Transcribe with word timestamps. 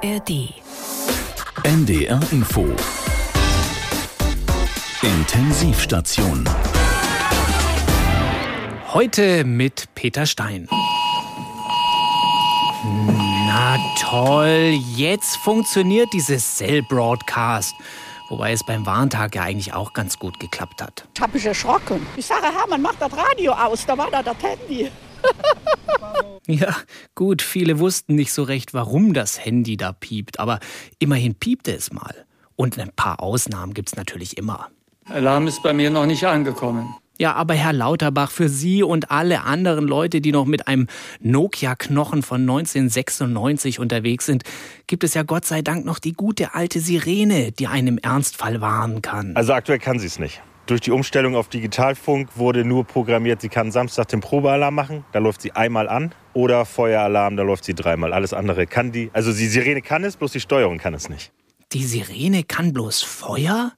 ARD. 0.00 0.54
NDR 1.64 2.20
Info. 2.30 2.64
Intensivstation. 5.02 6.48
Heute 8.92 9.42
mit 9.42 9.86
Peter 9.96 10.26
Stein. 10.26 10.68
Na 13.46 13.76
toll, 13.98 14.78
jetzt 14.94 15.36
funktioniert 15.38 16.12
dieses 16.12 16.58
Cell-Broadcast. 16.58 17.74
Wobei 18.28 18.52
es 18.52 18.64
beim 18.64 18.86
Warntag 18.86 19.34
ja 19.34 19.42
eigentlich 19.42 19.72
auch 19.72 19.94
ganz 19.94 20.16
gut 20.18 20.38
geklappt 20.38 20.80
hat. 20.80 21.08
Ich 21.14 21.20
habe 21.20 21.32
mich 21.32 21.44
erschrocken. 21.46 22.06
Ich 22.14 22.26
sage, 22.26 22.46
Hermann, 22.46 22.82
mach 22.82 22.94
das 22.96 23.12
Radio 23.16 23.52
aus. 23.52 23.84
Da 23.84 23.98
war 23.98 24.10
da 24.12 24.22
das 24.22 24.36
Handy. 24.42 24.92
Ja, 26.50 26.74
gut, 27.14 27.42
viele 27.42 27.78
wussten 27.78 28.14
nicht 28.14 28.32
so 28.32 28.42
recht, 28.42 28.72
warum 28.72 29.12
das 29.12 29.44
Handy 29.44 29.76
da 29.76 29.92
piept, 29.92 30.40
aber 30.40 30.60
immerhin 30.98 31.34
piepte 31.34 31.74
es 31.74 31.92
mal. 31.92 32.14
Und 32.56 32.78
ein 32.78 32.90
paar 32.96 33.22
Ausnahmen 33.22 33.74
gibt's 33.74 33.96
natürlich 33.96 34.38
immer. 34.38 34.68
Alarm 35.04 35.46
ist 35.46 35.62
bei 35.62 35.74
mir 35.74 35.90
noch 35.90 36.06
nicht 36.06 36.24
angekommen. 36.24 36.88
Ja, 37.18 37.34
aber 37.34 37.52
Herr 37.54 37.72
Lauterbach, 37.74 38.30
für 38.30 38.48
Sie 38.48 38.82
und 38.82 39.10
alle 39.10 39.42
anderen 39.42 39.86
Leute, 39.86 40.22
die 40.22 40.32
noch 40.32 40.46
mit 40.46 40.68
einem 40.68 40.86
Nokia-Knochen 41.20 42.22
von 42.22 42.40
1996 42.42 43.78
unterwegs 43.78 44.24
sind, 44.24 44.44
gibt 44.86 45.04
es 45.04 45.14
ja 45.14 45.24
Gott 45.24 45.44
sei 45.44 45.60
Dank 45.60 45.84
noch 45.84 45.98
die 45.98 46.12
gute 46.12 46.54
alte 46.54 46.80
Sirene, 46.80 47.52
die 47.52 47.66
einen 47.66 47.88
im 47.88 47.98
Ernstfall 47.98 48.60
warnen 48.60 49.02
kann. 49.02 49.36
Also 49.36 49.52
aktuell 49.52 49.80
kann 49.80 49.98
sie 49.98 50.06
es 50.06 50.18
nicht. 50.18 50.40
Durch 50.66 50.82
die 50.82 50.90
Umstellung 50.90 51.34
auf 51.34 51.48
Digitalfunk 51.48 52.36
wurde 52.36 52.62
nur 52.62 52.84
programmiert, 52.84 53.40
sie 53.40 53.48
kann 53.48 53.72
Samstag 53.72 54.08
den 54.08 54.20
Probealarm 54.20 54.74
machen, 54.74 55.04
da 55.12 55.18
läuft 55.18 55.40
sie 55.40 55.52
einmal 55.52 55.88
an. 55.88 56.14
Oder 56.38 56.64
Feueralarm, 56.64 57.36
da 57.36 57.42
läuft 57.42 57.64
sie 57.64 57.74
dreimal. 57.74 58.12
Alles 58.12 58.32
andere 58.32 58.68
kann 58.68 58.92
die. 58.92 59.10
Also 59.12 59.32
die 59.32 59.48
Sirene 59.48 59.82
kann 59.82 60.04
es, 60.04 60.16
bloß 60.16 60.30
die 60.30 60.38
Steuerung 60.38 60.78
kann 60.78 60.94
es 60.94 61.08
nicht. 61.08 61.32
Die 61.72 61.82
Sirene 61.82 62.44
kann 62.44 62.72
bloß 62.72 63.02
Feuer? 63.02 63.72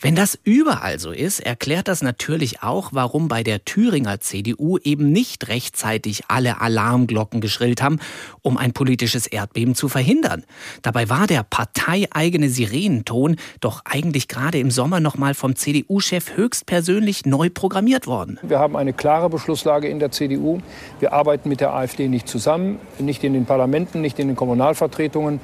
Wenn 0.00 0.14
das 0.14 0.38
überall 0.44 1.00
so 1.00 1.10
ist, 1.10 1.40
erklärt 1.40 1.88
das 1.88 2.02
natürlich 2.02 2.62
auch, 2.62 2.90
warum 2.92 3.26
bei 3.26 3.42
der 3.42 3.64
Thüringer 3.64 4.20
CDU 4.20 4.78
eben 4.78 5.10
nicht 5.10 5.48
rechtzeitig 5.48 6.22
alle 6.28 6.60
Alarmglocken 6.60 7.40
geschrillt 7.40 7.82
haben, 7.82 7.98
um 8.40 8.56
ein 8.58 8.72
politisches 8.72 9.26
Erdbeben 9.26 9.74
zu 9.74 9.88
verhindern. 9.88 10.44
Dabei 10.82 11.08
war 11.08 11.26
der 11.26 11.42
parteieigene 11.42 12.48
Sirenenton 12.48 13.36
doch 13.60 13.82
eigentlich 13.84 14.28
gerade 14.28 14.58
im 14.58 14.70
Sommer 14.70 15.00
nochmal 15.00 15.34
vom 15.34 15.56
CDU-Chef 15.56 16.36
höchstpersönlich 16.36 17.26
neu 17.26 17.50
programmiert 17.50 18.06
worden. 18.06 18.38
Wir 18.42 18.60
haben 18.60 18.76
eine 18.76 18.92
klare 18.92 19.28
Beschlusslage 19.28 19.88
in 19.88 19.98
der 19.98 20.12
CDU. 20.12 20.60
Wir 21.00 21.12
arbeiten 21.12 21.48
mit 21.48 21.60
der 21.60 21.74
AfD 21.74 22.06
nicht 22.06 22.28
zusammen, 22.28 22.78
nicht 23.00 23.24
in 23.24 23.32
den 23.32 23.46
Parlamenten, 23.46 24.00
nicht 24.00 24.20
in 24.20 24.28
den 24.28 24.36
Kommunalvertretungen. 24.36 25.40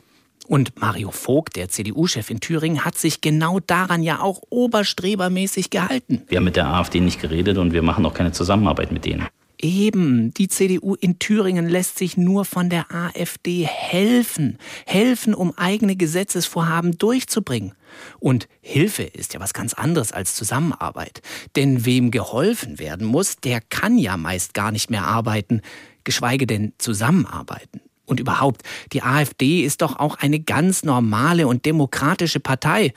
Und 0.46 0.78
Mario 0.78 1.10
Vogt, 1.10 1.56
der 1.56 1.68
CDU-Chef 1.68 2.30
in 2.30 2.40
Thüringen, 2.40 2.84
hat 2.84 2.96
sich 2.96 3.20
genau 3.20 3.60
daran 3.60 4.02
ja 4.02 4.20
auch 4.20 4.42
oberstrebermäßig 4.50 5.70
gehalten. 5.70 6.22
Wir 6.28 6.38
haben 6.38 6.44
mit 6.44 6.56
der 6.56 6.66
AfD 6.66 7.00
nicht 7.00 7.20
geredet 7.20 7.56
und 7.58 7.72
wir 7.72 7.82
machen 7.82 8.04
auch 8.04 8.14
keine 8.14 8.32
Zusammenarbeit 8.32 8.92
mit 8.92 9.04
denen. 9.04 9.26
Eben, 9.58 10.34
die 10.34 10.48
CDU 10.48 10.94
in 10.94 11.18
Thüringen 11.18 11.68
lässt 11.68 11.96
sich 11.96 12.18
nur 12.18 12.44
von 12.44 12.68
der 12.68 12.94
AfD 12.94 13.64
helfen. 13.64 14.58
Helfen, 14.84 15.34
um 15.34 15.56
eigene 15.56 15.96
Gesetzesvorhaben 15.96 16.98
durchzubringen. 16.98 17.72
Und 18.18 18.46
Hilfe 18.60 19.04
ist 19.04 19.32
ja 19.32 19.40
was 19.40 19.54
ganz 19.54 19.72
anderes 19.72 20.12
als 20.12 20.34
Zusammenarbeit. 20.34 21.22
Denn 21.56 21.86
wem 21.86 22.10
geholfen 22.10 22.78
werden 22.78 23.06
muss, 23.06 23.36
der 23.36 23.62
kann 23.62 23.96
ja 23.96 24.18
meist 24.18 24.52
gar 24.52 24.70
nicht 24.70 24.90
mehr 24.90 25.06
arbeiten, 25.06 25.62
geschweige 26.02 26.46
denn 26.46 26.74
zusammenarbeiten. 26.76 27.80
Und 28.06 28.20
überhaupt, 28.20 28.62
die 28.92 29.02
AfD 29.02 29.62
ist 29.62 29.82
doch 29.82 29.98
auch 29.98 30.16
eine 30.16 30.40
ganz 30.40 30.84
normale 30.84 31.46
und 31.46 31.64
demokratische 31.64 32.40
Partei, 32.40 32.92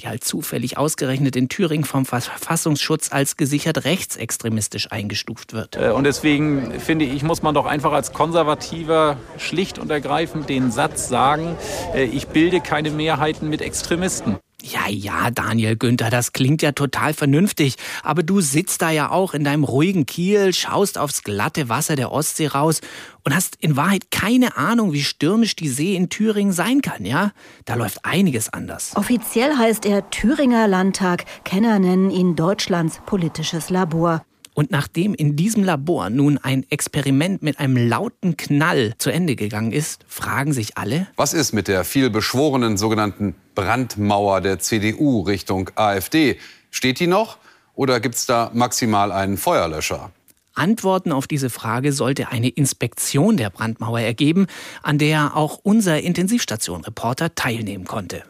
die 0.00 0.08
halt 0.08 0.24
zufällig 0.24 0.78
ausgerechnet 0.78 1.36
in 1.36 1.48
Thüringen 1.48 1.84
vom 1.84 2.06
Verfassungsschutz 2.06 3.12
als 3.12 3.36
gesichert 3.36 3.84
rechtsextremistisch 3.84 4.90
eingestuft 4.90 5.52
wird. 5.52 5.76
Äh, 5.76 5.90
und 5.90 6.04
deswegen 6.04 6.80
finde 6.80 7.04
ich, 7.04 7.22
muss 7.22 7.42
man 7.42 7.54
doch 7.54 7.66
einfach 7.66 7.92
als 7.92 8.12
Konservativer 8.12 9.16
schlicht 9.38 9.78
und 9.78 9.90
ergreifend 9.90 10.48
den 10.48 10.70
Satz 10.70 11.08
sagen, 11.08 11.56
äh, 11.94 12.04
ich 12.04 12.28
bilde 12.28 12.60
keine 12.60 12.90
Mehrheiten 12.90 13.48
mit 13.48 13.60
Extremisten. 13.60 14.38
Ja, 14.62 14.88
ja, 14.88 15.30
Daniel 15.32 15.76
Günther, 15.76 16.08
das 16.08 16.32
klingt 16.32 16.62
ja 16.62 16.70
total 16.70 17.14
vernünftig. 17.14 17.74
Aber 18.04 18.22
du 18.22 18.40
sitzt 18.40 18.80
da 18.80 18.90
ja 18.90 19.10
auch 19.10 19.34
in 19.34 19.42
deinem 19.42 19.64
ruhigen 19.64 20.06
Kiel, 20.06 20.52
schaust 20.52 20.98
aufs 20.98 21.24
glatte 21.24 21.68
Wasser 21.68 21.96
der 21.96 22.12
Ostsee 22.12 22.46
raus 22.46 22.80
und 23.24 23.34
hast 23.34 23.56
in 23.56 23.76
Wahrheit 23.76 24.10
keine 24.12 24.56
Ahnung, 24.56 24.92
wie 24.92 25.02
stürmisch 25.02 25.56
die 25.56 25.68
See 25.68 25.96
in 25.96 26.08
Thüringen 26.10 26.52
sein 26.52 26.80
kann, 26.80 27.04
ja? 27.04 27.32
Da 27.64 27.74
läuft 27.74 28.04
einiges 28.04 28.52
anders. 28.52 28.92
Offiziell 28.94 29.56
heißt 29.56 29.84
er 29.84 30.10
Thüringer 30.10 30.68
Landtag. 30.68 31.24
Kenner 31.44 31.80
nennen 31.80 32.10
ihn 32.10 32.36
Deutschlands 32.36 33.00
politisches 33.04 33.68
Labor. 33.68 34.24
Und 34.54 34.70
nachdem 34.70 35.14
in 35.14 35.34
diesem 35.34 35.64
Labor 35.64 36.10
nun 36.10 36.38
ein 36.38 36.66
Experiment 36.68 37.42
mit 37.42 37.58
einem 37.58 37.76
lauten 37.88 38.36
Knall 38.36 38.94
zu 38.98 39.10
Ende 39.10 39.34
gegangen 39.34 39.72
ist, 39.72 40.04
fragen 40.08 40.52
sich 40.52 40.76
alle, 40.76 41.06
was 41.16 41.32
ist 41.32 41.52
mit 41.52 41.68
der 41.68 41.84
viel 41.84 42.10
beschworenen 42.10 42.76
sogenannten 42.76 43.34
Brandmauer 43.54 44.40
der 44.40 44.58
CDU 44.58 45.20
Richtung 45.22 45.70
AfD? 45.74 46.38
Steht 46.70 47.00
die 47.00 47.06
noch 47.06 47.38
oder 47.74 48.00
gibt 48.00 48.16
es 48.16 48.26
da 48.26 48.50
maximal 48.52 49.10
einen 49.10 49.38
Feuerlöscher? 49.38 50.10
Antworten 50.54 51.12
auf 51.12 51.26
diese 51.26 51.48
Frage 51.48 51.92
sollte 51.92 52.28
eine 52.28 52.48
Inspektion 52.48 53.38
der 53.38 53.48
Brandmauer 53.48 54.00
ergeben, 54.00 54.46
an 54.82 54.98
der 54.98 55.34
auch 55.34 55.60
unser 55.62 56.00
Intensivstation-Reporter 56.00 57.34
teilnehmen 57.34 57.86
konnte. 57.86 58.22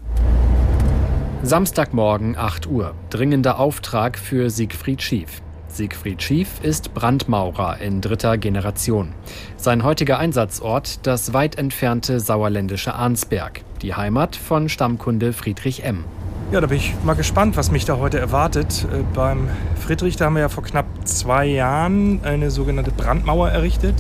Samstagmorgen 1.43 2.37
8 2.37 2.69
Uhr. 2.69 2.95
Dringender 3.11 3.59
Auftrag 3.59 4.17
für 4.17 4.51
Siegfried 4.51 5.03
Schief. 5.03 5.43
Siegfried 5.73 6.23
Schief 6.23 6.49
ist 6.63 6.93
Brandmaurer 6.93 7.79
in 7.79 8.03
dritter 8.03 8.37
Generation. 8.37 9.15
Sein 9.57 9.85
heutiger 9.85 10.19
Einsatzort 10.19 11.07
das 11.07 11.33
weit 11.33 11.57
entfernte 11.57 12.21
sauerländische 12.21 12.95
Arnsberg, 12.95 13.63
die 13.81 13.95
Heimat 13.95 14.37
von 14.37 14.69
Stammkunde 14.69 15.33
Friedrich 15.33 15.83
M. 15.85 16.05
Ja, 16.51 16.61
da 16.61 16.67
bin 16.67 16.77
ich 16.77 16.93
mal 17.05 17.15
gespannt, 17.15 17.57
was 17.57 17.71
mich 17.71 17.87
da 17.87 17.97
heute 17.97 18.19
erwartet. 18.19 18.87
Äh, 18.93 19.03
beim 19.15 19.49
Friedrich, 19.81 20.17
da 20.17 20.27
haben 20.27 20.35
wir 20.35 20.41
ja 20.41 20.51
vor 20.51 20.63
knapp 20.63 20.85
zwei 21.05 21.47
Jahren 21.47 22.21
eine 22.23 22.51
sogenannte 22.51 22.91
Brandmauer 22.91 23.49
errichtet. 23.49 23.95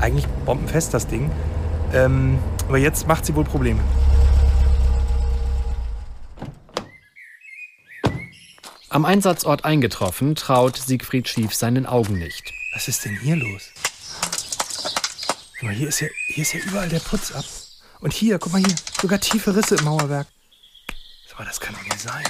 Eigentlich 0.00 0.26
bombenfest 0.46 0.94
das 0.94 1.06
Ding. 1.06 1.30
Ähm, 1.92 2.38
aber 2.66 2.78
jetzt 2.78 3.06
macht 3.06 3.26
sie 3.26 3.34
wohl 3.34 3.44
Probleme. 3.44 3.80
Am 8.94 9.04
Einsatzort 9.04 9.64
eingetroffen, 9.64 10.36
traut 10.36 10.76
Siegfried 10.76 11.28
Schief 11.28 11.52
seinen 11.52 11.84
Augen 11.84 12.16
nicht. 12.16 12.52
Was 12.74 12.86
ist 12.86 13.04
denn 13.04 13.18
hier 13.18 13.34
los? 13.34 13.72
Guck 15.54 15.62
mal, 15.64 15.74
hier 15.74 15.88
ist 15.88 15.98
ja, 15.98 16.06
hier 16.28 16.42
ist 16.42 16.52
ja 16.52 16.60
überall 16.60 16.88
der 16.88 17.00
Putz 17.00 17.32
ab. 17.32 17.44
Und 17.98 18.12
hier, 18.12 18.38
guck 18.38 18.52
mal 18.52 18.62
hier, 18.64 18.76
sogar 19.02 19.18
tiefe 19.18 19.56
Risse 19.56 19.74
im 19.74 19.84
Mauerwerk. 19.84 20.28
Aber 21.34 21.44
das 21.44 21.58
kann 21.58 21.74
doch 21.74 21.82
nicht 21.82 21.98
sein. 21.98 22.22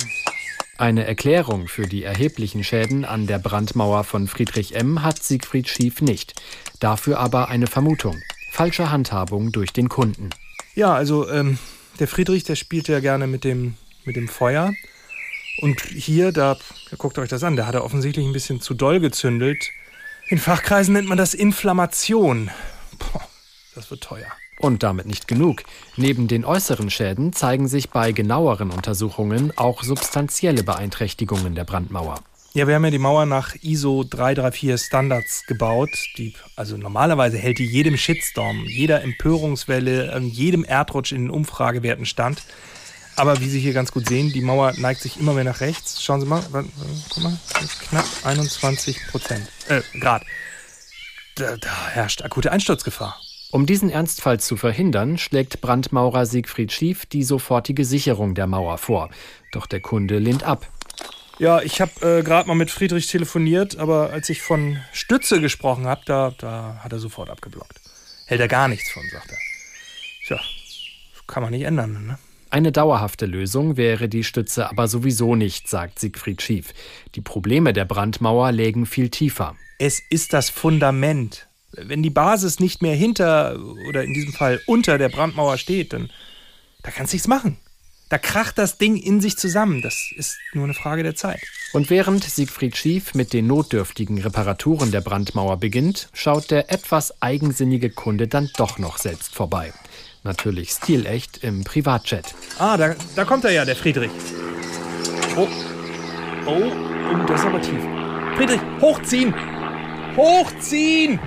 Eine 0.79 1.07
Erklärung 1.07 1.69
für 1.69 1.87
die 1.87 2.03
erheblichen 2.03 2.65
Schäden 2.65 3.05
an 3.05 3.27
der 3.27 3.41
Brandmauer 3.41 4.03
von 4.03 4.27
Friedrich 4.27 4.75
M. 4.75 5.03
hat 5.03 5.23
Siegfried 5.23 5.69
Schief 5.69 6.01
nicht. 6.01 6.33
Dafür 6.81 7.21
aber 7.21 7.51
eine 7.51 7.67
Vermutung. 7.67 8.23
Falsche 8.53 8.91
Handhabung 8.91 9.53
durch 9.53 9.75
den 9.75 9.91
Kunden. 9.91 10.31
Ja, 10.75 10.95
also 10.95 11.29
ähm, 11.29 11.59
der 11.99 12.09
Friedrich, 12.09 12.45
der 12.45 12.57
spielt 12.57 12.89
ja 12.89 13.01
gerne 13.01 13.27
mit 13.27 13.45
dem, 13.45 13.75
mit 14.07 14.17
dem 14.17 14.29
Feuer. 14.29 14.73
Und 15.61 15.81
hier, 15.83 16.33
da, 16.33 16.57
guckt 16.99 17.19
euch 17.19 17.29
das 17.29 17.45
an, 17.45 17.57
da 17.57 17.67
hat 17.67 17.75
er 17.75 17.85
offensichtlich 17.85 18.27
ein 18.27 18.33
bisschen 18.33 18.61
zu 18.61 18.75
doll 18.75 19.01
gezündelt. 19.01 19.71
In 20.29 20.39
Fachkreisen 20.39 20.95
nennt 20.95 21.09
man 21.09 21.19
das 21.19 21.35
Inflammation. 21.35 22.51
Boah, 22.99 23.23
das 23.75 23.91
wird 23.91 24.03
teuer. 24.03 24.27
Und 24.59 24.83
damit 24.83 25.07
nicht 25.07 25.29
genug. 25.29 25.63
Neben 25.97 26.29
den 26.29 26.45
äußeren 26.45 26.89
Schäden 26.91 27.33
zeigen 27.33 27.69
sich 27.69 27.91
bei 27.91 28.13
genaueren 28.13 28.71
Untersuchungen 28.71 29.53
auch 29.57 29.83
substanzielle 29.83 30.63
Beeinträchtigungen 30.63 31.55
der 31.55 31.65
Brandmauer. 31.65 32.21
Ja, 32.57 32.69
wir 32.69 32.77
haben 32.77 32.85
ja 32.85 32.93
die 32.93 32.99
Mauer 32.99 33.27
nach 33.27 33.57
ISO 33.63 34.05
334 34.09 34.81
Standards 34.81 35.45
gebaut. 35.47 35.91
Die, 36.17 36.35
also 36.55 36.77
normalerweise 36.77 37.37
hält 37.37 37.59
die 37.59 37.67
jedem 37.67 37.97
Shitstorm, 37.97 38.65
jeder 38.65 39.03
Empörungswelle, 39.03 40.17
jedem 40.21 40.63
Erdrutsch 40.63 41.11
in 41.11 41.23
den 41.23 41.31
Umfragewerten 41.31 42.07
stand. 42.07 42.45
Aber 43.17 43.41
wie 43.41 43.49
Sie 43.49 43.61
hier 43.61 43.73
ganz 43.73 43.93
gut 43.93 44.09
sehen, 44.09 44.33
die 44.33 44.41
Mauer 44.41 44.73
neigt 44.77 45.01
sich 45.01 45.19
immer 45.19 45.35
mehr 45.35 45.45
nach 45.45 45.61
rechts. 45.61 46.03
Schauen 46.03 46.21
Sie 46.21 46.27
mal, 46.27 46.43
guck 47.11 47.23
mal, 47.23 47.39
knapp 47.89 48.07
21 48.25 49.09
Prozent, 49.11 49.49
äh, 49.69 49.83
Grad. 49.99 50.25
Da, 51.37 51.57
da 51.57 51.89
herrscht 51.89 52.23
akute 52.23 52.53
Einsturzgefahr. 52.53 53.21
Um 53.51 53.67
diesen 53.67 53.89
Ernstfall 53.89 54.41
zu 54.41 54.57
verhindern, 54.57 55.17
schlägt 55.17 55.61
Brandmaurer 55.61 56.27
Siegfried 56.27 56.73
Schief 56.73 57.07
die 57.07 57.23
sofortige 57.23 57.85
Sicherung 57.85 58.35
der 58.35 58.49
Mauer 58.49 58.79
vor. 58.79 59.11
Doch 59.53 59.67
der 59.67 59.81
Kunde 59.81 60.19
lehnt 60.19 60.43
ab. 60.43 60.67
Ja, 61.39 61.61
ich 61.61 61.81
habe 61.81 62.19
äh, 62.19 62.23
gerade 62.23 62.49
mal 62.49 62.55
mit 62.55 62.71
Friedrich 62.71 63.07
telefoniert, 63.07 63.77
aber 63.79 64.11
als 64.11 64.29
ich 64.29 64.43
von 64.43 64.79
Stütze 64.93 65.41
gesprochen 65.41 65.87
habe, 65.87 66.03
da, 66.05 66.33
da 66.39 66.81
hat 66.83 66.93
er 66.93 66.99
sofort 66.99 67.31
abgeblockt. 67.31 67.81
Hält 68.27 68.41
er 68.41 68.49
gar 68.49 68.69
nichts 68.69 68.91
von, 68.91 69.03
sagt 69.13 69.31
er. 69.31 69.39
Tja, 70.27 70.41
kann 71.27 71.43
man 71.43 71.53
nicht 71.53 71.63
ändern. 71.63 72.07
Ne? 72.07 72.19
Eine 72.55 72.71
dauerhafte 72.71 73.27
Lösung 73.27 73.77
wäre 73.77 74.09
die 74.09 74.23
Stütze 74.23 74.71
aber 74.71 74.87
sowieso 74.87 75.35
nicht, 75.35 75.69
sagt 75.69 75.99
Siegfried 75.99 76.41
Schief. 76.41 76.73
Die 77.17 77.21
Probleme 77.21 77.73
der 77.73 77.85
Brandmauer 77.85 78.53
lägen 78.53 78.87
viel 78.87 79.09
tiefer. 79.09 79.57
Es 79.81 80.01
ist 80.09 80.33
das 80.33 80.51
Fundament. 80.51 81.49
Wenn 81.73 82.05
die 82.05 82.11
Basis 82.11 82.61
nicht 82.61 82.81
mehr 82.81 82.95
hinter 82.95 83.59
oder 83.89 84.05
in 84.05 84.15
diesem 84.15 84.33
Fall 84.33 84.61
unter 84.69 84.99
der 84.99 85.09
Brandmauer 85.09 85.59
steht, 85.59 85.95
dann 85.95 86.11
da 86.85 86.93
kannst 86.93 87.13
du 87.13 87.17
nichts 87.17 87.27
machen. 87.27 87.57
Da 88.09 88.19
kracht 88.19 88.57
das 88.57 88.79
Ding 88.79 88.99
in 88.99 89.21
sich 89.21 89.37
zusammen. 89.37 89.83
Das 89.83 90.13
ist 90.15 90.37
nur 90.53 90.63
eine 90.63 90.75
Frage 90.75 91.03
der 91.03 91.17
Zeit. 91.17 91.41
Und 91.73 91.91
während 91.91 92.23
Siegfried 92.23 92.77
Schief 92.77 93.15
mit 93.15 93.33
den 93.33 93.49
notdürftigen 93.49 94.19
Reparaturen 94.19 94.93
der 94.93 95.01
Brandmauer 95.01 95.57
beginnt, 95.57 96.09
schaut 96.13 96.53
der 96.53 96.71
etwas 96.71 97.21
eigensinnige 97.21 97.91
Kunde 97.91 98.29
dann 98.29 98.49
doch 98.57 98.79
noch 98.79 98.99
selbst 98.99 99.35
vorbei. 99.35 99.73
Natürlich 100.25 100.71
stilecht 100.71 101.45
im 101.45 101.65
Privatjet. 101.65 102.35
Ah, 102.59 102.79
da, 102.79 102.95
da 103.15 103.27
kommt 103.27 103.45
er 103.45 103.53
ja, 103.53 103.67
der 103.67 103.77
Friedrich. 103.77 104.11
Oh. 105.37 105.47
Oh, 106.47 106.73
oh, 106.73 107.27
das 107.27 107.41
ist 107.41 107.47
aber 107.47 107.61
tief. 107.61 107.83
Friedrich, 108.37 108.61
hochziehen! 108.81 109.35
Hochziehen! 110.17 111.21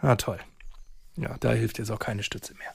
Ah, 0.00 0.14
toll. 0.14 0.38
Ja, 1.16 1.36
da 1.40 1.50
hilft 1.50 1.78
jetzt 1.78 1.90
auch 1.90 1.98
keine 1.98 2.22
Stütze 2.22 2.54
mehr. 2.54 2.72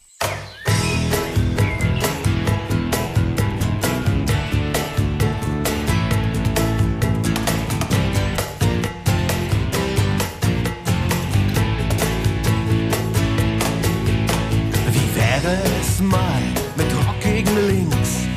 Mal 16.04 16.42
mit 16.76 16.88
Rock 17.06 17.20
gegen 17.22 17.56
links, 17.68 18.28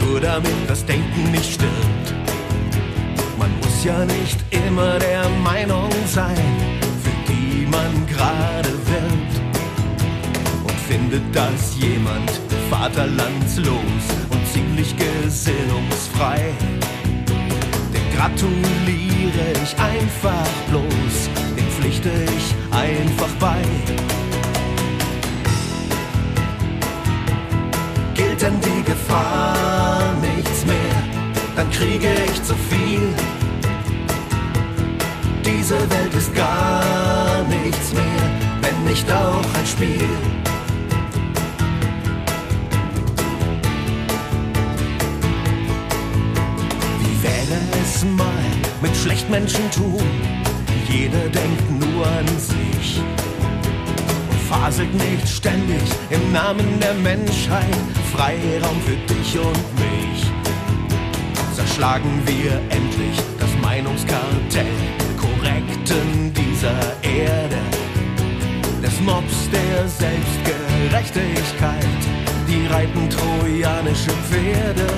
nur 0.00 0.20
damit 0.20 0.68
das 0.68 0.84
Denken 0.84 1.30
nicht 1.30 1.54
stirbt. 1.54 2.14
Man 3.38 3.50
muss 3.60 3.84
ja 3.84 4.04
nicht 4.04 4.38
immer 4.50 4.98
der 4.98 5.28
Meinung 5.42 5.90
sein, 6.06 6.36
für 7.02 7.32
die 7.32 7.66
man 7.66 8.06
gerade 8.06 8.70
wirbt. 8.90 9.34
Und 10.64 10.78
findet 10.88 11.22
das 11.34 11.76
jemand 11.78 12.30
vaterlandslos 12.70 14.04
und 14.30 14.46
ziemlich 14.52 14.94
gesinnungsfrei, 14.96 16.52
den 17.94 18.16
gratuliere 18.16 18.69
ich 32.32 32.42
zu 32.42 32.54
viel. 32.54 33.02
Diese 35.44 35.78
Welt 35.78 36.14
ist 36.14 36.34
gar 36.34 37.44
nichts 37.48 37.92
mehr, 37.92 38.22
wenn 38.62 38.84
nicht 38.84 39.10
auch 39.10 39.54
ein 39.58 39.66
Spiel. 39.66 40.08
Wie 47.00 47.22
wäre 47.22 47.60
es 47.82 48.04
mal 48.04 48.50
mit 48.82 48.96
Schlechtmenschentum? 48.96 50.02
Jeder 50.88 51.28
denkt 51.28 51.70
nur 51.80 52.06
an 52.06 52.26
sich 52.38 53.00
faselt 54.50 54.92
nicht 54.94 55.28
ständig 55.28 55.80
im 56.10 56.32
Namen 56.32 56.80
der 56.80 56.94
Menschheit 56.94 57.76
Freiraum 58.12 58.80
für 58.80 58.96
dich 59.14 59.38
und 59.38 59.62
mich. 59.78 60.19
Zerschlagen 61.80 62.20
wir 62.26 62.60
endlich 62.68 63.16
das 63.38 63.48
Meinungskartell 63.62 64.66
Korrekten 65.16 66.30
dieser 66.34 66.78
Erde, 67.02 67.56
des 68.82 69.00
Mobs 69.00 69.48
der 69.50 69.88
Selbstgerechtigkeit, 69.88 71.86
die 72.46 72.66
reiten 72.66 73.08
trojanische 73.08 74.10
Pferde. 74.10 74.88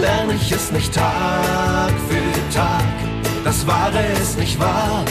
Lerne 0.00 0.34
ich 0.34 0.52
es 0.52 0.70
nicht 0.70 0.94
Tag 0.94 1.90
für 2.08 2.54
Tag, 2.54 2.84
das 3.42 3.66
Wahre 3.66 4.04
ist 4.22 4.38
nicht 4.38 4.56
wahr 4.60 5.04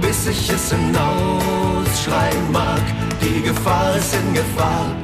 bis 0.00 0.28
ich 0.28 0.48
es 0.48 0.70
hinausschreien 0.70 2.52
mag. 2.52 2.82
Die 3.20 3.42
Gefahr 3.42 3.96
ist 3.96 4.14
in 4.14 4.32
Gefahr. 4.32 4.94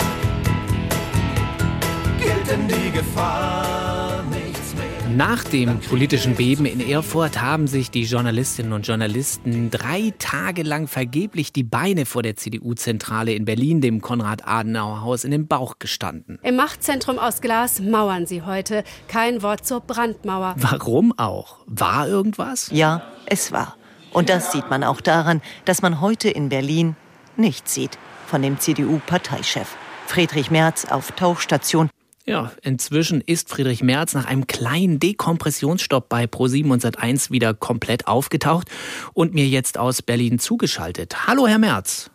Denn 2.49 2.69
die 2.69 2.91
Gefahr 2.91 4.23
nichts 4.25 4.75
mehr? 4.75 5.17
Nach 5.17 5.45
dem 5.45 5.79
politischen 5.81 6.35
Beben 6.35 6.67
in 6.67 6.81
Erfurt 6.81 7.41
haben 7.41 7.67
sich 7.67 7.91
die 7.91 8.03
Journalistinnen 8.03 8.73
und 8.73 8.87
Journalisten 8.87 9.71
drei 9.71 10.13
Tage 10.19 10.63
lang 10.63 10.87
vergeblich 10.87 11.53
die 11.53 11.63
Beine 11.63 12.05
vor 12.05 12.23
der 12.23 12.37
CDU-Zentrale 12.37 13.33
in 13.33 13.45
Berlin, 13.45 13.81
dem 13.81 14.03
Konrad-Adenauer-Haus, 14.03 15.25
in 15.25 15.31
den 15.31 15.47
Bauch 15.47 15.79
gestanden. 15.79 16.39
Im 16.43 16.57
Machtzentrum 16.57 17.19
aus 17.19 17.41
Glas 17.41 17.81
mauern 17.81 18.27
sie 18.27 18.43
heute. 18.43 18.85
Kein 19.09 19.43
Wort 19.43 19.67
zur 19.67 19.81
Brandmauer. 19.81 20.55
Warum 20.59 21.17
auch? 21.17 21.59
War 21.67 22.09
irgendwas? 22.09 22.69
Ja, 22.73 23.03
es 23.27 23.53
war. 23.53 23.77
Und 24.13 24.29
das 24.29 24.53
sieht 24.53 24.69
man 24.69 24.85
auch 24.85 25.01
daran, 25.01 25.41
dass 25.65 25.81
man 25.81 26.01
heute 26.01 26.29
in 26.29 26.49
Berlin 26.49 26.97
nichts 27.37 27.73
sieht 27.75 27.99
von 28.27 28.43
dem 28.43 28.59
CDU-Parteichef. 28.59 29.77
Friedrich 30.07 30.51
Merz 30.51 30.85
auf 30.85 31.13
Tauchstation. 31.13 31.89
Ja, 32.27 32.53
inzwischen 32.63 33.21
ist 33.21 33.51
Friedrich 33.51 33.83
Merz 33.83 34.15
nach 34.15 34.25
einem 34.25 34.47
kleinen 34.47 34.99
Dekompressionsstopp 34.99 36.09
bei 36.09 36.25
Pro7 36.25 36.71
und 36.71 36.83
Sat1 36.83 37.31
wieder 37.31 37.53
komplett 37.53 38.07
aufgetaucht 38.07 38.69
und 39.13 39.35
mir 39.35 39.47
jetzt 39.47 39.77
aus 39.77 40.01
Berlin 40.01 40.39
zugeschaltet. 40.39 41.27
Hallo, 41.27 41.47
Herr 41.47 41.59
Merz. 41.59 42.11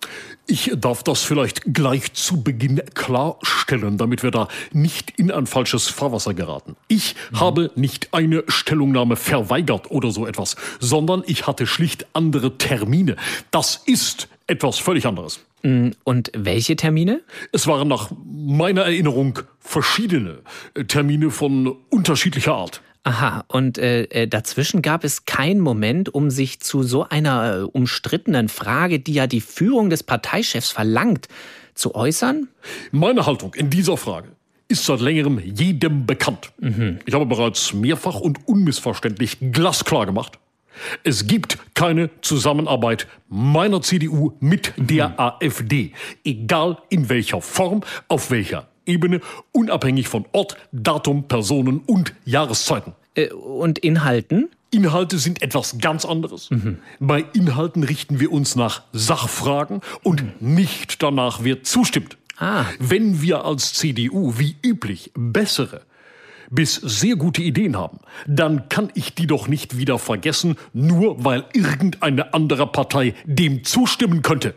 Ich 0.48 0.72
darf 0.76 1.04
das 1.04 1.22
vielleicht 1.22 1.76
gleich 1.76 2.14
zu 2.14 2.42
Beginn 2.42 2.82
klarstellen, 2.96 4.00
damit 4.00 4.24
wir 4.24 4.32
da 4.32 4.48
nicht 4.74 5.12
in 5.12 5.30
ein 5.30 5.46
falsches 5.46 5.90
Fahrwasser 5.90 6.34
geraten. 6.34 6.76
Ich 6.88 7.14
mhm. 7.32 7.40
habe 7.40 7.72
nicht 7.76 8.12
eine 8.12 8.44
Stellungnahme 8.48 9.16
verweigert 9.16 9.92
oder 9.92 10.10
so 10.10 10.26
etwas, 10.26 10.56
sondern 10.80 11.22
ich 11.28 11.46
hatte 11.46 11.68
schlicht 11.68 12.08
andere 12.14 12.58
Termine. 12.58 13.16
Das 13.52 13.80
ist 13.86 14.28
etwas 14.50 14.78
völlig 14.80 15.06
anderes. 15.06 15.46
Mm, 15.64 15.90
und 16.04 16.32
welche 16.36 16.76
Termine? 16.76 17.22
Es 17.52 17.68
waren 17.68 17.88
nach 17.88 18.12
meiner 18.26 18.82
Erinnerung 18.82 19.40
verschiedene 19.60 20.40
Termine 20.88 21.32
von 21.32 21.76
unterschiedlicher 21.90 22.54
Art. 22.54 22.82
Aha, 23.04 23.46
und 23.48 23.78
äh, 23.78 24.04
äh, 24.04 24.28
dazwischen 24.28 24.82
gab 24.82 25.04
es 25.04 25.26
keinen 25.26 25.62
Moment, 25.62 26.14
um 26.14 26.30
sich 26.30 26.60
zu 26.60 26.84
so 26.84 27.08
einer 27.08 27.56
äh, 27.56 27.62
umstrittenen 27.62 28.50
Frage, 28.50 29.00
die 29.00 29.14
ja 29.14 29.26
die 29.26 29.42
Führung 29.42 29.90
des 29.90 30.04
Parteichefs 30.04 30.72
verlangt, 30.72 31.28
zu 31.76 31.96
äußern? 31.96 32.50
Meine 32.92 33.26
Haltung 33.26 33.54
in 33.54 33.70
dieser 33.70 33.96
Frage 33.96 34.30
ist 34.68 34.86
seit 34.86 35.00
längerem 35.00 35.40
jedem 35.40 36.06
bekannt. 36.06 36.52
Mhm. 36.60 37.00
Ich 37.06 37.14
habe 37.14 37.26
bereits 37.26 37.74
mehrfach 37.74 38.20
und 38.20 38.48
unmissverständlich 38.48 39.38
glasklar 39.52 40.06
gemacht, 40.06 40.38
es 41.04 41.28
gibt 41.28 41.58
keine 41.74 42.10
Zusammenarbeit 42.22 43.08
meiner 43.28 43.82
CDU 43.82 44.34
mit 44.40 44.74
der 44.78 45.10
mhm. 45.10 45.14
AfD, 45.18 45.94
egal 46.24 46.78
in 46.90 47.10
welcher 47.10 47.42
Form, 47.42 47.82
auf 48.08 48.32
welcher 48.32 48.68
Ebene, 48.86 49.22
unabhängig 49.52 50.08
von 50.08 50.26
Ort, 50.32 50.58
Datum, 50.72 51.28
Personen 51.28 51.80
und 51.86 52.14
Jahreszeiten. 52.26 52.94
Äh, 53.16 53.32
und 53.32 53.80
Inhalten? 53.80 54.50
Inhalte 54.72 55.18
sind 55.18 55.42
etwas 55.42 55.78
ganz 55.80 56.06
anderes. 56.06 56.50
Mhm. 56.52 56.80
Bei 57.00 57.26
Inhalten 57.34 57.84
richten 57.84 58.20
wir 58.20 58.32
uns 58.32 58.56
nach 58.56 58.84
Sachfragen 58.94 59.82
und 60.04 60.24
mhm. 60.24 60.56
nicht 60.56 61.02
danach, 61.02 61.40
wer 61.44 61.64
zustimmt. 61.64 62.18
Ah. 62.38 62.66
Wenn 62.80 63.22
wir 63.22 63.46
als 63.46 63.74
CDU 63.74 64.38
wie 64.38 64.56
üblich 64.64 65.12
bessere 65.16 65.82
bis 66.50 66.76
sehr 66.76 67.16
gute 67.16 67.42
Ideen 67.42 67.78
haben, 67.78 68.00
dann 68.28 68.70
kann 68.70 68.92
ich 68.96 69.16
die 69.16 69.28
doch 69.28 69.48
nicht 69.48 69.78
wieder 69.78 70.00
vergessen, 70.00 70.56
nur 70.74 71.24
weil 71.24 71.46
irgendeine 71.54 72.34
andere 72.34 72.68
Partei 72.68 73.14
dem 73.26 73.64
zustimmen 73.64 74.22
könnte. 74.22 74.56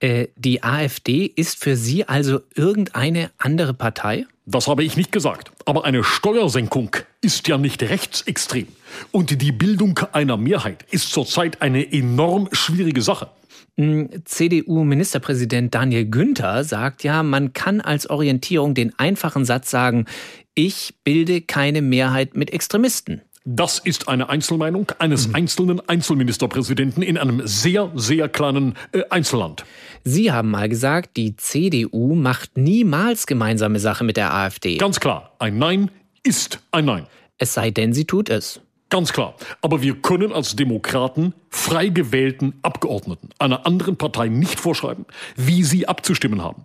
Äh, 0.00 0.28
die 0.36 0.62
AfD 0.62 1.26
ist 1.26 1.62
für 1.62 1.76
Sie 1.76 2.08
also 2.08 2.40
irgendeine 2.54 3.30
andere 3.38 3.72
Partei? 3.72 4.26
Das 4.44 4.66
habe 4.66 4.82
ich 4.82 4.96
nicht 4.96 5.12
gesagt. 5.12 5.52
Aber 5.64 5.84
eine 5.84 6.02
Steuersenkung 6.02 6.96
ist 7.20 7.46
ja 7.46 7.56
nicht 7.56 7.82
rechtsextrem. 7.82 8.66
Und 9.12 9.40
die 9.40 9.52
Bildung 9.52 10.00
einer 10.12 10.36
Mehrheit 10.36 10.84
ist 10.90 11.12
zurzeit 11.12 11.62
eine 11.62 11.92
enorm 11.92 12.48
schwierige 12.50 13.02
Sache. 13.02 13.30
Hm, 13.78 14.10
CDU-Ministerpräsident 14.24 15.74
Daniel 15.74 16.04
Günther 16.06 16.64
sagt 16.64 17.04
ja, 17.04 17.22
man 17.22 17.52
kann 17.52 17.80
als 17.80 18.10
Orientierung 18.10 18.74
den 18.74 18.98
einfachen 18.98 19.44
Satz 19.44 19.70
sagen, 19.70 20.06
ich 20.54 20.94
bilde 21.04 21.40
keine 21.40 21.82
Mehrheit 21.82 22.36
mit 22.36 22.52
Extremisten. 22.52 23.22
Das 23.44 23.80
ist 23.80 24.08
eine 24.08 24.28
Einzelmeinung 24.28 24.92
eines 25.00 25.28
mhm. 25.28 25.34
einzelnen 25.34 25.88
Einzelministerpräsidenten 25.88 27.02
in 27.02 27.18
einem 27.18 27.42
sehr, 27.44 27.90
sehr 27.96 28.28
kleinen 28.28 28.74
äh, 28.92 29.02
Einzelland. 29.10 29.64
Sie 30.04 30.30
haben 30.30 30.50
mal 30.50 30.68
gesagt, 30.68 31.16
die 31.16 31.36
CDU 31.36 32.14
macht 32.14 32.56
niemals 32.56 33.26
gemeinsame 33.26 33.80
Sache 33.80 34.04
mit 34.04 34.16
der 34.16 34.32
AfD. 34.32 34.76
Ganz 34.76 35.00
klar, 35.00 35.34
ein 35.40 35.58
Nein 35.58 35.90
ist 36.22 36.60
ein 36.70 36.84
Nein. 36.84 37.06
Es 37.38 37.54
sei 37.54 37.72
denn, 37.72 37.92
sie 37.92 38.04
tut 38.04 38.30
es. 38.30 38.60
Ganz 38.92 39.14
klar. 39.14 39.34
Aber 39.62 39.80
wir 39.80 39.94
können 39.94 40.34
als 40.34 40.54
Demokraten 40.54 41.32
frei 41.48 41.88
gewählten 41.88 42.58
Abgeordneten 42.60 43.30
einer 43.38 43.64
anderen 43.64 43.96
Partei 43.96 44.28
nicht 44.28 44.60
vorschreiben, 44.60 45.06
wie 45.34 45.64
sie 45.64 45.88
abzustimmen 45.88 46.44
haben. 46.44 46.64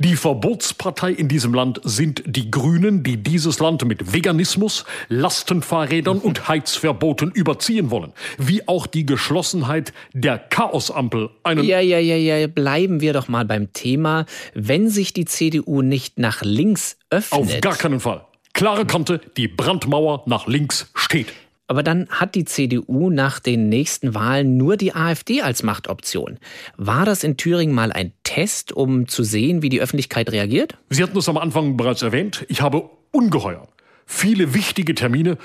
Die 0.00 0.16
Verbotspartei 0.16 1.12
in 1.12 1.28
diesem 1.28 1.54
Land 1.54 1.80
sind 1.84 2.24
die 2.26 2.50
Grünen, 2.50 3.04
die 3.04 3.18
dieses 3.18 3.60
Land 3.60 3.84
mit 3.84 4.12
Veganismus, 4.12 4.84
Lastenfahrrädern 5.08 6.18
und 6.18 6.48
Heizverboten 6.48 7.30
überziehen 7.30 7.92
wollen. 7.92 8.14
Wie 8.36 8.66
auch 8.66 8.88
die 8.88 9.06
Geschlossenheit 9.06 9.92
der 10.12 10.38
Chaosampel 10.38 11.30
einen. 11.44 11.62
Ja, 11.62 11.78
ja, 11.78 12.00
ja, 12.00 12.16
ja. 12.16 12.48
Bleiben 12.48 13.00
wir 13.00 13.12
doch 13.12 13.28
mal 13.28 13.44
beim 13.44 13.72
Thema. 13.72 14.26
Wenn 14.54 14.90
sich 14.90 15.12
die 15.12 15.24
CDU 15.24 15.82
nicht 15.82 16.18
nach 16.18 16.42
links 16.42 16.96
öffnet. 17.10 17.40
Auf 17.40 17.60
gar 17.60 17.76
keinen 17.76 18.00
Fall. 18.00 18.24
Klare 18.54 18.86
Kante, 18.86 19.20
die 19.36 19.46
Brandmauer 19.46 20.24
nach 20.26 20.48
links 20.48 20.90
steht. 20.96 21.28
Aber 21.70 21.84
dann 21.84 22.08
hat 22.10 22.34
die 22.34 22.44
CDU 22.44 23.10
nach 23.10 23.38
den 23.38 23.68
nächsten 23.68 24.12
Wahlen 24.12 24.56
nur 24.56 24.76
die 24.76 24.92
AfD 24.92 25.40
als 25.42 25.62
Machtoption. 25.62 26.38
War 26.76 27.04
das 27.04 27.22
in 27.22 27.36
Thüringen 27.36 27.72
mal 27.72 27.92
ein 27.92 28.12
Test, 28.24 28.72
um 28.72 29.06
zu 29.06 29.22
sehen, 29.22 29.62
wie 29.62 29.68
die 29.68 29.80
Öffentlichkeit 29.80 30.32
reagiert? 30.32 30.76
Sie 30.88 31.00
hatten 31.00 31.16
es 31.16 31.28
am 31.28 31.36
Anfang 31.36 31.76
bereits 31.76 32.02
erwähnt. 32.02 32.44
Ich 32.48 32.60
habe 32.60 32.90
ungeheuer 33.12 33.68
viele 34.10 34.54
wichtige 34.54 34.94
Termine 34.94 35.38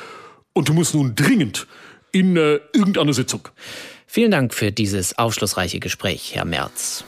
und 0.53 0.73
muss 0.73 0.93
nun 0.93 1.13
dringend 1.15 1.67
in 2.11 2.35
äh, 2.35 2.59
irgendeine 2.73 3.13
Sitzung. 3.13 3.47
Vielen 4.07 4.31
Dank 4.31 4.53
für 4.53 4.71
dieses 4.71 5.17
aufschlussreiche 5.17 5.79
Gespräch, 5.79 6.33
Herr 6.33 6.45
Merz. 6.45 7.05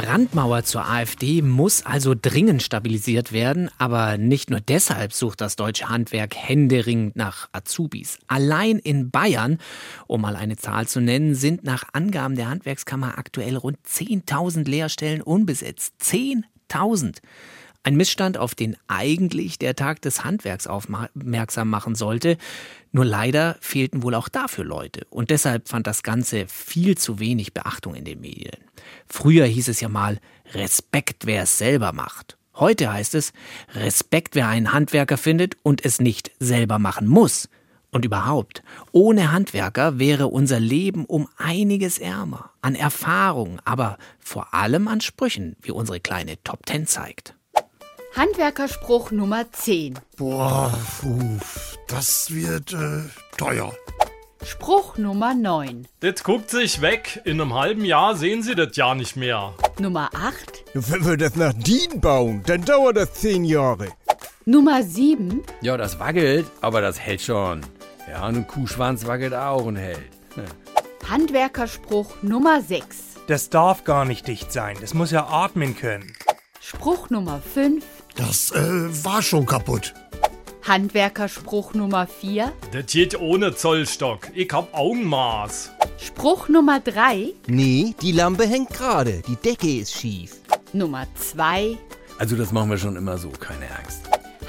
Brandmauer 0.00 0.64
zur 0.64 0.88
AfD 0.88 1.42
muss 1.42 1.84
also 1.84 2.14
dringend 2.18 2.62
stabilisiert 2.62 3.32
werden, 3.32 3.68
aber 3.76 4.16
nicht 4.16 4.48
nur 4.48 4.60
deshalb 4.60 5.12
sucht 5.12 5.42
das 5.42 5.56
deutsche 5.56 5.90
Handwerk 5.90 6.34
händeringend 6.34 7.16
nach 7.16 7.50
Azubis. 7.52 8.18
Allein 8.26 8.78
in 8.78 9.10
Bayern, 9.10 9.58
um 10.06 10.22
mal 10.22 10.36
eine 10.36 10.56
Zahl 10.56 10.88
zu 10.88 11.02
nennen, 11.02 11.34
sind 11.34 11.64
nach 11.64 11.84
Angaben 11.92 12.34
der 12.34 12.48
Handwerkskammer 12.48 13.18
aktuell 13.18 13.56
rund 13.58 13.76
10.000 13.86 14.66
Lehrstellen 14.66 15.20
unbesetzt. 15.20 15.92
10.000. 16.02 17.16
Ein 17.82 17.96
Missstand, 17.96 18.36
auf 18.36 18.54
den 18.54 18.76
eigentlich 18.88 19.58
der 19.58 19.74
Tag 19.74 20.02
des 20.02 20.22
Handwerks 20.22 20.66
aufmerksam 20.66 21.70
machen 21.70 21.94
sollte. 21.94 22.36
Nur 22.92 23.06
leider 23.06 23.56
fehlten 23.60 24.02
wohl 24.02 24.14
auch 24.14 24.28
dafür 24.28 24.64
Leute. 24.64 25.06
Und 25.08 25.30
deshalb 25.30 25.66
fand 25.68 25.86
das 25.86 26.02
Ganze 26.02 26.46
viel 26.46 26.98
zu 26.98 27.18
wenig 27.20 27.54
Beachtung 27.54 27.94
in 27.94 28.04
den 28.04 28.20
Medien. 28.20 28.58
Früher 29.06 29.46
hieß 29.46 29.68
es 29.68 29.80
ja 29.80 29.88
mal 29.88 30.18
Respekt, 30.52 31.24
wer 31.24 31.44
es 31.44 31.56
selber 31.56 31.92
macht. 31.92 32.36
Heute 32.54 32.92
heißt 32.92 33.14
es 33.14 33.32
Respekt, 33.74 34.34
wer 34.34 34.48
einen 34.48 34.74
Handwerker 34.74 35.16
findet 35.16 35.56
und 35.62 35.82
es 35.82 36.00
nicht 36.00 36.32
selber 36.38 36.78
machen 36.78 37.06
muss. 37.06 37.48
Und 37.92 38.04
überhaupt, 38.04 38.62
ohne 38.92 39.32
Handwerker 39.32 39.98
wäre 39.98 40.28
unser 40.28 40.60
Leben 40.60 41.06
um 41.06 41.28
einiges 41.38 41.98
ärmer. 41.98 42.50
An 42.60 42.74
Erfahrung, 42.74 43.58
aber 43.64 43.96
vor 44.18 44.52
allem 44.52 44.86
an 44.86 45.00
Sprüchen, 45.00 45.56
wie 45.62 45.72
unsere 45.72 45.98
kleine 45.98 46.42
Top 46.44 46.66
Ten 46.66 46.86
zeigt. 46.86 47.34
Handwerkerspruch 48.16 49.12
Nummer 49.12 49.50
10. 49.52 49.98
Boah, 50.16 50.72
uff, 51.02 51.78
das 51.86 52.32
wird 52.34 52.72
äh, 52.72 53.02
teuer. 53.36 53.72
Spruch 54.44 54.96
Nummer 54.98 55.34
9. 55.34 55.86
Das 56.00 56.24
guckt 56.24 56.50
sich 56.50 56.80
weg. 56.80 57.20
In 57.24 57.40
einem 57.40 57.54
halben 57.54 57.84
Jahr 57.84 58.16
sehen 58.16 58.42
Sie 58.42 58.54
das 58.54 58.76
ja 58.76 58.94
nicht 58.94 59.16
mehr. 59.16 59.54
Nummer 59.78 60.10
8. 60.14 60.64
Wenn 60.74 61.06
wir 61.06 61.16
das 61.16 61.36
nach 61.36 61.52
DIN 61.52 62.00
bauen, 62.00 62.42
dann 62.46 62.64
dauert 62.64 62.96
das 62.96 63.12
10 63.14 63.44
Jahre. 63.44 63.88
Nummer 64.44 64.82
7. 64.82 65.42
Ja, 65.60 65.76
das 65.76 66.00
wackelt, 66.00 66.46
aber 66.60 66.80
das 66.80 66.98
hält 66.98 67.22
schon. 67.22 67.60
Ja, 68.10 68.26
und 68.26 68.36
ein 68.36 68.46
Kuhschwanz 68.46 69.06
wackelt 69.06 69.34
auch 69.34 69.64
und 69.64 69.76
hält. 69.76 70.10
Handwerkerspruch 71.08 72.22
Nummer 72.22 72.60
6. 72.60 72.96
Das 73.28 73.50
darf 73.50 73.84
gar 73.84 74.04
nicht 74.04 74.26
dicht 74.26 74.50
sein. 74.50 74.76
Das 74.80 74.94
muss 74.94 75.12
ja 75.12 75.28
atmen 75.28 75.76
können. 75.76 76.12
Spruch 76.60 77.10
Nummer 77.10 77.40
5. 77.40 77.84
Das 78.20 78.50
äh, 78.50 78.58
war 79.02 79.22
schon 79.22 79.46
kaputt. 79.46 79.94
Handwerkerspruch 80.68 81.72
Nummer 81.72 82.06
4. 82.06 82.52
Das 82.70 82.84
geht 82.84 83.18
ohne 83.18 83.56
Zollstock. 83.56 84.28
Ich 84.34 84.52
hab 84.52 84.74
Augenmaß. 84.74 85.70
Spruch 85.96 86.50
Nummer 86.50 86.80
3. 86.80 87.32
Nee, 87.46 87.94
die 88.02 88.12
Lampe 88.12 88.46
hängt 88.46 88.74
gerade. 88.74 89.22
Die 89.26 89.36
Decke 89.36 89.78
ist 89.80 89.94
schief. 89.94 90.36
Nummer 90.74 91.06
2. 91.14 91.78
Also 92.18 92.36
das 92.36 92.52
machen 92.52 92.68
wir 92.68 92.76
schon 92.76 92.94
immer 92.96 93.16
so, 93.16 93.30
keine 93.30 93.74
Angst. 93.74 94.02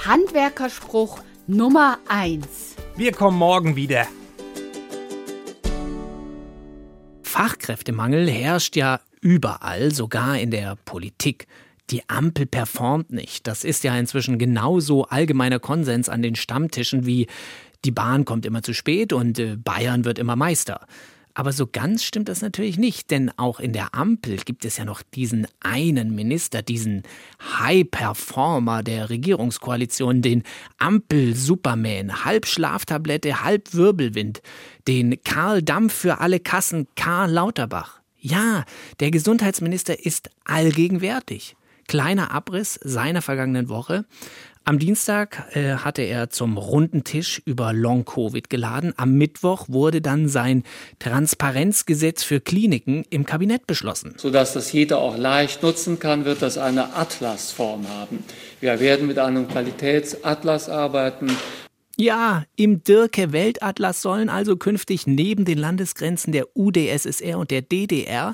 Handwerkerspruch 0.06 1.22
Nummer 1.48 1.98
1. 2.10 2.76
Wir 2.98 3.14
kommen 3.14 3.38
morgen 3.38 3.78
wieder. 3.78 4.06
Fachkräftemangel 7.24 8.30
herrscht 8.30 8.76
ja 8.76 9.00
überall, 9.22 9.94
sogar 9.94 10.38
in 10.38 10.52
der 10.52 10.76
Politik. 10.84 11.48
Die 11.92 12.08
Ampel 12.08 12.46
performt 12.46 13.12
nicht. 13.12 13.48
Das 13.48 13.64
ist 13.64 13.84
ja 13.84 13.98
inzwischen 13.98 14.38
genauso 14.38 15.06
allgemeiner 15.06 15.60
Konsens 15.60 16.10
an 16.10 16.22
den 16.22 16.36
Stammtischen 16.36 17.06
wie 17.06 17.28
die 17.84 17.92
Bahn 17.92 18.26
kommt 18.26 18.46
immer 18.46 18.64
zu 18.64 18.74
spät 18.74 19.12
und 19.12 19.40
äh, 19.40 19.58
Bayern 19.58 20.06
wird 20.06 20.20
immer 20.20 20.36
Meister. 20.36 20.88
Aber 21.34 21.54
so 21.54 21.66
ganz 21.66 22.04
stimmt 22.04 22.28
das 22.28 22.42
natürlich 22.42 22.78
nicht, 22.78 23.10
denn 23.10 23.32
auch 23.38 23.60
in 23.60 23.72
der 23.72 23.96
Ampel 23.96 24.38
gibt 24.38 24.66
es 24.66 24.78
ja 24.78 24.86
noch 24.86 25.02
diesen 25.02 25.48
einen 25.62 26.14
Minister, 26.14 26.62
diesen 26.62 27.04
High-Performer 27.60 28.84
der 28.84 29.10
Regierungskoalition, 29.10 30.22
den 30.22 30.44
Ampel-Superman, 30.78 32.26
halb 32.26 32.46
Schlaftablette, 32.46 33.44
halb 33.44 33.74
Wirbelwind, 33.74 34.42
den 34.88 35.24
Karl 35.24 35.62
Dampf 35.62 35.94
für 35.94 36.20
alle 36.20 36.42
Kassen, 36.42 36.88
Karl 36.96 37.32
Lauterbach. 37.32 38.02
Ja, 38.20 38.66
der 39.00 39.10
Gesundheitsminister 39.10 40.06
ist 40.06 40.30
allgegenwärtig. 40.44 41.56
Kleiner 41.92 42.32
Abriss 42.32 42.80
seiner 42.82 43.22
vergangenen 43.22 43.68
Woche. 43.68 44.06
Am 44.64 44.80
Dienstag 44.80 45.44
äh, 45.58 45.74
hatte 45.74 46.04
er 46.04 46.30
zum 46.30 46.58
runden 46.58 47.04
Tisch 47.04 47.42
über 47.44 47.74
Long-Covid 47.74 48.50
geladen. 48.50 48.94
Am 48.96 49.16
Mittwoch 49.16 49.66
wurde 49.68 50.00
dann 50.00 50.30
sein 50.30 50.64
Transparenzgesetz 51.00 52.24
für 52.24 52.40
Kliniken 52.40 53.04
im 53.10 53.26
Kabinett 53.26 53.68
beschlossen. 53.68 54.14
Sodass 54.16 54.54
das 54.54 54.72
jeder 54.72 55.00
auch 55.00 55.18
leicht 55.18 55.64
nutzen 55.64 56.00
kann, 56.00 56.24
wird 56.24 56.42
das 56.42 56.58
eine 56.58 56.96
Atlasform 56.96 57.86
haben. 57.90 58.24
Wir 58.62 58.80
werden 58.80 59.06
mit 59.06 59.20
einem 59.20 59.50
Qualitätsatlas 59.50 60.70
arbeiten. 60.70 61.36
Ja, 62.02 62.46
im 62.56 62.84
Dirke 62.84 63.32
Weltatlas 63.32 64.02
sollen 64.02 64.28
also 64.28 64.58
künftig 64.58 65.06
neben 65.06 65.46
den 65.46 65.60
Landesgrenzen 65.60 66.34
der 66.34 66.48
UdSSR 66.58 67.38
und 67.38 67.52
der 67.52 67.62
DDR 67.62 68.34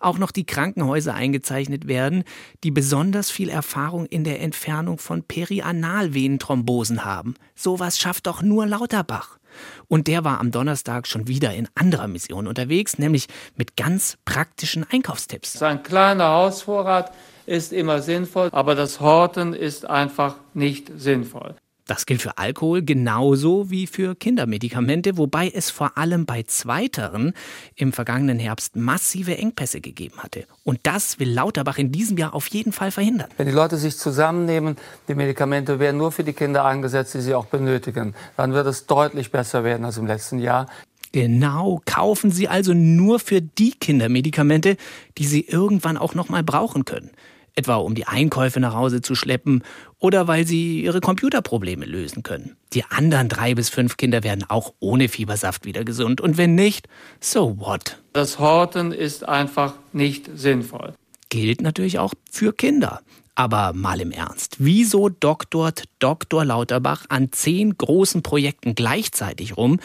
auch 0.00 0.18
noch 0.18 0.32
die 0.32 0.44
Krankenhäuser 0.44 1.14
eingezeichnet 1.14 1.86
werden, 1.86 2.24
die 2.64 2.72
besonders 2.72 3.30
viel 3.30 3.50
Erfahrung 3.50 4.06
in 4.06 4.24
der 4.24 4.40
Entfernung 4.40 4.98
von 4.98 5.22
Perianalvenenthrombosen 5.22 7.04
haben. 7.04 7.36
Sowas 7.54 8.00
schafft 8.00 8.26
doch 8.26 8.42
nur 8.42 8.66
Lauterbach. 8.66 9.38
Und 9.86 10.08
der 10.08 10.24
war 10.24 10.40
am 10.40 10.50
Donnerstag 10.50 11.06
schon 11.06 11.28
wieder 11.28 11.54
in 11.54 11.68
anderer 11.76 12.08
Mission 12.08 12.48
unterwegs, 12.48 12.98
nämlich 12.98 13.28
mit 13.54 13.76
ganz 13.76 14.18
praktischen 14.24 14.84
Einkaufstipps. 14.90 15.52
So 15.52 15.66
ein 15.66 15.84
kleiner 15.84 16.30
Hausvorrat 16.30 17.12
ist 17.46 17.72
immer 17.72 18.02
sinnvoll, 18.02 18.48
aber 18.50 18.74
das 18.74 18.98
Horten 18.98 19.54
ist 19.54 19.88
einfach 19.88 20.34
nicht 20.52 20.90
sinnvoll. 20.96 21.54
Das 21.86 22.06
gilt 22.06 22.22
für 22.22 22.38
Alkohol 22.38 22.82
genauso 22.82 23.70
wie 23.70 23.86
für 23.86 24.14
Kindermedikamente, 24.14 25.18
wobei 25.18 25.50
es 25.54 25.70
vor 25.70 25.98
allem 25.98 26.24
bei 26.24 26.42
zweiteren 26.44 27.34
im 27.76 27.92
vergangenen 27.92 28.38
Herbst 28.38 28.74
massive 28.74 29.36
Engpässe 29.36 29.82
gegeben 29.82 30.16
hatte. 30.18 30.46
Und 30.64 30.80
das 30.84 31.18
will 31.18 31.30
Lauterbach 31.30 31.76
in 31.76 31.92
diesem 31.92 32.16
Jahr 32.16 32.32
auf 32.32 32.46
jeden 32.46 32.72
Fall 32.72 32.90
verhindern. 32.90 33.28
Wenn 33.36 33.46
die 33.46 33.52
Leute 33.52 33.76
sich 33.76 33.98
zusammennehmen, 33.98 34.76
die 35.08 35.14
Medikamente 35.14 35.78
werden 35.78 35.98
nur 35.98 36.10
für 36.10 36.24
die 36.24 36.32
Kinder 36.32 36.64
eingesetzt, 36.64 37.12
die 37.12 37.20
sie 37.20 37.34
auch 37.34 37.46
benötigen, 37.46 38.14
dann 38.38 38.54
wird 38.54 38.66
es 38.66 38.86
deutlich 38.86 39.30
besser 39.30 39.62
werden 39.62 39.84
als 39.84 39.98
im 39.98 40.06
letzten 40.06 40.38
Jahr. 40.38 40.66
Genau, 41.12 41.82
kaufen 41.84 42.32
Sie 42.32 42.48
also 42.48 42.72
nur 42.72 43.20
für 43.20 43.40
die 43.40 43.72
Kindermedikamente, 43.72 44.76
die 45.18 45.26
Sie 45.26 45.42
irgendwann 45.42 45.96
auch 45.96 46.14
noch 46.14 46.28
mal 46.28 46.42
brauchen 46.42 46.86
können 46.86 47.10
etwa 47.56 47.76
um 47.76 47.94
die 47.94 48.06
Einkäufe 48.06 48.60
nach 48.60 48.74
Hause 48.74 49.00
zu 49.00 49.14
schleppen 49.14 49.62
oder 49.98 50.26
weil 50.26 50.46
sie 50.46 50.82
ihre 50.82 51.00
Computerprobleme 51.00 51.84
lösen 51.84 52.22
können. 52.22 52.56
Die 52.72 52.84
anderen 52.84 53.28
drei 53.28 53.54
bis 53.54 53.68
fünf 53.68 53.96
Kinder 53.96 54.22
werden 54.22 54.44
auch 54.48 54.74
ohne 54.80 55.08
Fiebersaft 55.08 55.64
wieder 55.64 55.84
gesund. 55.84 56.20
Und 56.20 56.36
wenn 56.36 56.54
nicht, 56.54 56.88
so 57.20 57.58
what? 57.58 58.02
Das 58.12 58.38
Horten 58.38 58.92
ist 58.92 59.28
einfach 59.28 59.74
nicht 59.92 60.28
sinnvoll. 60.34 60.94
Gilt 61.28 61.62
natürlich 61.62 61.98
auch 61.98 62.14
für 62.30 62.52
Kinder. 62.52 63.00
Aber 63.36 63.72
mal 63.72 64.00
im 64.00 64.12
Ernst, 64.12 64.56
wieso 64.60 65.08
doktort 65.08 65.84
Dr. 65.98 66.44
Lauterbach 66.44 67.06
an 67.08 67.32
zehn 67.32 67.76
großen 67.76 68.22
Projekten 68.22 68.76
gleichzeitig 68.76 69.56
rum, 69.56 69.80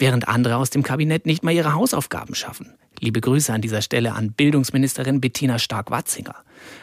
während 0.00 0.28
andere 0.28 0.56
aus 0.56 0.70
dem 0.70 0.82
Kabinett 0.82 1.26
nicht 1.26 1.44
mal 1.44 1.52
ihre 1.52 1.74
Hausaufgaben 1.74 2.34
schaffen? 2.34 2.74
Liebe 2.98 3.20
Grüße 3.20 3.52
an 3.52 3.62
dieser 3.62 3.80
Stelle 3.82 4.12
an 4.12 4.32
Bildungsministerin 4.32 5.20
Bettina 5.20 5.58
Stark-Watzinger. 5.58 6.34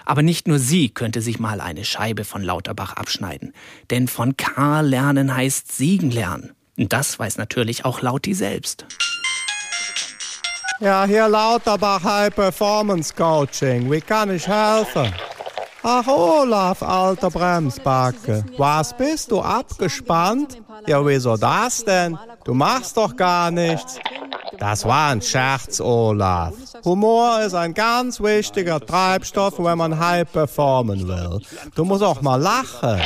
Aber 0.06 0.24
nicht 0.24 0.48
nur 0.48 0.58
sie 0.58 0.90
könnte 0.90 1.22
sich 1.22 1.40
mal 1.40 1.62
eine 1.62 1.86
Scheibe 1.86 2.24
von 2.24 2.42
Lauterbach 2.42 2.94
abschneiden. 2.94 3.54
Denn 3.92 4.08
von 4.08 4.36
Karl 4.36 4.88
lernen 4.88 5.36
heißt 5.36 5.72
siegen 5.72 6.10
lernen. 6.10 6.54
Und 6.78 6.94
das 6.94 7.20
weiß 7.20 7.38
natürlich 7.38 7.86
auch 7.86 8.02
Lauti 8.02 8.34
selbst. 8.34 8.86
Ja, 10.80 11.06
hier 11.06 11.28
Lauterbach 11.28 12.04
High 12.04 12.34
Performance 12.34 13.14
Coaching. 13.14 13.92
Wie 13.92 14.02
kann 14.02 14.34
ich 14.34 14.48
helfen? 14.48 15.12
Ach, 15.84 16.08
Olaf, 16.08 16.82
alter 16.84 17.30
Bremsbacke. 17.30 18.44
Was 18.58 18.96
bist 18.96 19.32
du 19.32 19.42
abgespannt? 19.42 20.62
Ja, 20.88 21.06
wieso 21.06 21.38
das 21.38 21.84
denn? 21.86 22.18
Du 22.44 22.54
machst 22.54 22.98
doch 22.98 23.16
gar 23.16 23.52
nichts. 23.52 24.00
Das 24.58 24.86
war 24.86 25.12
ein 25.12 25.22
Scherz, 25.22 25.80
Olaf. 25.80 26.54
Humor 26.84 27.42
ist 27.42 27.54
ein 27.54 27.74
ganz 27.74 28.20
wichtiger 28.20 28.80
Treibstoff, 28.80 29.60
wenn 29.60 29.78
man 29.78 30.00
high 30.00 30.30
performen 30.32 31.08
will. 31.08 31.40
Du 31.76 31.86
musst 31.86 32.04
auch 32.04 32.22
mal 32.22 32.42
lachen. 32.42 33.00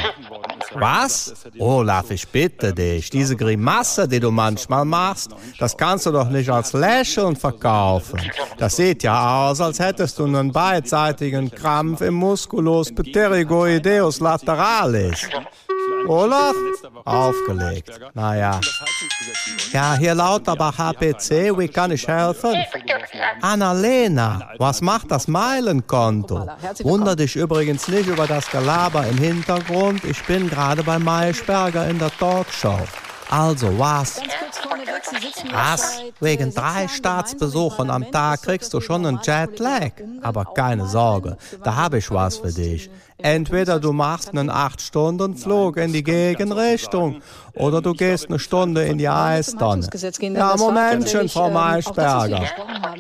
Was? 0.74 1.34
Olaf, 1.60 2.12
ich 2.12 2.28
bitte 2.28 2.74
dich, 2.74 3.10
diese 3.10 3.36
Grimasse, 3.36 4.08
die 4.08 4.20
du 4.20 4.32
manchmal 4.32 4.86
machst, 4.86 5.32
das 5.60 5.76
kannst 5.76 6.06
du 6.06 6.12
doch 6.12 6.30
nicht 6.30 6.50
als 6.50 6.74
Lächeln 6.74 7.36
verkaufen. 7.36 8.20
Das 8.58 8.76
sieht 8.76 9.04
ja 9.04 9.50
aus, 9.50 9.60
als 9.60 9.80
hättest 9.80 10.20
du 10.20 10.26
einen 10.26 10.52
beidseitigen 10.52 11.52
Krampf 11.52 12.02
im 12.02 12.16
Musculus 12.16 12.92
pterygoideus 12.94 14.20
lateralis. 14.20 15.28
Olaf? 16.08 16.56
Aufgelegt. 17.06 17.92
Naja. 18.14 18.60
Ja, 19.72 19.96
hier 19.96 20.16
Lauterbach 20.16 20.78
HPC, 20.78 21.58
wie 21.58 21.68
kann 21.68 21.92
ich 21.92 22.08
helfen? 22.08 22.56
Annalena, 23.42 24.52
was 24.58 24.82
macht 24.82 25.12
das 25.12 25.28
Meilenkonto? 25.28 26.48
Wunder 26.84 27.16
dich 27.16 27.36
übrigens 27.36 27.88
nicht 27.88 28.08
über 28.08 28.28
das 28.28 28.50
Gelaber 28.50 29.06
im 29.08 29.18
Hintergrund. 29.18 30.04
Ich 30.04 30.24
bin 30.26 30.50
gerade 30.50 30.84
bei 30.84 31.00
Maischberger 31.00 31.88
in 31.88 32.00
der 32.00 32.12
Talkshow. 32.12 32.80
Also 33.32 33.80
was? 33.80 34.22
Was? 35.52 36.02
Wegen 36.20 36.54
drei 36.54 36.90
Staatsbesuchen 36.90 37.90
am 37.90 38.12
Tag 38.12 38.42
kriegst 38.44 38.74
du 38.74 38.82
schon 38.82 39.06
einen 39.06 39.22
Jetlag. 39.24 39.92
Aber 40.22 40.44
keine 40.44 40.86
Sorge, 40.86 41.38
da 41.64 41.76
habe 41.76 42.00
ich 42.00 42.12
was 42.12 42.38
für 42.38 42.52
dich. 42.52 42.90
Entweder 43.18 43.80
du 43.80 43.94
machst 43.94 44.32
einen 44.32 44.52
8-Stunden-Flug 44.52 45.78
in 45.78 45.94
die 45.94 46.04
Gegenrichtung 46.04 47.22
oder 47.54 47.82
du 47.82 47.94
gehst 47.94 48.28
eine 48.30 48.40
Stunde 48.40 48.84
in 48.86 48.98
die 48.98 49.10
Eistonne. 49.10 49.88
Ja, 50.20 50.56
Momentchen, 50.58 51.30
Frau 51.30 51.50
Maischberger. 51.50 52.44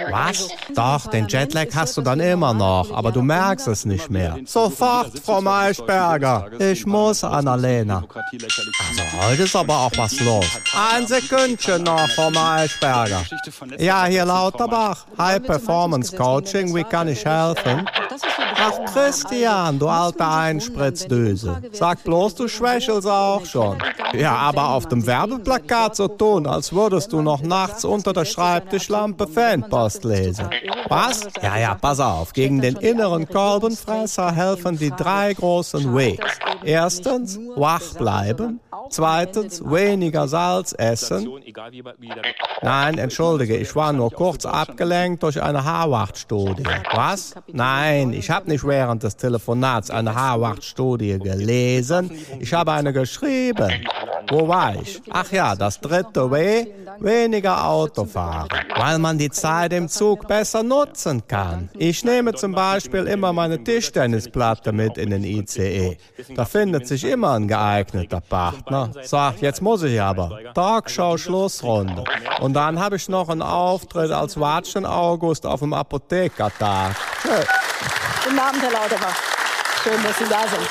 Was? 0.10 0.50
Doch, 0.76 1.08
den 1.08 1.28
Jetlag 1.28 1.68
hast 1.76 1.98
du 1.98 2.02
dann 2.02 2.20
immer 2.20 2.54
noch, 2.54 2.92
aber 2.92 3.12
du 3.12 3.22
merkst 3.22 3.68
es 3.68 3.86
nicht 3.86 4.10
mehr. 4.10 4.38
Sofort, 4.46 5.20
Frau 5.24 5.42
Maischberger. 5.42 6.48
Ich 6.60 6.86
muss, 6.86 7.24
Annalena. 7.24 8.04
Also 8.32 9.28
heute 9.28 9.44
ist 9.44 9.56
aber 9.56 9.78
auch 9.78 9.92
was 9.98 10.20
los. 10.20 10.46
Ein 10.94 11.08
Sekündchen 11.08 11.84
noch, 11.84 12.10
Frau 12.10 12.30
Maischberger. 12.32 13.22
Ja, 13.78 14.06
hier 14.06 14.26
Lauterbach. 14.26 15.06
High 15.18 15.44
Performance 15.44 16.16
Coaching, 16.16 16.76
wie 16.76 16.84
kann 16.84 17.08
ich 17.08 17.26
helfen? 17.26 17.86
Ach, 18.64 18.94
Christian, 18.94 19.80
du 19.80 19.88
alte 19.88 20.28
Einspritzdöse. 20.28 21.62
Sag 21.72 22.04
bloß, 22.04 22.36
du 22.36 22.48
schwächelst 22.48 23.08
auch 23.08 23.46
schon. 23.46 23.78
Ja, 24.14 24.40
aber 24.41 24.69
auf 24.69 24.88
dem 24.88 25.06
Werbeplakat 25.06 25.95
so 25.95 26.08
tun, 26.08 26.47
als 26.47 26.73
würdest 26.73 27.13
du 27.13 27.21
noch 27.21 27.43
nachts 27.43 27.86
unter 27.86 28.12
der 28.12 28.25
Schreibtischlampe 28.25 29.27
Fanpost 29.27 30.04
lesen. 30.04 30.49
Was? 30.88 31.27
Ja, 31.43 31.58
ja, 31.60 31.75
pass 31.75 31.99
auf. 31.99 32.34
Gegen 32.34 32.60
den 32.60 32.75
inneren 32.75 33.27
Kolbenfresser 33.27 34.32
helfen 34.32 34.80
die 34.80 34.89
drei 34.89 35.34
großen 35.36 35.93
Ws. 35.93 36.17
Erstens, 36.63 37.39
wach 37.56 37.93
bleiben. 37.93 38.60
Zweitens, 38.89 39.62
weniger 39.63 40.28
Salz 40.28 40.74
essen. 40.78 41.30
Nein, 42.62 42.98
entschuldige, 42.98 43.58
ich 43.58 43.76
war 43.76 43.94
nur 43.94 44.12
kurz 44.12 44.46
abgelenkt 44.46 45.24
durch 45.24 45.41
eine 45.41 45.63
Haarwachtstudie. 45.63 46.63
Was? 46.94 47.34
Nein, 47.52 48.13
ich 48.13 48.30
habe 48.30 48.50
nicht 48.50 48.65
während 48.65 49.04
des 49.04 49.15
Telefonats 49.15 49.89
eine 49.89 50.15
Haarwachtstudie 50.15 51.20
gelesen. 51.20 52.12
Ich 52.39 52.54
habe 52.54 52.72
eine 52.72 52.94
geschrieben. 52.94 53.86
Wo 54.30 54.48
war 54.48 54.76
ich? 54.76 55.02
Ach 55.10 55.32
ja, 55.32 55.56
das 55.56 55.80
dritte 55.80 56.32
W, 56.32 56.67
weniger 57.00 57.65
Autofahren, 57.67 58.50
weil 58.76 59.00
man 59.00 59.17
die 59.17 59.30
Zeit 59.30 59.74
im 59.74 59.88
Zug 59.88 60.28
besser 60.28 60.63
nutzen 60.63 61.26
kann. 61.28 61.70
Ich 61.78 62.06
nehme 62.06 62.34
zum 62.34 62.52
Beispiel 62.54 63.08
immer 63.08 63.34
meine 63.34 63.63
Tischtennisplatte 63.63 64.72
mit 64.72 64.98
in 64.98 65.10
den 65.10 65.24
ICE. 65.24 65.98
Da 66.36 66.46
findet 66.46 66.88
sich 66.88 67.04
immer 67.04 67.34
ein 67.34 67.48
geeigneter 67.48 68.22
Partner. 68.22 68.71
So, 69.04 69.32
jetzt 69.40 69.62
muss 69.62 69.84
ich 69.84 70.02
aber. 70.02 70.40
Talkshow 70.54 71.18
Schlussrunde. 71.18 72.04
Und 72.40 72.54
dann 72.54 72.80
habe 72.80 72.96
ich 72.96 73.10
noch 73.10 73.30
einen 73.30 73.42
Auftritt 73.42 74.12
als 74.12 74.40
Watschen 74.40 74.86
August 74.86 75.46
auf 75.46 75.60
dem 75.60 75.74
Apothekertag. 75.74 76.96
Tschö. 77.22 77.30
Guten 78.24 78.40
Abend, 78.40 78.62
Herr 78.62 78.72
Lauterbach. 78.72 79.16
Schön, 79.84 80.04
dass 80.04 80.18
Sie 80.18 80.26
da 80.30 80.42
sind. 80.48 80.68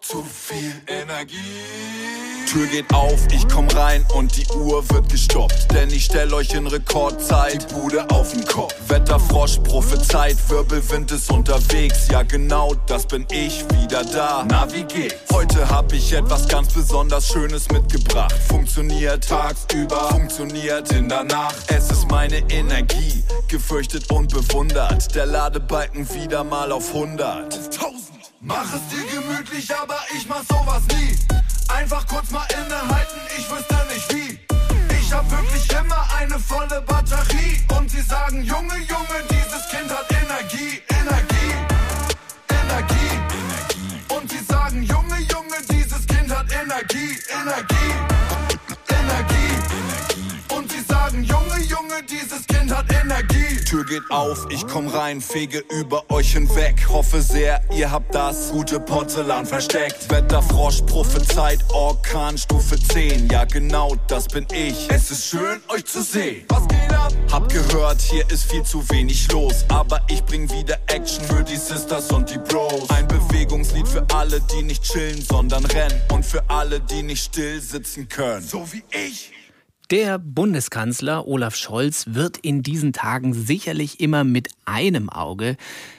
Zu 0.00 0.22
viel 0.22 0.82
Energie. 0.86 2.33
Tür 2.54 2.68
geht 2.68 2.94
auf, 2.94 3.18
ich 3.32 3.48
komm 3.48 3.66
rein 3.70 4.06
und 4.14 4.36
die 4.36 4.46
Uhr 4.54 4.88
wird 4.90 5.08
gestoppt. 5.08 5.72
Denn 5.72 5.90
ich 5.90 6.04
stell 6.04 6.32
euch 6.32 6.54
in 6.54 6.68
Rekordzeit 6.68 7.68
die 7.68 7.74
Bude 7.74 8.08
auf 8.10 8.30
den 8.30 8.44
Kopf. 8.44 8.72
Wetterfrosch 8.86 9.58
prophezeit, 9.64 10.36
Wirbelwind 10.48 11.10
ist 11.10 11.32
unterwegs. 11.32 12.06
Ja 12.12 12.22
genau, 12.22 12.72
das 12.86 13.06
bin 13.06 13.26
ich 13.32 13.64
wieder 13.72 14.04
da. 14.04 14.44
Na 14.48 14.72
wie 14.72 14.84
geht's? 14.84 15.16
Heute 15.32 15.68
hab 15.68 15.92
ich 15.92 16.12
etwas 16.12 16.46
ganz 16.46 16.72
besonders 16.72 17.26
Schönes 17.26 17.68
mitgebracht. 17.72 18.36
Funktioniert 18.46 19.28
tagsüber, 19.28 20.10
funktioniert 20.10 20.92
in 20.92 21.08
der 21.08 21.24
Nacht. 21.24 21.56
Es 21.66 21.90
ist 21.90 22.08
meine 22.08 22.38
Energie, 22.50 23.24
gefürchtet 23.48 24.08
und 24.12 24.32
bewundert. 24.32 25.12
Der 25.12 25.26
Ladebalken 25.26 26.08
wieder 26.14 26.44
mal 26.44 26.70
auf 26.70 26.94
100. 26.94 27.52
Auf 27.52 27.64
1000. 27.64 27.94
Mach 28.42 28.66
es 28.72 28.96
dir 28.96 29.20
gemütlich, 29.20 29.74
aber 29.74 29.98
ich 30.16 30.28
mach 30.28 30.44
sowas 30.48 30.82
nie. 30.96 31.18
Einfach 31.68 32.06
kurz 32.06 32.30
mal 32.30 32.46
innehalten, 32.50 33.20
ich 33.36 33.50
wüsste 33.50 33.76
nicht 33.92 34.14
wie. 34.14 34.38
Ich 34.98 35.12
hab 35.12 35.30
wirklich 35.30 35.70
immer 35.70 36.04
eine 36.18 36.38
volle 36.38 36.80
Batterie. 36.82 37.60
Und 37.76 37.90
sie 37.90 38.02
sagen, 38.02 38.42
Junge, 38.42 38.76
Junge, 38.78 39.18
dieses 39.30 39.68
Kind 39.68 39.90
hat 39.90 40.06
Energie, 40.10 40.82
Energie, 40.88 41.54
Energie. 42.48 44.14
Und 44.14 44.30
sie 44.30 44.44
sagen, 44.44 44.82
Junge, 44.82 45.18
Junge, 45.32 45.56
dieses 45.70 46.06
Kind 46.06 46.30
hat 46.34 46.46
Energie, 46.52 47.18
Energie, 47.30 47.94
Energie. 48.88 50.54
Und 50.54 50.70
sie 50.70 50.80
sagen, 50.80 51.22
Junge, 51.24 51.60
Junge, 51.60 52.02
dieses 52.08 52.46
Kind 52.46 52.53
Energie. 53.14 53.64
Tür 53.64 53.84
geht 53.84 54.10
auf, 54.10 54.46
ich 54.50 54.66
komm 54.66 54.88
rein, 54.88 55.20
fege 55.20 55.62
über 55.70 56.04
euch 56.10 56.32
hinweg. 56.32 56.86
Hoffe 56.88 57.22
sehr, 57.22 57.60
ihr 57.72 57.90
habt 57.90 58.14
das 58.14 58.50
gute 58.50 58.80
Porzellan 58.80 59.46
versteckt. 59.46 60.10
Wetterfrosch 60.10 60.82
prophezeit, 60.82 61.60
Orkan 61.72 62.36
Stufe 62.36 62.76
10. 62.76 63.28
Ja, 63.28 63.44
genau, 63.44 63.94
das 64.08 64.26
bin 64.26 64.46
ich. 64.52 64.90
Es 64.90 65.10
ist 65.10 65.26
schön, 65.26 65.60
euch 65.68 65.84
zu 65.84 66.02
sehen. 66.02 66.44
Was 66.48 66.66
geht 66.66 66.92
ab? 66.92 67.12
Hab 67.30 67.48
gehört, 67.48 68.00
hier 68.00 68.28
ist 68.30 68.50
viel 68.50 68.64
zu 68.64 68.88
wenig 68.90 69.30
los. 69.30 69.64
Aber 69.68 70.00
ich 70.08 70.24
bring 70.24 70.50
wieder 70.50 70.78
Action 70.88 71.24
für 71.24 71.44
die 71.44 71.56
Sisters 71.56 72.10
und 72.10 72.28
die 72.30 72.38
Bros. 72.38 72.90
Ein 72.90 73.06
Bewegungslied 73.06 73.86
für 73.86 74.04
alle, 74.12 74.40
die 74.40 74.62
nicht 74.62 74.82
chillen, 74.82 75.22
sondern 75.22 75.64
rennen. 75.66 76.00
Und 76.12 76.26
für 76.26 76.42
alle, 76.48 76.80
die 76.80 77.02
nicht 77.02 77.24
still 77.24 77.60
sitzen 77.60 78.08
können. 78.08 78.46
So 78.46 78.66
wie 78.72 78.82
ich. 78.90 79.32
Der 79.90 80.18
Bundeskanzler 80.18 81.26
Olaf 81.26 81.56
Scholz 81.56 82.06
wird 82.08 82.38
in 82.38 82.62
diesen 82.62 82.94
Tagen 82.94 83.34
sicherlich 83.34 84.00
immer 84.00 84.24
mit 84.24 84.48
einem 84.64 85.10
Auge, 85.10 85.58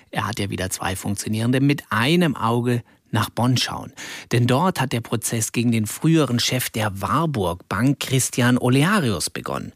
er 0.10 0.26
hat 0.26 0.40
ja 0.40 0.50
wieder 0.50 0.72
zwei 0.72 0.96
funktionierende, 0.96 1.62
mit 1.62 1.84
einem 1.92 2.36
Auge 2.36 2.82
nach 3.12 3.30
Bonn 3.30 3.58
schauen. 3.58 3.94
Denn 4.32 4.48
dort 4.48 4.82
hat 4.82 4.92
der 4.92 5.02
Prozess 5.02 5.52
gegen 5.52 5.72
den 5.72 5.86
früheren 5.86 6.40
Chef 6.40 6.72
der 6.72 7.00
Warburg 7.00 7.70
Bank, 7.70 8.00
Christian 8.00 8.58
Olearius, 8.58 9.30
begonnen. 9.30 9.72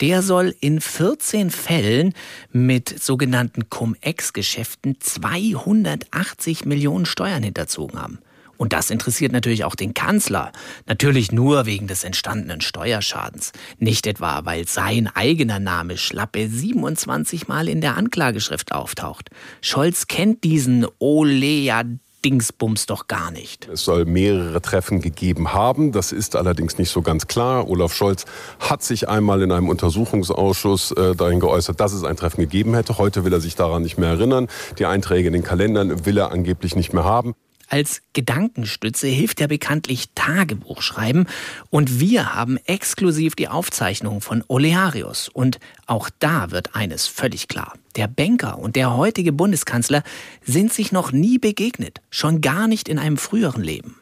Der 0.00 0.20
soll 0.20 0.54
in 0.60 0.82
14 0.82 1.50
Fällen 1.50 2.12
mit 2.52 3.02
sogenannten 3.02 3.70
Cum-Ex-Geschäften 3.70 5.00
280 5.00 6.66
Millionen 6.66 7.06
Steuern 7.06 7.42
hinterzogen 7.42 8.00
haben. 8.00 8.18
Und 8.56 8.72
das 8.72 8.90
interessiert 8.90 9.32
natürlich 9.32 9.64
auch 9.64 9.74
den 9.74 9.94
Kanzler. 9.94 10.52
Natürlich 10.86 11.32
nur 11.32 11.66
wegen 11.66 11.86
des 11.86 12.04
entstandenen 12.04 12.60
Steuerschadens. 12.60 13.52
Nicht 13.78 14.06
etwa, 14.06 14.44
weil 14.44 14.66
sein 14.66 15.08
eigener 15.14 15.58
Name 15.58 15.96
Schlappe 15.96 16.48
27 16.48 17.48
Mal 17.48 17.68
in 17.68 17.80
der 17.80 17.96
Anklageschrift 17.96 18.72
auftaucht. 18.72 19.30
Scholz 19.60 20.06
kennt 20.06 20.44
diesen 20.44 20.86
Olea 20.98 21.84
Dingsbums 22.24 22.86
doch 22.86 23.06
gar 23.06 23.30
nicht. 23.30 23.68
Es 23.68 23.84
soll 23.84 24.06
mehrere 24.06 24.62
Treffen 24.62 25.00
gegeben 25.00 25.52
haben. 25.52 25.92
Das 25.92 26.10
ist 26.10 26.36
allerdings 26.36 26.78
nicht 26.78 26.90
so 26.90 27.02
ganz 27.02 27.26
klar. 27.26 27.68
Olaf 27.68 27.92
Scholz 27.92 28.24
hat 28.60 28.82
sich 28.82 29.08
einmal 29.08 29.42
in 29.42 29.52
einem 29.52 29.68
Untersuchungsausschuss 29.68 30.92
äh, 30.92 31.14
dahin 31.14 31.40
geäußert, 31.40 31.80
dass 31.80 31.92
es 31.92 32.02
ein 32.02 32.16
Treffen 32.16 32.40
gegeben 32.40 32.74
hätte. 32.74 32.96
Heute 32.96 33.24
will 33.24 33.32
er 33.32 33.40
sich 33.40 33.56
daran 33.56 33.82
nicht 33.82 33.98
mehr 33.98 34.08
erinnern. 34.08 34.48
Die 34.78 34.86
Einträge 34.86 35.26
in 35.26 35.34
den 35.34 35.44
Kalendern 35.44 36.06
will 36.06 36.16
er 36.16 36.32
angeblich 36.32 36.76
nicht 36.76 36.94
mehr 36.94 37.04
haben. 37.04 37.34
Als 37.68 38.02
Gedankenstütze 38.12 39.06
hilft 39.06 39.40
ja 39.40 39.46
bekanntlich 39.46 40.06
Tagebuchschreiben 40.14 41.26
und 41.70 42.00
wir 42.00 42.34
haben 42.34 42.58
exklusiv 42.66 43.34
die 43.34 43.48
Aufzeichnungen 43.48 44.20
von 44.20 44.44
Olearius 44.48 45.28
und 45.28 45.58
auch 45.86 46.10
da 46.18 46.50
wird 46.50 46.74
eines 46.74 47.06
völlig 47.06 47.48
klar. 47.48 47.74
Der 47.96 48.08
Banker 48.08 48.58
und 48.58 48.76
der 48.76 48.96
heutige 48.96 49.32
Bundeskanzler 49.32 50.02
sind 50.44 50.72
sich 50.72 50.92
noch 50.92 51.12
nie 51.12 51.38
begegnet, 51.38 52.00
schon 52.10 52.40
gar 52.40 52.68
nicht 52.68 52.88
in 52.88 52.98
einem 52.98 53.16
früheren 53.16 53.62
Leben. 53.62 53.96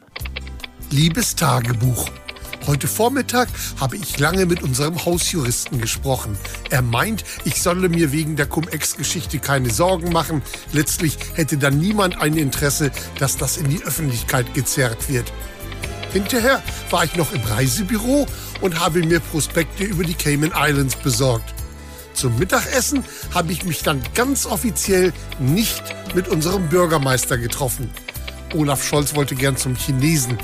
Liebes 0.90 1.36
Tagebuch, 1.36 2.08
Heute 2.66 2.86
Vormittag 2.86 3.48
habe 3.80 3.96
ich 3.96 4.20
lange 4.20 4.46
mit 4.46 4.62
unserem 4.62 5.04
Hausjuristen 5.04 5.80
gesprochen. 5.80 6.38
Er 6.70 6.80
meint, 6.80 7.24
ich 7.44 7.60
solle 7.60 7.88
mir 7.88 8.12
wegen 8.12 8.36
der 8.36 8.46
Cum-Ex-Geschichte 8.46 9.40
keine 9.40 9.70
Sorgen 9.70 10.12
machen. 10.12 10.42
Letztlich 10.72 11.18
hätte 11.34 11.56
dann 11.56 11.78
niemand 11.78 12.20
ein 12.20 12.36
Interesse, 12.36 12.92
dass 13.18 13.36
das 13.36 13.56
in 13.56 13.68
die 13.68 13.82
Öffentlichkeit 13.82 14.54
gezerrt 14.54 15.08
wird. 15.08 15.32
Hinterher 16.12 16.62
war 16.90 17.04
ich 17.04 17.16
noch 17.16 17.32
im 17.32 17.42
Reisebüro 17.42 18.28
und 18.60 18.78
habe 18.78 19.00
mir 19.00 19.18
Prospekte 19.18 19.82
über 19.82 20.04
die 20.04 20.14
Cayman 20.14 20.52
Islands 20.54 20.94
besorgt. 20.94 21.52
Zum 22.14 22.38
Mittagessen 22.38 23.04
habe 23.34 23.50
ich 23.50 23.64
mich 23.64 23.82
dann 23.82 24.00
ganz 24.14 24.46
offiziell 24.46 25.12
nicht 25.40 25.82
mit 26.14 26.28
unserem 26.28 26.68
Bürgermeister 26.68 27.38
getroffen. 27.38 27.90
Olaf 28.54 28.84
Scholz 28.84 29.16
wollte 29.16 29.34
gern 29.34 29.56
zum 29.56 29.74
Chinesen. 29.74 30.38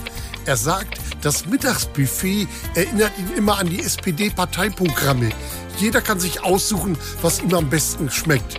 Er 0.49 0.57
sagt, 0.57 0.99
das 1.21 1.45
Mittagsbuffet 1.45 2.49
erinnert 2.75 3.13
ihn 3.19 3.37
immer 3.37 3.59
an 3.59 3.69
die 3.69 3.81
SPD-Parteiprogramme. 3.81 5.29
Jeder 5.77 6.01
kann 6.01 6.21
sich 6.21 6.43
aussuchen, 6.43 6.97
was 7.21 7.43
ihm 7.43 7.53
am 7.53 7.69
besten 7.69 8.11
schmeckt. 8.11 8.59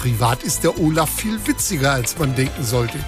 Privat 0.00 0.42
ist 0.44 0.64
der 0.64 0.80
Olaf 0.80 1.14
viel 1.14 1.38
witziger, 1.46 1.92
als 1.92 2.18
man 2.18 2.34
denken 2.36 2.64
sollte. 2.64 2.98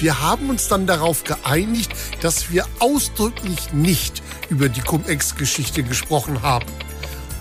Wir 0.00 0.20
haben 0.20 0.50
uns 0.50 0.66
dann 0.66 0.88
darauf 0.88 1.22
geeinigt, 1.22 1.92
dass 2.20 2.50
wir 2.50 2.66
ausdrücklich 2.80 3.72
nicht 3.72 4.24
über 4.48 4.68
die 4.68 4.80
Cum-Ex-Geschichte 4.80 5.84
gesprochen 5.84 6.42
haben. 6.42 6.66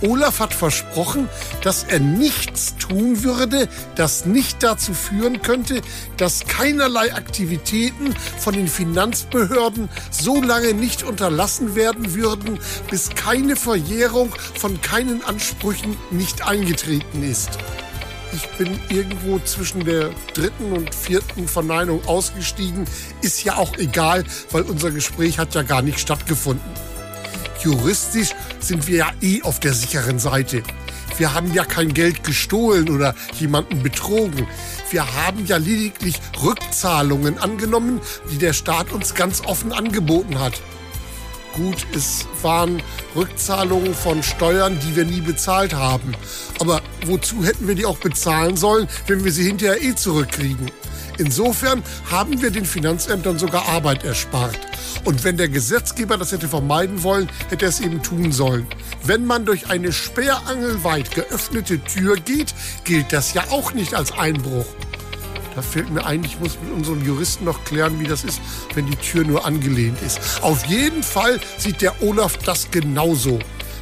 Olaf 0.02 0.40
hat 0.40 0.54
versprochen, 0.54 1.30
dass 1.64 1.84
er 1.84 2.00
nichts 2.00 2.76
tun 2.78 3.24
würde, 3.24 3.68
das 3.96 4.26
nicht 4.26 4.64
dazu 4.64 4.94
führen 4.94 5.42
könnte, 5.42 5.82
dass 6.18 6.46
keinerlei 6.46 7.14
Aktivitäten 7.14 8.16
von 8.38 8.54
den 8.54 8.68
Finanzbehörden 8.68 9.90
so 10.12 10.42
lange 10.42 10.74
nicht 10.74 11.04
unterlassen 11.04 11.76
werden 11.76 12.14
würden, 12.14 12.60
bis 12.90 13.10
keine 13.10 13.56
Verjährung 13.56 14.32
von 14.56 14.80
keinen 14.82 15.24
Ansprüchen 15.24 15.98
nicht 16.12 16.48
eingetreten 16.48 17.24
ist. 17.24 17.50
Ich 18.32 18.48
bin 18.58 18.80
irgendwo 18.90 19.40
zwischen 19.40 19.84
der 19.86 20.12
dritten 20.34 20.72
und 20.72 20.94
vierten 20.94 21.48
Verneinung 21.48 22.06
ausgestiegen. 22.06 22.86
Ist 23.22 23.44
ja 23.44 23.56
auch 23.58 23.76
egal, 23.78 24.24
weil 24.52 24.62
unser 24.64 24.92
Gespräch 24.92 25.40
hat 25.40 25.56
ja 25.56 25.64
gar 25.64 25.82
nicht 25.82 26.00
stattgefunden. 26.00 26.70
Juristisch 27.64 28.36
sind 28.60 28.88
wir 28.88 28.98
ja 28.98 29.12
eh 29.22 29.42
auf 29.44 29.60
der 29.60 29.74
sicheren 29.74 30.20
Seite. 30.20 30.64
Wir 31.18 31.34
haben 31.34 31.54
ja 31.54 31.66
kein 31.66 31.94
Geld 31.94 32.24
gestohlen 32.24 32.90
oder 32.90 33.14
jemanden 33.40 33.84
betrogen. 33.84 34.48
Wir 34.90 35.14
haben 35.16 35.46
ja 35.46 35.58
lediglich 35.58 36.16
Rückzahlungen 36.42 37.38
angenommen, 37.38 38.00
die 38.32 38.38
der 38.38 38.54
Staat 38.54 38.92
uns 38.92 39.16
ganz 39.16 39.42
offen 39.46 39.74
angeboten 39.74 40.40
hat. 40.40 40.62
Gut, 41.54 41.86
es 41.94 42.26
waren 42.42 42.82
Rückzahlungen 43.16 43.94
von 43.94 44.24
Steuern, 44.24 44.80
die 44.80 44.96
wir 44.96 45.04
nie 45.04 45.20
bezahlt 45.20 45.74
haben. 45.74 46.14
Aber 46.60 46.82
wozu 47.06 47.44
hätten 47.44 47.68
wir 47.68 47.76
die 47.76 47.86
auch 47.86 47.98
bezahlen 47.98 48.56
sollen, 48.56 48.88
wenn 49.08 49.26
wir 49.26 49.32
sie 49.32 49.44
hinterher 49.44 49.82
eh 49.82 49.96
zurückkriegen? 49.96 50.72
Insofern 51.20 51.84
haben 52.10 52.42
wir 52.42 52.50
den 52.50 52.66
Finanzämtern 52.66 53.38
sogar 53.38 53.68
Arbeit 53.68 54.06
erspart. 54.06 54.58
Und 55.04 55.24
wenn 55.26 55.36
der 55.36 55.50
Gesetzgeber 55.50 56.18
das 56.18 56.32
hätte 56.32 56.48
vermeiden 56.48 57.04
wollen, 57.04 57.30
hätte 57.50 57.66
er 57.66 57.70
es 57.70 57.82
eben 57.82 58.02
tun 58.02 58.32
sollen. 58.32 58.66
Wenn 59.04 59.26
man 59.26 59.46
durch 59.46 59.70
eine 59.70 59.92
sperrangelweit 59.92 61.14
geöffnete 61.14 61.84
Tür 61.84 62.16
geht, 62.16 62.56
gilt 62.86 63.12
das 63.12 63.34
ja 63.34 63.44
auch 63.50 63.74
nicht 63.74 63.94
als 63.94 64.14
Einbruch. 64.14 64.66
Da 65.56 65.62
fällt 65.62 65.90
mir 65.90 66.06
ein, 66.06 66.24
ich 66.24 66.40
muss 66.40 66.58
mit 66.64 66.72
unseren 66.72 67.04
Juristen 67.04 67.44
noch 67.44 67.66
klären, 67.66 68.00
wie 68.00 68.08
das 68.08 68.24
ist, 68.24 68.40
wenn 68.76 68.86
die 68.86 68.96
Tür 68.96 69.26
nur 69.26 69.46
angelehnt 69.46 70.02
ist. 70.02 70.20
Auf 70.42 70.66
jeden 70.66 71.04
Fall 71.04 71.40
sieht 71.58 71.82
der 71.82 72.02
Olaf 72.02 72.38
das 72.38 72.72
genauso. 72.72 73.40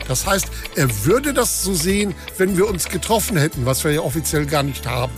Das 0.08 0.26
heißt, 0.26 0.48
er 0.76 1.06
würde 1.06 1.34
das 1.34 1.62
so 1.62 1.76
sehen, 1.76 2.16
wenn 2.38 2.58
wir 2.58 2.68
uns 2.68 2.90
getroffen 2.90 3.38
hätten, 3.38 3.68
was 3.68 3.84
wir 3.84 3.92
ja 3.92 4.02
offiziell 4.02 4.48
gar 4.48 4.64
nicht 4.64 4.88
haben. 4.88 5.14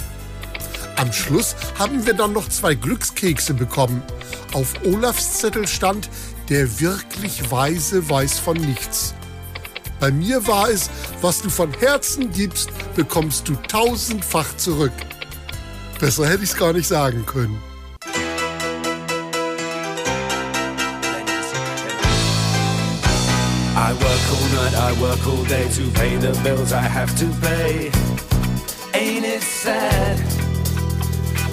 Am 1.00 1.14
Schluss 1.14 1.56
haben 1.78 2.06
wir 2.06 2.14
dann 2.14 2.34
noch 2.34 2.50
zwei 2.50 2.76
Glückskekse 2.76 3.54
bekommen. 3.54 4.04
Auf 4.52 4.74
Olafs 4.84 5.40
Zettel 5.40 5.66
stand, 5.66 6.10
der 6.50 6.82
wirklich 6.82 7.50
Weise 7.50 8.10
weiß 8.10 8.38
von 8.38 8.58
nichts. 8.58 9.14
Bei 10.02 10.12
mir 10.12 10.46
war 10.46 10.70
es, 10.70 10.90
was 11.22 11.42
du 11.42 11.50
von 11.50 11.72
Herzen 11.72 12.34
gibst, 12.34 12.70
bekommst 12.96 13.48
du 13.48 13.56
tausendfach 13.70 14.58
zurück. 14.58 14.92
Besser 16.02 16.28
hätte 16.28 16.44
ich 16.44 16.50
es 16.50 16.58
gar 16.58 16.74
nicht 16.74 16.90
sagen 16.90 17.26
können. 17.26 17.58
I 23.74 23.94
work 23.94 24.26
all 24.34 24.50
night, 24.54 24.74
I 24.76 24.92
work 25.00 25.26
all 25.26 25.46
day 25.46 25.64
to 25.70 25.90
pay 25.98 26.18
the 26.18 26.38
bills 26.44 26.74
I 26.74 26.82
have 26.82 27.16
to 27.20 27.26
pay. 27.40 27.90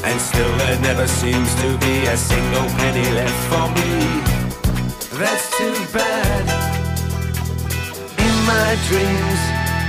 And 0.09 0.21
still 0.21 0.57
there 0.59 0.79
never 0.83 1.09
seems 1.09 1.53
to 1.62 1.77
be 1.79 2.07
a 2.07 2.16
single 2.16 2.69
penny 2.79 3.09
left 3.19 3.40
for 3.51 3.66
me. 3.75 3.90
That's 5.19 5.47
too 5.59 5.75
bad. 5.92 6.45
In 8.27 8.35
my 8.47 8.71
dreams, 8.87 9.40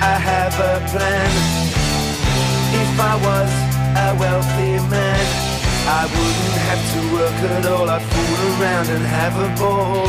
I 0.02 0.16
have 0.32 0.56
a 0.74 0.76
plan. 0.90 1.32
If 2.82 3.00
I 3.00 3.14
was 3.28 3.52
a 4.06 4.10
wealthy 4.20 4.74
man, 4.90 5.26
I 5.86 6.04
wouldn't 6.14 6.58
have 6.68 6.84
to 6.94 7.02
work 7.14 7.38
at 7.56 7.66
all. 7.68 7.88
I'd 7.88 8.02
fool 8.02 8.40
around 8.50 8.88
and 8.96 9.06
have 9.06 9.36
a 9.38 9.50
ball. 9.60 10.08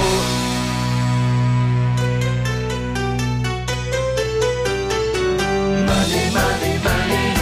Money, 5.86 6.24
money, 6.32 6.74
money 6.82 7.37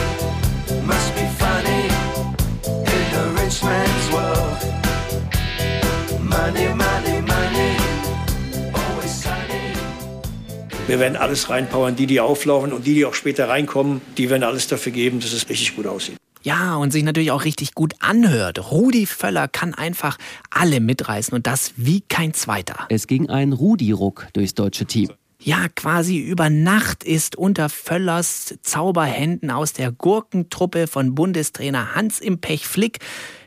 Wir 10.87 11.01
werden 11.01 11.16
alles 11.16 11.51
reinpowern, 11.51 11.96
die, 11.96 12.07
die 12.07 12.20
auflaufen 12.20 12.72
und 12.72 12.87
die, 12.87 12.94
die 12.94 13.05
auch 13.05 13.14
später 13.14 13.49
reinkommen, 13.49 14.01
die 14.16 14.31
werden 14.31 14.44
alles 14.44 14.68
dafür 14.68 14.92
geben, 14.92 15.18
dass 15.18 15.33
es 15.33 15.49
richtig 15.49 15.75
gut 15.75 15.87
aussieht. 15.87 16.16
Ja, 16.42 16.77
und 16.77 16.92
sich 16.92 17.03
natürlich 17.03 17.33
auch 17.33 17.44
richtig 17.44 17.75
gut 17.75 17.94
anhört. 17.99 18.70
Rudi 18.70 19.07
Völler 19.07 19.49
kann 19.49 19.75
einfach 19.75 20.16
alle 20.49 20.79
mitreißen 20.79 21.35
und 21.35 21.49
das 21.49 21.72
wie 21.77 22.03
kein 22.03 22.35
zweiter. 22.35 22.87
Es 22.88 23.09
ging 23.09 23.29
ein 23.29 23.53
Rudi-Ruck 23.53 24.29
durchs 24.33 24.55
deutsche 24.55 24.87
Team. 24.87 25.11
Ja, 25.46 25.68
quasi 25.76 26.18
über 26.18 26.50
Nacht 26.50 27.04
ist 27.04 27.37
unter 27.37 27.68
Völlers 27.68 28.56
Zauberhänden 28.62 29.52
aus 29.52 29.72
der 29.72 29.92
Gurkentruppe 29.92 30.88
von 30.88 31.14
Bundestrainer 31.14 31.94
Hans 31.94 32.18
im 32.18 32.40
Pech 32.40 32.66
Flick 32.66 32.98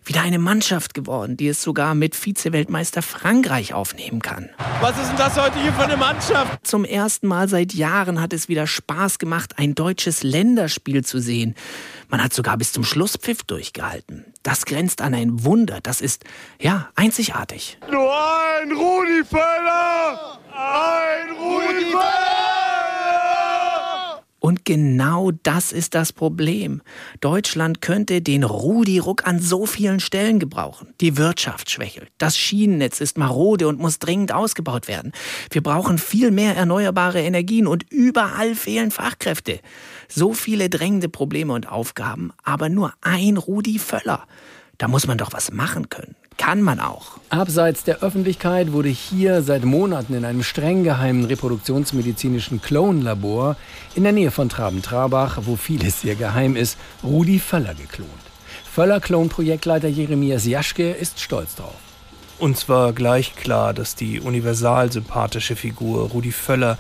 wieder 0.06 0.22
eine 0.22 0.40
Mannschaft 0.40 0.94
geworden, 0.94 1.36
die 1.36 1.50
es 1.50 1.62
sogar 1.62 1.96
mit 1.96 2.16
Vize-Weltmeister 2.16 3.02
Frankreich 3.02 3.74
aufnehmen 3.74 4.22
kann. 4.22 4.50
Was 4.80 4.98
ist 4.98 5.10
denn 5.10 5.18
das 5.18 5.38
heute 5.38 5.62
hier 5.62 5.74
für 5.74 5.84
eine 5.84 5.98
Mannschaft? 5.98 6.66
Zum 6.66 6.86
ersten 6.86 7.28
Mal 7.28 7.50
seit 7.50 7.74
Jahren 7.74 8.22
hat 8.22 8.32
es 8.32 8.48
wieder 8.48 8.66
Spaß 8.66 9.20
gemacht, 9.20 9.56
ein 9.58 9.76
deutsches 9.76 10.24
Länderspiel 10.24 11.04
zu 11.04 11.20
sehen. 11.20 11.54
Man 12.08 12.24
hat 12.24 12.34
sogar 12.34 12.56
bis 12.56 12.72
zum 12.72 12.86
Schlusspfiff 12.86 13.44
durchgehalten. 13.44 14.24
Das 14.42 14.66
grenzt 14.66 15.02
an 15.02 15.14
ein 15.14 15.44
Wunder. 15.44 15.80
Das 15.84 16.00
ist, 16.00 16.24
ja, 16.62 16.88
einzigartig. 16.96 17.78
Nur 17.92 18.10
ein 18.10 18.72
Rudi 18.72 19.26
Völler! 19.26 20.40
Ein 20.54 20.56
Rudi 20.56 20.56
Völler! 20.56 21.09
Und 24.40 24.66
genau 24.66 25.32
das 25.44 25.72
ist 25.72 25.94
das 25.94 26.14
Problem. 26.14 26.82
Deutschland 27.20 27.82
könnte 27.82 28.22
den 28.22 28.44
Rudi-Ruck 28.44 29.28
an 29.28 29.40
so 29.40 29.66
vielen 29.66 30.00
Stellen 30.00 30.40
gebrauchen. 30.40 30.94
Die 31.02 31.18
Wirtschaft 31.18 31.70
schwächelt. 31.70 32.10
Das 32.18 32.38
Schienennetz 32.38 33.00
ist 33.00 33.18
marode 33.18 33.68
und 33.68 33.80
muss 33.80 34.00
dringend 34.00 34.32
ausgebaut 34.32 34.88
werden. 34.88 35.12
Wir 35.52 35.62
brauchen 35.62 35.98
viel 35.98 36.32
mehr 36.32 36.56
erneuerbare 36.56 37.22
Energien 37.22 37.68
und 37.68 37.92
überall 37.92 38.56
fehlen 38.56 38.92
Fachkräfte. 38.92 39.60
So 40.08 40.34
viele 40.34 40.70
drängende 40.70 41.10
Probleme 41.10 41.54
und 41.54 41.70
Aufgaben, 41.70 42.32
aber 42.44 42.70
nur 42.70 42.94
ein 43.02 43.38
Rudi 43.38 43.78
Völler. 43.78 44.26
Da 44.80 44.88
muss 44.88 45.08
man 45.08 45.18
doch 45.18 45.34
was 45.34 45.52
machen 45.52 45.90
können. 45.90 46.16
Kann 46.38 46.62
man 46.62 46.80
auch. 46.80 47.18
Abseits 47.30 47.84
der 47.84 48.02
Öffentlichkeit 48.02 48.72
wurde 48.72 48.88
hier 48.88 49.42
seit 49.42 49.66
Monaten 49.66 50.14
in 50.14 50.24
einem 50.24 50.42
streng 50.42 50.86
geheimen 50.86 51.26
reproduktionsmedizinischen 51.26 52.62
Clone-Labor 52.62 53.58
in 53.96 54.04
der 54.04 54.14
Nähe 54.14 54.32
von 54.32 54.48
Traben-Trabach, 54.48 55.40
wo 55.42 55.58
vieles 55.58 56.00
sehr 56.00 56.16
geheim 56.16 56.56
ist, 56.56 56.78
Rudi 57.04 57.40
Völler 57.40 57.76
geklont. 57.76 58.10
Völler-Klon-Projektleiter 58.74 59.90
Jeremias 59.90 60.46
Jaschke 60.46 60.92
ist 60.92 61.20
stolz 61.20 61.56
drauf. 61.56 61.76
Uns 62.38 62.70
war 62.70 62.94
gleich 62.94 63.36
klar, 63.36 63.74
dass 63.74 63.96
die 63.96 64.22
universal 64.22 64.94
sympathische 64.94 65.58
Figur 65.58 66.12
Rudi 66.12 66.32
Völler 66.32 66.78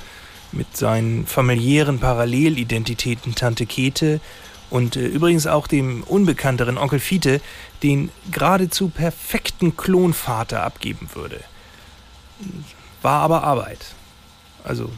mit 0.53 0.77
seinen 0.77 1.25
familiären 1.25 1.99
Parallelidentitäten 1.99 3.35
Tante 3.35 3.65
Kete 3.65 4.21
und 4.69 4.95
äh, 4.95 5.05
übrigens 5.05 5.47
auch 5.47 5.67
dem 5.67 6.03
unbekannteren 6.03 6.77
Onkel 6.77 6.99
Fiete 6.99 7.41
den 7.83 8.11
geradezu 8.31 8.89
perfekten 8.89 9.77
Klonvater 9.77 10.63
abgeben 10.63 11.09
würde. 11.13 11.39
War 13.01 13.21
aber 13.21 13.43
Arbeit. 13.43 13.93
Also 14.63 14.89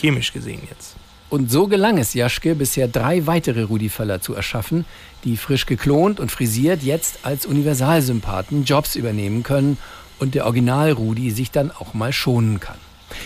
chemisch 0.00 0.32
gesehen 0.32 0.62
jetzt. 0.68 0.96
Und 1.30 1.50
so 1.50 1.66
gelang 1.66 1.98
es 1.98 2.14
Jaschke, 2.14 2.54
bisher 2.54 2.88
drei 2.88 3.26
weitere 3.26 3.62
Rudi 3.62 3.90
Völler 3.90 4.20
zu 4.20 4.34
erschaffen, 4.34 4.86
die 5.24 5.36
frisch 5.36 5.66
geklont 5.66 6.20
und 6.20 6.32
frisiert 6.32 6.82
jetzt 6.82 7.18
als 7.22 7.44
Universalsympathen 7.44 8.64
Jobs 8.64 8.96
übernehmen 8.96 9.42
können 9.42 9.76
und 10.18 10.34
der 10.34 10.46
Original 10.46 10.92
Rudi 10.92 11.30
sich 11.30 11.50
dann 11.50 11.70
auch 11.70 11.92
mal 11.92 12.12
schonen 12.12 12.60
kann. 12.60 12.78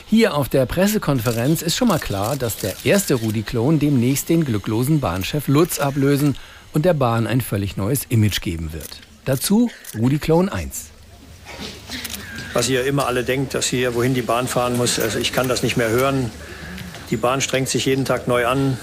Hier 0.07 0.35
auf 0.35 0.49
der 0.49 0.67
Pressekonferenz 0.67 1.63
ist 1.63 1.77
schon 1.77 1.89
mal 1.89 1.99
klar, 1.99 2.37
dass 2.37 2.57
der 2.57 2.75
erste 2.85 3.15
Rudi-Klon 3.15 3.79
demnächst 3.79 4.29
den 4.29 4.45
glücklosen 4.45 5.01
Bahnchef 5.01 5.49
Lutz 5.49 5.79
ablösen 5.79 6.37
und 6.73 6.85
der 6.85 6.95
Bahn 6.95 7.27
ein 7.27 7.41
völlig 7.41 7.77
neues 7.77 8.05
Image 8.09 8.41
geben 8.41 8.73
wird. 8.73 8.89
Dazu 9.25 9.71
Rudi-Klon 9.99 10.49
1. 10.49 10.87
Was 12.55 12.69
ihr 12.69 12.85
immer 12.85 13.07
alle 13.07 13.25
denkt, 13.25 13.55
dass 13.55 13.67
hier, 13.67 13.95
wohin 13.95 14.15
die 14.15 14.23
Bahn 14.23 14.47
fahren 14.47 14.77
muss, 14.77 14.99
also 14.99 15.19
ich 15.19 15.33
kann 15.33 15.49
das 15.49 15.63
nicht 15.63 15.77
mehr 15.77 15.91
hören. 15.91 16.31
Die 17.11 17.17
Bahn 17.17 17.41
strengt 17.41 17.69
sich 17.69 17.87
jeden 17.87 18.05
Tag 18.05 18.29
neu 18.29 18.47
an, 18.47 18.77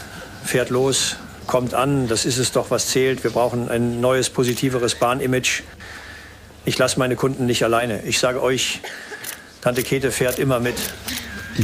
fährt 0.43 0.69
los, 0.69 1.17
kommt 1.45 1.73
an. 1.73 2.07
Das 2.07 2.25
ist 2.25 2.37
es 2.37 2.51
doch, 2.51 2.71
was 2.71 2.87
zählt. 2.87 3.23
Wir 3.23 3.31
brauchen 3.31 3.69
ein 3.69 4.01
neues, 4.01 4.29
positiveres 4.29 4.95
Bahnimage. 4.95 5.63
Ich 6.65 6.77
lasse 6.77 6.99
meine 6.99 7.15
Kunden 7.15 7.45
nicht 7.45 7.63
alleine. 7.63 8.03
Ich 8.03 8.19
sage 8.19 8.41
euch, 8.41 8.81
Tante 9.61 9.83
Kete 9.83 10.11
fährt 10.11 10.39
immer 10.39 10.59
mit. 10.59 10.75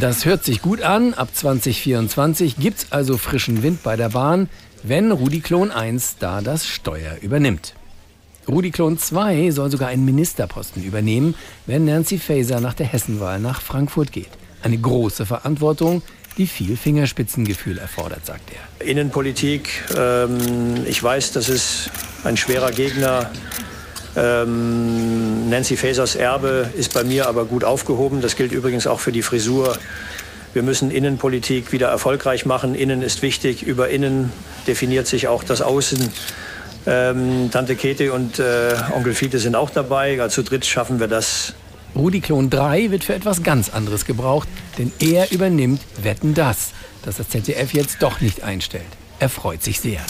Das 0.01 0.25
hört 0.25 0.43
sich 0.43 0.61
gut 0.61 0.81
an. 0.81 1.13
Ab 1.13 1.29
2024 1.33 2.57
gibt's 2.57 2.87
also 2.89 3.17
frischen 3.17 3.63
Wind 3.63 3.81
bei 3.81 3.95
der 3.95 4.09
Bahn, 4.09 4.49
wenn 4.83 5.09
Rudi 5.09 5.39
Klon 5.39 5.71
1 5.71 6.17
da 6.19 6.41
das 6.41 6.67
Steuer 6.67 7.15
übernimmt. 7.21 7.75
Rudi 8.45 8.71
Klon 8.71 8.97
2 8.97 9.51
soll 9.51 9.71
sogar 9.71 9.87
einen 9.87 10.03
Ministerposten 10.03 10.83
übernehmen, 10.83 11.33
wenn 11.65 11.85
Nancy 11.85 12.17
Faeser 12.17 12.59
nach 12.59 12.73
der 12.73 12.87
Hessenwahl 12.87 13.39
nach 13.39 13.61
Frankfurt 13.61 14.11
geht. 14.11 14.29
Eine 14.63 14.77
große 14.77 15.25
Verantwortung, 15.25 16.01
die 16.37 16.47
viel 16.47 16.75
Fingerspitzengefühl 16.75 17.77
erfordert, 17.77 18.25
sagt 18.25 18.51
er. 18.51 18.85
Innenpolitik, 18.85 19.69
ähm, 19.95 20.85
ich 20.85 21.01
weiß, 21.01 21.31
das 21.31 21.47
ist 21.47 21.89
ein 22.25 22.35
schwerer 22.35 22.71
Gegner. 22.71 23.31
Ähm, 24.15 25.49
Nancy 25.49 25.77
Fasers 25.77 26.15
Erbe 26.15 26.69
ist 26.75 26.93
bei 26.93 27.03
mir 27.03 27.27
aber 27.27 27.45
gut 27.45 27.63
aufgehoben. 27.63 28.21
Das 28.21 28.35
gilt 28.35 28.51
übrigens 28.51 28.87
auch 28.87 28.99
für 28.99 29.11
die 29.11 29.21
Frisur. 29.21 29.77
Wir 30.53 30.63
müssen 30.63 30.89
Innenpolitik 30.89 31.71
wieder 31.73 31.89
erfolgreich 31.89 32.45
machen. 32.45 32.75
Innen 32.75 33.01
ist 33.01 33.21
wichtig. 33.21 33.63
Über 33.63 33.89
Innen 33.89 34.31
definiert 34.67 35.07
sich 35.07 35.27
auch 35.27 35.43
das 35.43 35.61
Außen. 35.61 36.09
Ähm, 36.87 37.49
Tante 37.51 37.75
Kete 37.75 38.13
und 38.13 38.39
äh, 38.39 38.75
Onkel 38.95 39.13
Fiete 39.15 39.39
sind 39.39 39.55
auch 39.55 39.69
dabei. 39.69 40.21
Also 40.21 40.41
zu 40.41 40.49
dritt 40.49 40.65
schaffen 40.65 40.99
wir 40.99 41.07
das. 41.07 41.53
Rudi 41.95 42.21
Klon 42.21 42.49
3 42.49 42.91
wird 42.91 43.03
für 43.03 43.15
etwas 43.15 43.43
ganz 43.43 43.69
anderes 43.69 44.05
gebraucht, 44.05 44.47
denn 44.77 44.91
er 44.99 45.31
übernimmt 45.31 45.81
Wetten 46.01 46.33
das, 46.33 46.71
das 47.03 47.17
das 47.17 47.29
ZDF 47.29 47.73
jetzt 47.73 48.01
doch 48.01 48.21
nicht 48.21 48.43
einstellt. 48.43 48.83
Er 49.19 49.29
freut 49.29 49.63
sich 49.63 49.79
sehr. 49.79 50.01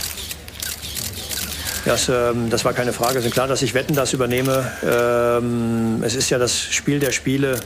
Das, 1.85 2.09
ähm, 2.09 2.49
das 2.49 2.65
war 2.65 2.73
keine 2.73 2.93
Frage. 2.93 3.19
Es 3.19 3.25
ist 3.25 3.31
klar, 3.31 3.47
dass 3.47 3.61
ich 3.61 3.75
Wetten 3.75 3.93
das 3.93 4.11
übernehme. 4.13 4.71
Ähm, 4.83 6.01
es 6.03 6.15
ist 6.15 6.31
ja 6.31 6.39
das 6.39 6.59
Spiel 6.59 6.99
der 6.99 7.11
Spiele. 7.11 7.59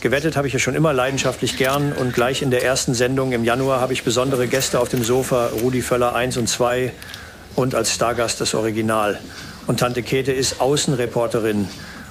Gewettet 0.00 0.36
habe 0.36 0.46
ich 0.46 0.54
ja 0.54 0.58
schon 0.58 0.74
immer 0.74 0.94
leidenschaftlich 0.94 1.58
gern 1.58 1.92
und 1.92 2.14
gleich 2.14 2.40
in 2.40 2.50
der 2.50 2.64
ersten 2.64 2.94
Sendung 2.94 3.32
im 3.32 3.44
Januar 3.44 3.80
habe 3.80 3.92
ich 3.92 4.02
besondere 4.02 4.48
Gäste 4.48 4.80
auf 4.80 4.88
dem 4.88 5.04
Sofa, 5.04 5.50
Rudi 5.62 5.82
Völler 5.82 6.14
1 6.14 6.38
und 6.38 6.48
2 6.48 6.92
und 7.54 7.74
als 7.74 7.94
Stargast 7.94 8.40
das 8.40 8.54
Original. 8.54 9.20
Und 9.66 9.78
Tante 9.78 10.02
Käthe 10.02 10.32
ist 10.32 10.60
Außenreporterin 10.60 11.68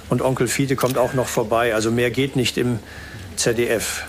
und 0.08 0.22
Onkel 0.22 0.46
Fiete 0.46 0.76
kommt 0.76 0.96
auch 0.96 1.12
noch 1.12 1.26
vorbei. 1.26 1.74
Also 1.74 1.90
mehr 1.90 2.10
geht 2.10 2.36
nicht 2.36 2.56
im 2.56 2.78
ZDF. 3.36 4.04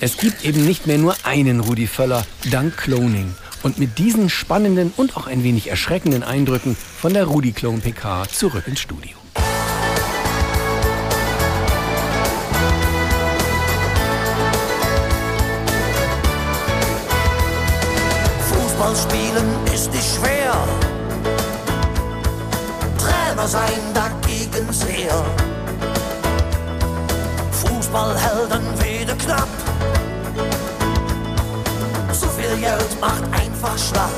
Es 0.00 0.18
gibt 0.18 0.44
eben 0.44 0.64
nicht 0.64 0.86
mehr 0.86 0.98
nur 0.98 1.16
einen 1.24 1.60
Rudi 1.60 1.86
Völler, 1.86 2.24
dank 2.50 2.76
Cloning. 2.76 3.34
Und 3.64 3.78
mit 3.78 3.96
diesen 3.96 4.28
spannenden 4.28 4.92
und 4.94 5.16
auch 5.16 5.26
ein 5.26 5.42
wenig 5.42 5.70
erschreckenden 5.70 6.22
Eindrücken 6.22 6.76
von 6.76 7.14
der 7.14 7.24
Rudi 7.24 7.52
Clone 7.52 7.78
PK 7.78 8.28
zurück 8.28 8.68
ins 8.68 8.80
Studio. 8.80 9.16
Fußball 18.50 18.94
spielen 18.96 19.48
ist 19.74 19.90
nicht 19.94 20.14
schwer. 20.14 20.54
Trainer 22.98 23.48
sein 23.48 23.80
dagegen 23.94 24.70
sehr. 24.74 25.24
Fußballhelden 27.50 28.62
wieder 28.82 29.14
knapp. 29.14 29.63
Geld 32.60 33.00
macht 33.00 33.24
einfach 33.32 33.76
schlapp. 33.76 34.10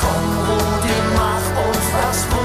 Komm, 0.00 0.24
Rudi, 0.48 0.94
mach 1.14 1.68
uns 1.68 1.86
das 1.92 2.24
Wunder 2.30 2.35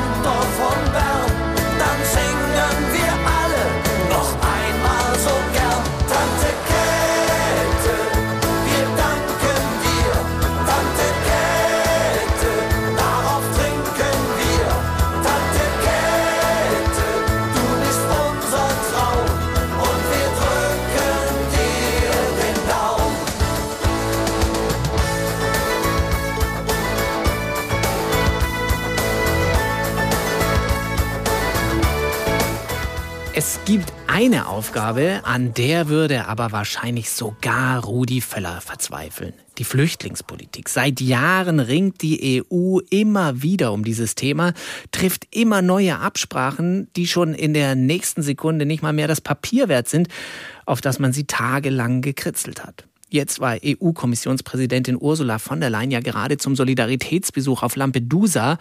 eine 34.11 34.49
Aufgabe, 34.49 35.21
an 35.23 35.53
der 35.53 35.87
würde 35.87 36.27
aber 36.27 36.51
wahrscheinlich 36.51 37.09
sogar 37.09 37.81
Rudi 37.81 38.19
Völler 38.19 38.59
verzweifeln. 38.59 39.33
Die 39.57 39.63
Flüchtlingspolitik. 39.63 40.67
Seit 40.67 40.99
Jahren 40.99 41.61
ringt 41.61 42.01
die 42.01 42.43
EU 42.51 42.79
immer 42.89 43.41
wieder 43.41 43.71
um 43.71 43.85
dieses 43.85 44.15
Thema, 44.15 44.53
trifft 44.91 45.27
immer 45.31 45.61
neue 45.61 45.97
Absprachen, 45.97 46.89
die 46.97 47.07
schon 47.07 47.33
in 47.33 47.53
der 47.53 47.75
nächsten 47.75 48.21
Sekunde 48.21 48.65
nicht 48.65 48.83
mal 48.83 48.91
mehr 48.91 49.07
das 49.07 49.21
Papier 49.21 49.69
wert 49.69 49.87
sind, 49.87 50.09
auf 50.65 50.81
das 50.81 50.99
man 50.99 51.13
sie 51.13 51.23
tagelang 51.23 52.01
gekritzelt 52.01 52.65
hat. 52.65 52.83
Jetzt 53.07 53.39
war 53.39 53.57
EU-Kommissionspräsidentin 53.63 54.97
Ursula 54.99 55.39
von 55.39 55.61
der 55.61 55.69
Leyen 55.69 55.91
ja 55.91 56.01
gerade 56.01 56.37
zum 56.37 56.57
Solidaritätsbesuch 56.57 57.63
auf 57.63 57.77
Lampedusa. 57.77 58.57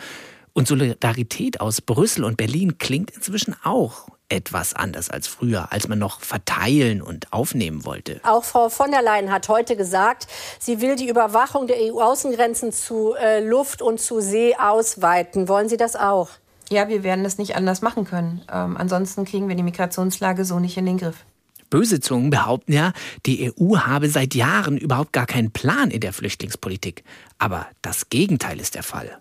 Und 0.53 0.69
Solidarität 0.69 1.61
aus 1.61 1.81
Brüssel 1.81 2.25
und 2.25 2.37
Berlin 2.37 2.79
klingt 2.79 3.11
inzwischen 3.11 3.55
auch 3.63 4.09
etwas 4.29 4.75
anders 4.75 5.11
als 5.11 5.27
früher, 5.27 5.73
als 5.73 5.89
man 5.89 5.99
noch 5.99 6.21
verteilen 6.21 7.03
und 7.03 7.33
aufnehmen 7.33 7.85
wollte. 7.85 8.21
Auch 8.23 8.45
Frau 8.45 8.69
von 8.69 8.91
der 8.91 9.03
Leyen 9.03 9.33
hat 9.33 9.49
heute 9.49 9.77
gesagt, 9.77 10.27
sie 10.59 10.81
will 10.81 10.97
die 10.97 11.09
Überwachung 11.09 11.67
der 11.67 11.77
EU-Außengrenzen 11.79 12.73
zu 12.73 13.15
äh, 13.15 13.45
Luft 13.45 13.83
und 13.83 14.01
zu 14.01 14.21
See 14.21 14.55
ausweiten. 14.57 15.49
Wollen 15.49 15.69
Sie 15.69 15.77
das 15.77 15.97
auch? 15.97 16.31
Ja, 16.71 16.89
wir 16.89 17.03
werden 17.03 17.25
das 17.25 17.39
nicht 17.39 17.57
anders 17.57 17.83
machen 17.83 18.05
können. 18.05 18.43
Ähm, 18.51 18.77
ansonsten 18.77 19.25
kriegen 19.25 19.49
wir 19.49 19.57
die 19.57 19.65
Migrationslage 19.65 20.45
so 20.45 20.61
nicht 20.61 20.77
in 20.77 20.87
den 20.87 20.99
Griff. 20.99 21.25
Böse 21.71 22.01
Zungen 22.01 22.31
behaupten 22.31 22.73
ja, 22.73 22.93
die 23.27 23.51
EU 23.51 23.79
habe 23.79 24.09
seit 24.09 24.35
Jahren 24.35 24.77
überhaupt 24.77 25.13
gar 25.13 25.27
keinen 25.27 25.53
Plan 25.53 25.91
in 25.91 26.01
der 26.01 26.13
Flüchtlingspolitik. 26.13 27.05
Aber 27.39 27.67
das 27.81 28.11
Gegenteil 28.11 28.61
ist 28.61 28.75
der 28.75 28.83
Fall. 28.83 29.19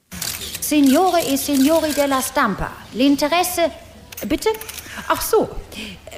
Signore 0.59 1.19
e 1.21 1.35
Signori 1.37 1.93
della 1.93 2.21
Stampa, 2.21 2.71
l'interesse. 2.93 3.71
Bitte? 4.27 4.49
Ach 5.07 5.21
so, 5.21 5.49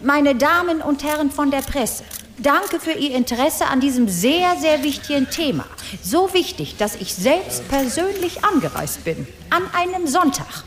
meine 0.04 0.36
Damen 0.36 0.82
und 0.82 1.04
Herren 1.04 1.30
von 1.30 1.52
der 1.52 1.62
Presse. 1.62 2.04
Danke 2.38 2.80
für 2.80 2.94
Ihr 2.94 3.16
Interesse 3.16 3.68
an 3.68 3.82
diesem 3.82 4.08
sehr, 4.10 4.56
sehr 4.60 4.84
wichtigen 4.84 5.30
Thema. 5.30 5.66
So 6.02 6.34
wichtig, 6.34 6.76
dass 6.78 6.96
ich 6.96 7.14
selbst 7.14 7.68
persönlich 7.70 8.44
angereist 8.44 9.04
bin. 9.04 9.28
An 9.52 9.62
einem 9.74 10.08
Sonntag. 10.08 10.64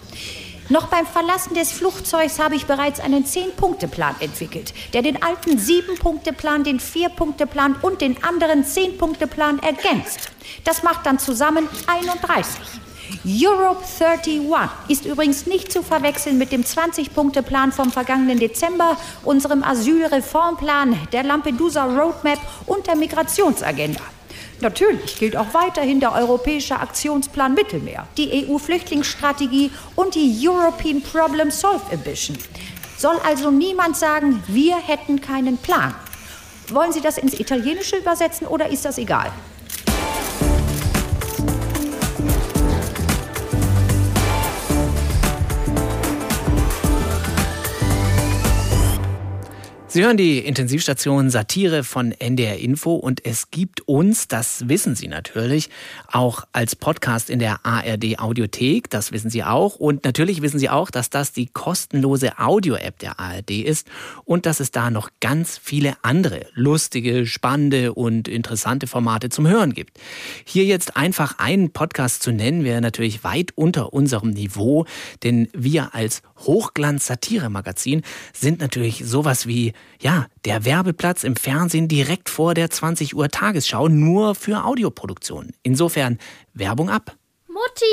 Noch 0.70 0.86
beim 0.86 1.06
Verlassen 1.06 1.54
des 1.54 1.72
Flugzeugs 1.72 2.38
habe 2.38 2.54
ich 2.54 2.64
bereits 2.64 2.98
einen 2.98 3.26
Zehn-Punkte-Plan 3.26 4.16
entwickelt, 4.20 4.72
der 4.94 5.02
den 5.02 5.22
alten 5.22 5.58
Sieben-Punkte-Plan, 5.58 6.64
den 6.64 6.80
Vier-Punkte-Plan 6.80 7.76
und 7.82 8.00
den 8.00 8.22
anderen 8.24 8.64
Zehn-Punkte-Plan 8.64 9.58
ergänzt. 9.58 10.30
Das 10.64 10.82
macht 10.82 11.04
dann 11.04 11.18
zusammen 11.18 11.68
31. 11.86 12.56
Europe 13.26 13.84
31 14.00 14.40
ist 14.88 15.04
übrigens 15.04 15.46
nicht 15.46 15.70
zu 15.70 15.82
verwechseln 15.82 16.38
mit 16.38 16.50
dem 16.50 16.62
20-Punkte-Plan 16.62 17.70
vom 17.70 17.92
vergangenen 17.92 18.38
Dezember, 18.38 18.96
unserem 19.22 19.62
Asylreformplan, 19.62 21.08
der 21.12 21.24
Lampedusa 21.24 21.84
Roadmap 21.84 22.38
und 22.64 22.86
der 22.86 22.96
Migrationsagenda. 22.96 24.00
Natürlich 24.60 25.18
gilt 25.18 25.36
auch 25.36 25.52
weiterhin 25.52 26.00
der 26.00 26.12
Europäische 26.12 26.78
Aktionsplan 26.78 27.54
Mittelmeer, 27.54 28.06
die 28.16 28.46
EU-Flüchtlingsstrategie 28.48 29.70
und 29.96 30.14
die 30.14 30.48
European 30.48 31.02
Problem 31.02 31.50
Solve 31.50 31.82
Ambition. 31.92 32.38
Soll 32.96 33.16
also 33.26 33.50
niemand 33.50 33.96
sagen, 33.96 34.42
wir 34.46 34.76
hätten 34.76 35.20
keinen 35.20 35.58
Plan. 35.58 35.94
Wollen 36.68 36.92
Sie 36.92 37.00
das 37.00 37.18
ins 37.18 37.38
Italienische 37.38 37.96
übersetzen 37.96 38.46
oder 38.46 38.68
ist 38.68 38.84
das 38.84 38.98
egal? 38.98 39.30
Sie 49.94 50.02
hören 50.02 50.16
die 50.16 50.40
Intensivstation 50.40 51.30
Satire 51.30 51.84
von 51.84 52.10
NDR 52.10 52.58
Info 52.58 52.96
und 52.96 53.24
es 53.24 53.52
gibt 53.52 53.82
uns, 53.82 54.26
das 54.26 54.68
wissen 54.68 54.96
Sie 54.96 55.06
natürlich, 55.06 55.70
auch 56.10 56.42
als 56.50 56.74
Podcast 56.74 57.30
in 57.30 57.38
der 57.38 57.64
ARD 57.64 58.18
Audiothek, 58.18 58.90
das 58.90 59.12
wissen 59.12 59.30
Sie 59.30 59.44
auch. 59.44 59.76
Und 59.76 60.02
natürlich 60.02 60.42
wissen 60.42 60.58
Sie 60.58 60.68
auch, 60.68 60.90
dass 60.90 61.10
das 61.10 61.30
die 61.30 61.46
kostenlose 61.46 62.40
Audio-App 62.40 62.98
der 62.98 63.20
ARD 63.20 63.52
ist 63.52 63.86
und 64.24 64.46
dass 64.46 64.58
es 64.58 64.72
da 64.72 64.90
noch 64.90 65.10
ganz 65.20 65.60
viele 65.62 65.94
andere 66.02 66.44
lustige, 66.54 67.24
spannende 67.24 67.92
und 67.92 68.26
interessante 68.26 68.88
Formate 68.88 69.28
zum 69.28 69.46
Hören 69.46 69.74
gibt. 69.74 70.00
Hier 70.44 70.64
jetzt 70.64 70.96
einfach 70.96 71.38
einen 71.38 71.70
Podcast 71.70 72.24
zu 72.24 72.32
nennen, 72.32 72.64
wäre 72.64 72.80
natürlich 72.80 73.22
weit 73.22 73.52
unter 73.54 73.92
unserem 73.92 74.30
Niveau, 74.30 74.86
denn 75.22 75.48
wir 75.52 75.94
als 75.94 76.22
Hochglanz-Satire-Magazin 76.38 78.02
sind 78.32 78.58
natürlich 78.58 79.04
sowas 79.04 79.46
wie 79.46 79.72
ja, 80.00 80.26
der 80.44 80.64
Werbeplatz 80.64 81.24
im 81.24 81.36
Fernsehen 81.36 81.88
direkt 81.88 82.28
vor 82.28 82.54
der 82.54 82.70
20 82.70 83.14
Uhr 83.14 83.28
Tagesschau 83.28 83.88
nur 83.88 84.34
für 84.34 84.64
Audioproduktion. 84.64 85.52
Insofern 85.62 86.18
Werbung 86.52 86.90
ab. 86.90 87.16
Mutti, 87.48 87.84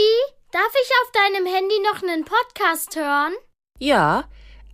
darf 0.52 0.74
ich 0.74 0.90
auf 1.04 1.12
deinem 1.12 1.46
Handy 1.46 1.76
noch 1.92 2.04
einen 2.04 2.26
Podcast 2.26 2.96
hören? 2.96 3.34
Ja, 3.80 4.26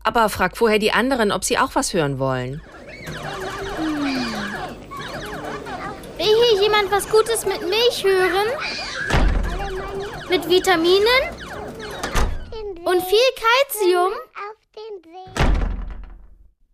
aber 0.04 0.30
frag 0.30 0.58
vorher 0.58 0.80
die 0.80 0.92
anderen, 0.92 1.32
ob 1.32 1.44
sie 1.44 1.58
auch 1.58 1.76
was 1.76 1.94
hören 1.94 2.18
wollen. 2.20 2.62
Will 6.18 6.36
hier 6.50 6.62
jemand 6.62 6.90
was 6.92 7.08
Gutes 7.10 7.46
mit 7.46 7.62
Milch 7.62 8.04
hören? 8.04 8.48
Mit 10.30 10.50
Vitaminen? 10.50 11.38
Und 12.84 13.04
viel 13.04 13.20
Kalzium? 13.36 14.14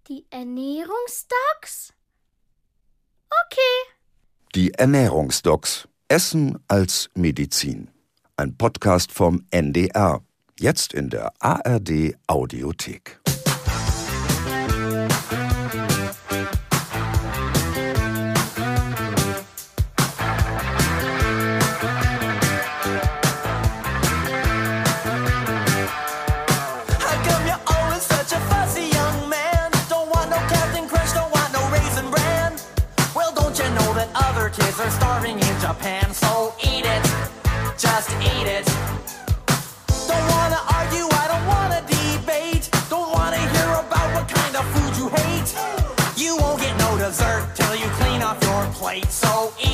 Die 0.10 0.26
Ernährungsdocs? 0.32 1.94
Okay. 3.46 3.96
Die 4.54 4.74
Ernährungsdocs. 4.74 5.88
Essen 6.10 6.60
als 6.68 7.10
Medizin. 7.16 7.90
Ein 8.36 8.58
Podcast 8.58 9.14
vom 9.14 9.46
NDR. 9.50 10.22
Jetzt 10.60 10.94
in 10.94 11.10
der 11.10 11.32
ARD 11.40 12.18
Audiothek. 12.28 13.22
Just 37.96 38.10
eat 38.22 38.48
it. 38.48 38.66
Don't 40.10 40.28
wanna 40.34 40.62
argue, 40.78 41.06
I 41.22 41.26
don't 41.32 41.46
wanna 41.54 41.82
debate. 41.86 42.66
Don't 42.90 43.12
wanna 43.14 43.38
hear 43.54 43.70
about 43.86 44.08
what 44.16 44.26
kind 44.28 44.56
of 44.60 44.66
food 44.74 44.94
you 45.00 45.08
hate. 45.20 45.50
You 46.18 46.36
won't 46.38 46.60
get 46.60 46.76
no 46.80 46.98
dessert 46.98 47.44
till 47.54 47.76
you 47.76 47.88
clean 48.00 48.24
off 48.24 48.42
your 48.50 48.66
plate. 48.80 49.12
So 49.12 49.54
eat 49.62 49.73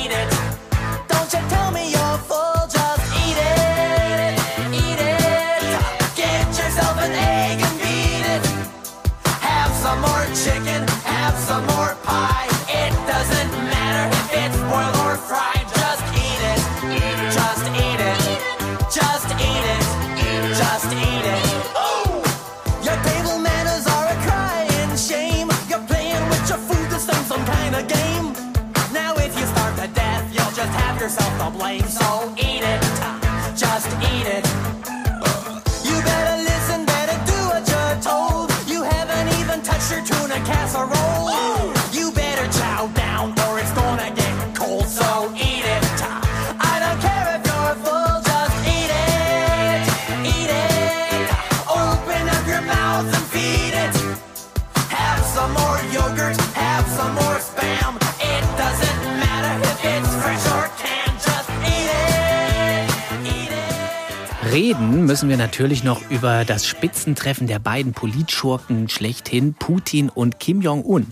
müssen 65.10 65.28
wir 65.28 65.36
natürlich 65.36 65.82
noch 65.82 66.08
über 66.08 66.44
das 66.44 66.68
Spitzentreffen 66.68 67.48
der 67.48 67.58
beiden 67.58 67.94
Politschurken 67.94 68.88
schlechthin, 68.88 69.54
Putin 69.54 70.08
und 70.08 70.38
Kim 70.38 70.62
Jong-un. 70.62 71.08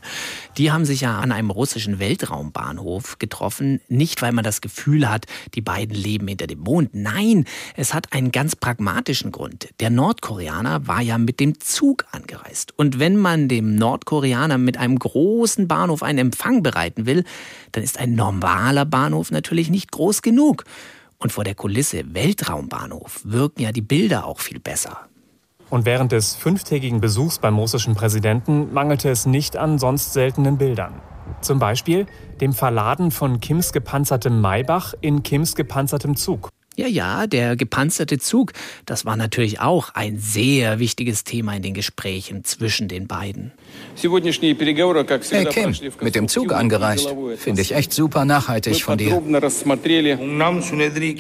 Die 0.57 0.71
haben 0.71 0.85
sich 0.85 1.01
ja 1.01 1.19
an 1.19 1.33
einem 1.33 1.51
russischen 1.51 1.99
Weltraumbahnhof 1.99 3.19
getroffen. 3.19 3.81
Nicht, 3.89 4.23
weil 4.23 4.31
man 4.31 4.45
das 4.45 4.61
Gefühl 4.61 5.11
hat, 5.11 5.27
die 5.57 5.63
beiden 5.63 5.97
leben 5.97 6.29
hinter 6.29 6.47
dem 6.47 6.61
Mond. 6.61 6.91
Nein, 6.93 7.45
es 7.75 7.93
hat 7.93 8.13
einen 8.13 8.31
ganz 8.31 8.55
pragmatischen 8.55 9.33
Grund. 9.33 9.69
Der 9.81 9.91
Nordkoreaner 9.91 10.87
war 10.87 11.03
ja 11.03 11.19
mit 11.19 11.41
dem 11.41 11.59
Zug 11.59 12.05
angereist. 12.13 12.75
Und 12.77 13.01
wenn 13.01 13.17
man 13.17 13.49
dem 13.49 13.75
Nordkoreaner 13.75 14.59
mit 14.59 14.77
einem 14.77 15.01
großen 15.01 15.67
Bahnhof 15.67 16.05
einen 16.05 16.21
Empfang 16.21 16.63
bereiten 16.63 17.07
will, 17.07 17.25
dann 17.73 17.83
ist 17.83 17.99
ein 17.99 18.15
normaler 18.15 18.85
Bahnhof 18.85 19.33
natürlich 19.33 19.71
nicht 19.71 19.91
groß 19.91 20.23
genug. 20.23 20.63
Und 21.21 21.33
vor 21.33 21.43
der 21.43 21.57
Kulisse 21.57 22.15
Weltraumbahnhof 22.15 23.23
wirken 23.25 23.63
ja 23.63 23.73
die 23.73 23.83
Bilder 23.83 24.25
auch 24.25 24.39
viel 24.39 24.61
besser. 24.61 25.09
Und 25.69 25.85
während 25.85 26.13
des 26.13 26.37
fünftägigen 26.37 27.01
Besuchs 27.01 27.41
beim 27.41 27.59
russischen 27.59 27.95
Präsidenten 27.95 28.73
mangelte 28.73 29.11
es 29.11 29.27
nicht 29.27 29.57
an 29.57 29.79
sonst 29.79 30.13
seltenen 30.13 30.59
Bildern. 30.59 31.01
Zum 31.41 31.59
Beispiel 31.59 32.07
dem 32.41 32.53
Verladen 32.53 33.11
von 33.11 33.41
Kims 33.41 33.73
gepanzertem 33.73 34.41
Maybach 34.41 34.95
in 35.01 35.23
Kims 35.23 35.55
gepanzertem 35.57 36.17
Zug. 36.17 36.49
Ja, 36.79 36.87
ja, 36.87 37.27
der 37.27 37.57
gepanzerte 37.57 38.19
Zug, 38.19 38.53
das 38.87 39.05
war 39.05 39.17
natürlich 39.17 39.59
auch 39.59 39.91
ein 39.95 40.17
sehr 40.17 40.79
wichtiges 40.79 41.25
Thema 41.25 41.57
in 41.57 41.63
den 41.63 41.75
Gesprächen 41.75 42.45
zwischen 42.45 42.87
den 42.87 43.09
beiden. 43.09 43.51
Hey 43.97 45.45
Kim, 45.47 45.75
mit 46.01 46.15
dem 46.15 46.29
Zug 46.29 46.53
angereist. 46.53 47.13
Finde 47.39 47.63
ich 47.63 47.75
echt 47.75 47.93
super 47.93 48.25
nachhaltig 48.25 48.81
von 48.85 48.97
dir. 48.97 49.21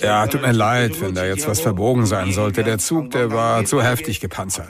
Ja, 0.00 0.28
tut 0.28 0.42
mir 0.42 0.52
leid, 0.52 1.00
wenn 1.00 1.14
da 1.16 1.26
jetzt 1.26 1.48
was 1.48 1.58
verbogen 1.58 2.06
sein 2.06 2.30
sollte. 2.30 2.62
Der 2.62 2.78
Zug, 2.78 3.10
der 3.10 3.32
war 3.32 3.64
zu 3.64 3.82
heftig 3.82 4.20
gepanzert. 4.20 4.68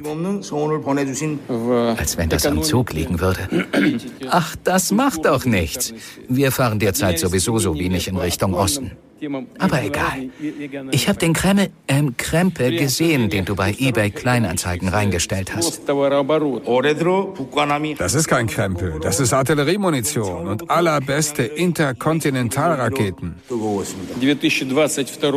Als 1.99 2.17
wenn 2.17 2.31
das 2.31 2.47
am 2.47 2.63
Zug 2.63 2.95
liegen 2.95 3.21
würde. 3.21 3.47
Ach, 4.31 4.57
das 4.65 4.91
macht 4.91 5.27
doch 5.27 5.45
nichts. 5.45 5.93
Wir 6.29 6.51
fahren 6.51 6.79
derzeit 6.79 7.19
sowieso 7.19 7.59
so 7.59 7.79
wenig 7.79 8.09
in 8.09 8.17
Richtung 8.17 8.55
Osten. 8.55 8.93
Aber 9.59 9.83
egal. 9.83 10.31
Ich 10.91 11.09
habe 11.09 11.19
den 11.19 11.33
Kreml, 11.33 11.71
ähm, 11.89 12.17
Krempel 12.17 12.77
gesehen, 12.77 13.31
den 13.31 13.45
du 13.45 13.55
bei 13.55 13.75
eBay 13.79 14.11
Kleinanzeigen 14.11 14.89
reingestellt 14.89 15.55
hast. 15.55 15.83
Das 17.99 18.15
ist 18.15 18.29
kein 18.29 18.47
Krempel, 18.47 19.01
das 19.01 19.21
ist 19.21 19.33
Artilleriemunition 19.33 20.49
und 20.49 20.71
allerbeste 20.71 21.43
Interkontinentalraketen. 21.43 23.35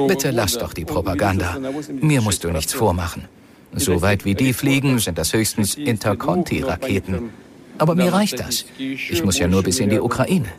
Bitte 0.07 0.31
lass 0.31 0.57
doch 0.57 0.73
die 0.73 0.85
Propaganda. 0.85 1.57
Mir 1.99 2.21
musst 2.21 2.43
du 2.43 2.51
nichts 2.51 2.73
vormachen. 2.73 3.27
So 3.73 4.01
weit 4.01 4.25
wie 4.25 4.35
die 4.35 4.53
fliegen, 4.53 4.99
sind 4.99 5.17
das 5.17 5.33
höchstens 5.33 5.75
Interconti-Raketen. 5.75 7.29
Aber 7.77 7.95
mir 7.95 8.13
reicht 8.13 8.39
das. 8.39 8.65
Ich 8.77 9.23
muss 9.23 9.39
ja 9.39 9.47
nur 9.47 9.63
bis 9.63 9.79
in 9.79 9.89
die 9.89 9.99
Ukraine. 9.99 10.49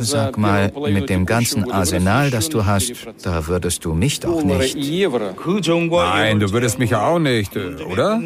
Sag 0.00 0.36
mal, 0.38 0.72
mit 0.90 1.08
dem 1.08 1.24
ganzen 1.24 1.70
Arsenal, 1.70 2.30
das 2.30 2.48
du 2.48 2.66
hast, 2.66 2.92
da 3.22 3.46
würdest 3.46 3.84
du 3.84 3.94
mich 3.94 4.18
doch 4.20 4.42
nicht. 4.42 4.76
Nein, 6.14 6.40
du 6.40 6.50
würdest 6.52 6.78
mich 6.78 6.90
ja 6.90 7.06
auch 7.06 7.18
nicht, 7.20 7.54
äh, 7.56 7.74
oder? 7.84 8.18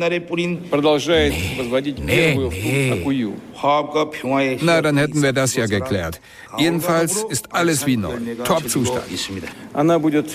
Nee, 2.05 2.35
nee. 2.63 3.03
Na, 4.63 4.81
dann 4.83 4.97
hätten 4.97 5.23
wir 5.23 5.33
das 5.33 5.55
ja 5.55 5.67
geklärt. 5.67 6.21
Jedenfalls 6.59 7.23
ist 7.29 7.53
alles 7.55 7.87
wie 7.87 7.97
neu. 7.97 8.15
Top-Zustand. 8.45 9.05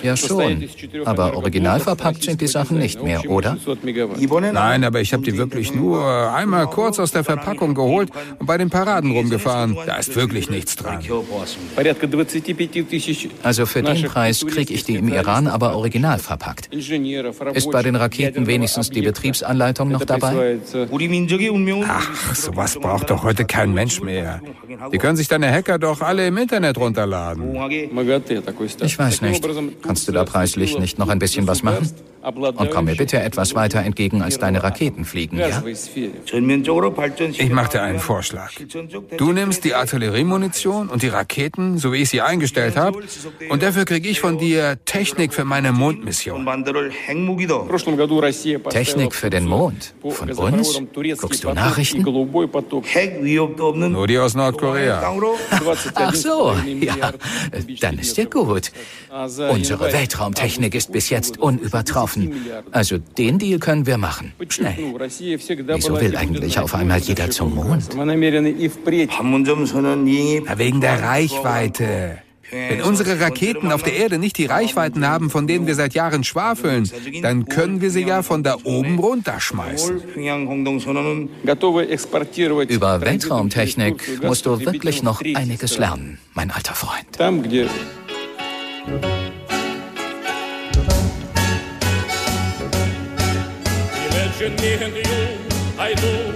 Ja 0.04 0.16
schon, 0.18 0.64
aber 1.06 1.36
original 1.38 1.80
verpackt 1.80 2.24
sind 2.24 2.42
die 2.42 2.48
Sachen 2.48 2.78
nicht 2.80 3.04
mehr, 3.04 3.30
oder? 3.30 3.58
Nein, 4.54 4.84
aber 4.84 5.00
ich 5.02 5.14
habe 5.14 5.24
die 5.24 5.38
wirklich 5.38 5.74
nur 5.74 6.04
einmal 6.34 6.68
kurz 6.68 7.00
aus 7.00 7.12
der 7.12 7.24
Verpackung 7.24 7.74
geholt 7.76 8.10
und 8.40 8.46
bei 8.48 8.58
den 8.58 8.70
Paraden 8.70 9.12
rumgefahren. 9.12 9.78
Da 9.86 9.98
ist 9.98 10.16
wirklich 10.16 10.50
nichts 10.50 10.76
dran. 10.76 11.00
Also 13.44 13.66
für 13.66 13.84
den 13.84 14.04
Preis 14.04 14.46
kriege 14.46 14.74
ich 14.74 14.84
die 14.84 14.96
im 14.96 15.08
Iran 15.10 15.48
aber 15.48 15.76
original 15.76 16.20
verpackt. 16.20 16.70
Ist 17.54 17.72
bei 17.72 17.84
den 17.84 17.96
Raketen 17.96 18.48
wenigstens 18.48 18.90
die 18.90 19.02
Betriebsanleitung 19.02 19.90
noch 19.90 20.04
dabei? 20.06 20.58
Ach, 21.88 22.36
sowas 22.36 22.76
braucht 22.80 23.10
doch 23.10 23.24
heute 23.24 23.46
kein 23.46 23.74
Mensch 23.74 24.02
mehr. 24.02 24.42
Die 24.92 24.98
können 24.98 25.16
sich 25.18 25.28
deine 25.28 25.52
Hacker 25.52 25.78
doch 25.80 26.02
alle 26.02 26.26
im 26.28 26.38
Internet 26.38 26.78
runterladen. 26.78 27.56
Ich 28.82 29.00
weiß 29.00 29.22
nicht. 29.22 29.27
Kannst 29.82 30.08
du 30.08 30.12
da 30.12 30.24
preislich 30.24 30.78
nicht 30.78 31.00
noch 31.00 31.10
ein 31.10 31.20
bisschen 31.20 31.48
was 31.48 31.64
machen? 31.64 31.90
Und 32.24 32.72
komm 32.72 32.86
mir 32.86 32.96
bitte 32.96 33.22
etwas 33.22 33.56
weiter 33.56 33.80
entgegen, 33.80 34.22
als 34.22 34.38
deine 34.38 34.62
Raketen 34.62 35.06
fliegen, 35.06 35.38
ja? 35.38 35.64
Ich 37.38 37.50
mache 37.52 37.72
dir 37.72 37.82
einen 37.84 38.00
Vorschlag. 38.00 38.52
Du 39.18 39.32
nimmst 39.32 39.64
die 39.64 39.76
Artilleriemunition 39.76 40.90
und 40.90 41.04
die 41.04 41.08
Raketen, 41.08 41.78
so 41.78 41.94
wie 41.94 41.98
ich 41.98 42.10
sie 42.10 42.22
eingestellt 42.22 42.76
habe, 42.76 43.00
und 43.50 43.64
dafür 43.64 43.86
kriege 43.86 44.10
ich 44.10 44.20
von 44.20 44.38
dir 44.38 44.78
Technik 44.84 45.34
für 45.34 45.46
meine 45.46 45.72
Mondmission. 45.72 46.46
Technik 48.70 49.16
für 49.16 49.30
den 49.30 49.46
Mond? 49.46 49.94
Von 50.10 50.32
uns? 50.32 50.82
Guckst 51.20 51.44
du 51.46 51.54
Nachrichten? 51.54 52.02
Nur 52.04 54.08
die 54.08 54.18
aus 54.18 54.36
Nordkorea. 54.36 55.16
Ach 55.96 56.14
so, 56.14 56.54
ja, 56.82 57.14
dann 57.80 58.00
ist 58.00 58.18
ja 58.18 58.26
gut. 58.26 58.72
Unsere 59.50 59.92
Weltraumtechnik 59.94 60.76
ist 60.76 60.92
bis 60.92 61.10
jetzt 61.10 61.40
unübertroffen. 61.40 62.46
Also 62.72 62.98
den 62.98 63.40
Deal 63.40 63.60
können 63.60 63.86
wir 63.86 63.98
machen. 63.98 64.34
Schnell. 64.50 64.76
Wieso 64.78 66.00
will 66.00 66.16
eigentlich 66.16 66.60
auf 66.60 66.76
einmal 66.76 67.00
jeder 67.00 67.30
zum 67.30 67.56
Mond? 67.56 67.96
Wegen 70.58 70.82
der 70.82 71.02
Reichweite. 71.04 72.20
Wenn 72.50 72.82
unsere 72.82 73.20
Raketen 73.20 73.74
auf 73.74 73.84
der 73.84 73.98
Erde 73.98 74.18
nicht 74.18 74.38
die 74.38 74.46
Reichweiten 74.46 75.06
haben, 75.06 75.30
von 75.30 75.48
denen 75.48 75.68
wir 75.68 75.76
seit 75.76 75.94
Jahren 75.94 76.24
schwafeln, 76.24 76.90
dann 77.22 77.46
können 77.46 77.82
wir 77.82 77.92
sie 77.92 78.04
ja 78.04 78.24
von 78.24 78.42
da 78.44 78.56
oben 78.64 79.00
runterschmeißen. 79.00 80.02
Über 82.70 83.02
Weltraumtechnik 83.02 84.24
musst 84.24 84.46
du 84.46 84.60
wirklich 84.60 85.04
noch 85.04 85.22
einiges 85.22 85.78
lernen, 85.78 86.20
mein 86.34 86.52
alter 86.52 86.76
Freund. 86.76 87.08
You, 88.88 89.04
I 95.78 95.94
do. 95.94 96.34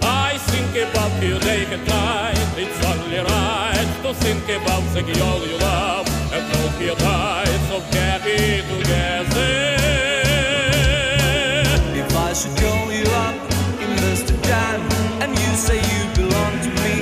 I 0.00 0.38
think 0.38 0.76
about 0.88 1.22
you 1.22 1.38
day 1.40 1.66
and 1.66 1.86
night. 1.86 2.38
It's 2.56 2.84
only 2.86 3.18
right 3.18 3.88
to 4.02 4.14
think 4.14 4.44
about 4.48 4.82
the 4.94 5.02
girl 5.02 5.46
you 5.46 5.58
love 5.58 6.08
and 6.32 6.50
times 6.96 7.68
so 7.68 7.80
happy 7.98 8.62
together. 8.62 9.76
If 12.00 12.16
I 12.16 12.32
should 12.32 12.56
call 12.56 12.90
you 12.90 13.04
up, 13.26 13.34
invest 13.78 14.30
a 14.30 14.36
dime, 14.48 14.82
and 15.22 15.30
you 15.38 15.54
say 15.54 15.76
you 15.76 16.02
belong 16.14 16.52
to 16.64 16.70
me, 16.82 16.94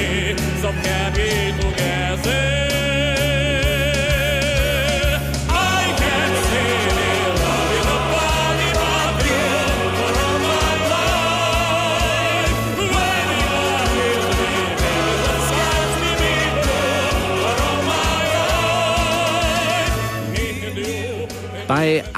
me, 0.00 0.36
so 0.60 0.70
happy 0.70 1.52
together. 1.60 2.69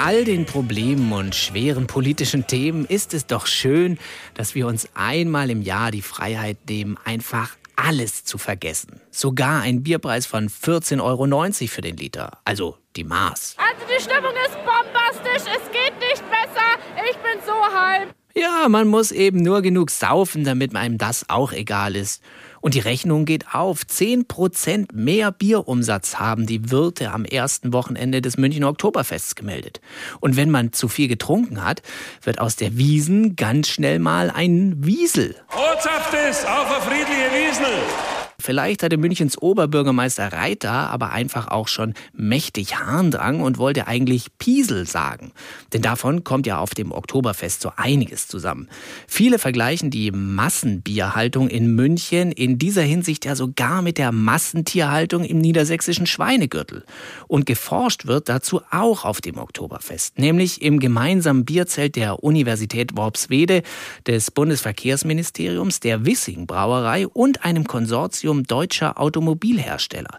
All 0.02 0.24
den 0.24 0.46
Problemen 0.46 1.12
und 1.12 1.34
schweren 1.34 1.86
politischen 1.86 2.46
Themen 2.48 2.86
ist 2.86 3.14
es 3.14 3.26
doch 3.26 3.46
schön, 3.46 3.98
dass 4.34 4.56
wir 4.56 4.66
uns 4.66 4.88
einmal 4.94 5.48
im 5.48 5.62
Jahr 5.62 5.92
die 5.92 6.02
Freiheit 6.02 6.58
nehmen, 6.68 6.98
einfach 7.04 7.56
alles 7.76 8.24
zu 8.24 8.36
vergessen. 8.36 9.00
Sogar 9.12 9.62
ein 9.62 9.84
Bierpreis 9.84 10.26
von 10.26 10.48
14,90 10.48 11.02
Euro 11.02 11.68
für 11.68 11.80
den 11.82 11.96
Liter. 11.96 12.38
Also 12.44 12.78
die 12.96 13.04
Maß. 13.04 13.56
Also 13.58 13.86
die 13.86 14.02
Stimmung 14.02 14.32
ist 14.44 14.56
bombastisch, 14.64 15.52
es 15.54 15.70
geht 15.70 15.94
nicht 16.00 16.24
besser. 16.28 16.80
Ich 17.08 17.16
bin 17.18 17.40
so 17.46 17.52
hype. 17.52 18.12
Ja, 18.34 18.68
man 18.68 18.88
muss 18.88 19.12
eben 19.12 19.42
nur 19.42 19.62
genug 19.62 19.90
saufen, 19.90 20.44
damit 20.44 20.74
einem 20.74 20.98
das 20.98 21.28
auch 21.28 21.52
egal 21.52 21.96
ist. 21.96 22.22
Und 22.62 22.74
die 22.74 22.80
Rechnung 22.80 23.24
geht 23.24 23.54
auf. 23.54 23.80
10% 23.82 24.94
mehr 24.94 25.32
Bierumsatz 25.32 26.16
haben 26.16 26.46
die 26.46 26.70
Wirte 26.70 27.10
am 27.10 27.24
ersten 27.24 27.72
Wochenende 27.72 28.22
des 28.22 28.38
Münchner 28.38 28.68
Oktoberfests 28.68 29.34
gemeldet. 29.34 29.80
Und 30.20 30.36
wenn 30.36 30.50
man 30.50 30.72
zu 30.72 30.88
viel 30.88 31.08
getrunken 31.08 31.64
hat, 31.64 31.82
wird 32.22 32.38
aus 32.38 32.56
der 32.56 32.78
Wiesen 32.78 33.36
ganz 33.36 33.68
schnell 33.68 33.98
mal 33.98 34.30
ein 34.30 34.74
Wiesel. 34.78 35.34
Ortschaft 35.54 36.14
ist 36.30 36.46
auf 36.46 36.66
eine 36.66 36.80
friedliche 36.82 37.30
Wiesel. 37.32 38.11
Vielleicht 38.42 38.82
hatte 38.82 38.96
Münchens 38.96 39.40
Oberbürgermeister 39.40 40.32
Reiter 40.32 40.72
aber 40.90 41.12
einfach 41.12 41.46
auch 41.46 41.68
schon 41.68 41.94
mächtig 42.12 42.76
Harndrang 42.76 43.40
und 43.40 43.56
wollte 43.56 43.86
eigentlich 43.86 44.36
Piesel 44.38 44.84
sagen. 44.86 45.30
Denn 45.72 45.82
davon 45.82 46.24
kommt 46.24 46.46
ja 46.46 46.58
auf 46.58 46.74
dem 46.74 46.90
Oktoberfest 46.90 47.60
so 47.60 47.70
einiges 47.76 48.26
zusammen. 48.26 48.68
Viele 49.06 49.38
vergleichen 49.38 49.90
die 49.90 50.10
Massenbierhaltung 50.10 51.48
in 51.48 51.74
München 51.76 52.32
in 52.32 52.58
dieser 52.58 52.82
Hinsicht 52.82 53.24
ja 53.24 53.36
sogar 53.36 53.80
mit 53.80 53.96
der 53.96 54.10
Massentierhaltung 54.10 55.24
im 55.24 55.38
niedersächsischen 55.38 56.06
Schweinegürtel. 56.06 56.84
Und 57.28 57.46
geforscht 57.46 58.06
wird 58.06 58.28
dazu 58.28 58.60
auch 58.72 59.04
auf 59.04 59.20
dem 59.20 59.38
Oktoberfest, 59.38 60.18
nämlich 60.18 60.62
im 60.62 60.80
gemeinsamen 60.80 61.44
Bierzelt 61.44 61.94
der 61.94 62.24
Universität 62.24 62.96
Worpswede, 62.96 63.62
des 64.08 64.32
Bundesverkehrsministeriums, 64.32 65.78
der 65.78 66.04
Wissing 66.04 66.48
Brauerei 66.48 67.06
und 67.06 67.44
einem 67.44 67.68
Konsortium 67.68 68.31
deutscher 68.40 68.98
Automobilhersteller. 68.98 70.18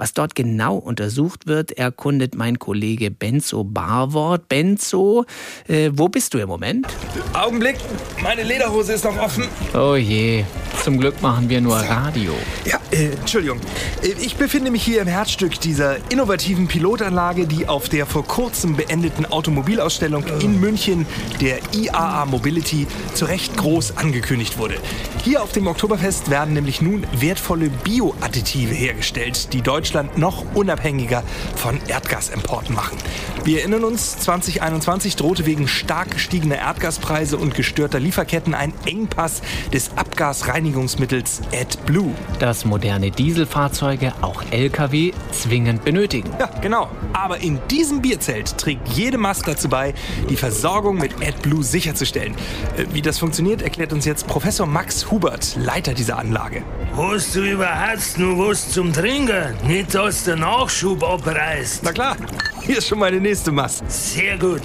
Was 0.00 0.14
dort 0.14 0.34
genau 0.34 0.76
untersucht 0.76 1.46
wird, 1.46 1.72
erkundet 1.72 2.34
mein 2.34 2.58
Kollege 2.58 3.10
Benzo 3.10 3.64
Barwort. 3.64 4.48
Benzo, 4.48 5.26
äh, 5.68 5.90
wo 5.92 6.08
bist 6.08 6.32
du 6.32 6.38
im 6.38 6.48
Moment? 6.48 6.86
Augenblick, 7.34 7.76
meine 8.22 8.42
Lederhose 8.42 8.94
ist 8.94 9.04
noch 9.04 9.18
offen. 9.18 9.44
Oh 9.74 9.96
je, 9.96 10.44
zum 10.82 10.98
Glück 10.98 11.20
machen 11.20 11.50
wir 11.50 11.60
nur 11.60 11.76
Radio. 11.76 12.32
Ja, 12.64 12.78
äh, 12.92 13.10
Entschuldigung. 13.10 13.60
Äh, 14.02 14.14
Ich 14.22 14.36
befinde 14.36 14.70
mich 14.70 14.82
hier 14.82 15.02
im 15.02 15.06
Herzstück 15.06 15.60
dieser 15.60 15.96
innovativen 16.10 16.66
Pilotanlage, 16.66 17.46
die 17.46 17.68
auf 17.68 17.90
der 17.90 18.06
vor 18.06 18.24
kurzem 18.24 18.76
beendeten 18.76 19.26
Automobilausstellung 19.26 20.24
in 20.40 20.60
München, 20.60 21.04
der 21.42 21.58
IAA 21.74 22.24
Mobility, 22.24 22.86
zu 23.12 23.26
Recht 23.26 23.54
groß 23.58 23.98
angekündigt 23.98 24.56
wurde. 24.56 24.76
Hier 25.24 25.42
auf 25.42 25.52
dem 25.52 25.66
Oktoberfest 25.66 26.30
werden 26.30 26.54
nämlich 26.54 26.80
nun 26.80 27.06
wertvolle 27.12 27.68
Bioadditive 27.68 28.72
hergestellt, 28.72 29.52
die 29.52 29.60
Deutschland 29.60 29.89
noch 30.16 30.44
unabhängiger 30.54 31.22
von 31.56 31.78
Erdgasimporten 31.88 32.74
machen. 32.74 32.98
Wir 33.44 33.60
erinnern 33.60 33.84
uns, 33.84 34.18
2021 34.18 35.16
drohte 35.16 35.46
wegen 35.46 35.66
stark 35.66 36.12
gestiegener 36.12 36.56
Erdgaspreise 36.56 37.36
und 37.36 37.54
gestörter 37.54 37.98
Lieferketten 37.98 38.54
ein 38.54 38.72
Engpass 38.84 39.40
des 39.72 39.90
Abgasreinigungsmittels 39.96 41.40
AdBlue. 41.52 42.14
Das 42.38 42.64
moderne 42.64 43.10
Dieselfahrzeuge, 43.10 44.12
auch 44.20 44.42
Lkw, 44.50 45.12
zwingend 45.32 45.84
benötigen. 45.84 46.30
Ja, 46.38 46.50
genau. 46.60 46.88
Aber 47.12 47.38
in 47.38 47.58
diesem 47.70 48.02
Bierzelt 48.02 48.58
trägt 48.58 48.88
jede 48.88 49.18
Maß 49.18 49.42
dazu 49.42 49.68
bei, 49.68 49.94
die 50.28 50.36
Versorgung 50.36 50.98
mit 50.98 51.14
AdBlue 51.26 51.62
sicherzustellen. 51.62 52.34
Äh, 52.76 52.86
Wie 52.92 53.02
das 53.02 53.18
funktioniert, 53.18 53.62
erklärt 53.62 53.92
uns 53.92 54.04
jetzt 54.04 54.26
Professor 54.26 54.66
Max 54.66 55.10
Hubert, 55.10 55.56
Leiter 55.56 55.94
dieser 55.94 56.18
Anlage. 56.18 56.62
Hast 56.96 57.34
du 57.36 57.40
überhaupt 57.40 58.18
nur 58.18 58.48
was 58.48 58.70
zum 58.70 58.92
Trinken? 58.92 59.54
Nicht, 59.66 59.79
dass 59.88 60.24
der 60.24 60.36
Nachschub 60.36 61.02
abreißt. 61.02 61.82
Na 61.82 61.92
klar, 61.92 62.16
hier 62.62 62.78
ist 62.78 62.88
schon 62.88 62.98
meine 62.98 63.20
nächste 63.20 63.50
Maß. 63.52 63.82
Sehr 63.88 64.36
gut. 64.38 64.62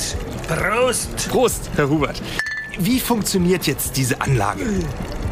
Prost. 0.47 1.29
Prost, 1.29 1.69
Herr 1.75 1.89
Hubert. 1.89 2.21
Wie 2.77 2.99
funktioniert 2.99 3.65
jetzt 3.67 3.95
diese 3.97 4.19
Anlage? 4.21 4.61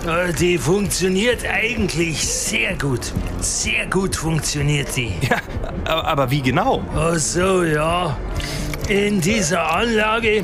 Äh, 0.07 0.33
Die 0.33 0.57
funktioniert 0.57 1.45
eigentlich 1.45 2.25
sehr 2.27 2.75
gut. 2.75 3.11
Sehr 3.39 3.85
gut 3.87 4.15
funktioniert 4.15 4.95
die. 4.95 5.13
Ja, 5.29 5.37
aber, 5.85 6.07
aber 6.07 6.31
wie 6.31 6.41
genau? 6.41 6.83
Ach 6.95 7.17
so, 7.17 7.63
ja. 7.63 8.17
In 8.87 9.19
dieser 9.21 9.71
Anlage 9.75 10.43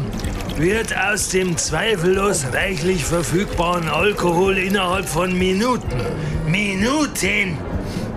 wird 0.57 0.93
aus 0.97 1.29
dem 1.29 1.55
zweifellos 1.57 2.45
reichlich 2.53 3.03
verfügbaren 3.05 3.87
Alkohol 3.87 4.57
innerhalb 4.57 5.07
von 5.07 5.37
Minuten, 5.37 6.01
Minuten, 6.47 7.57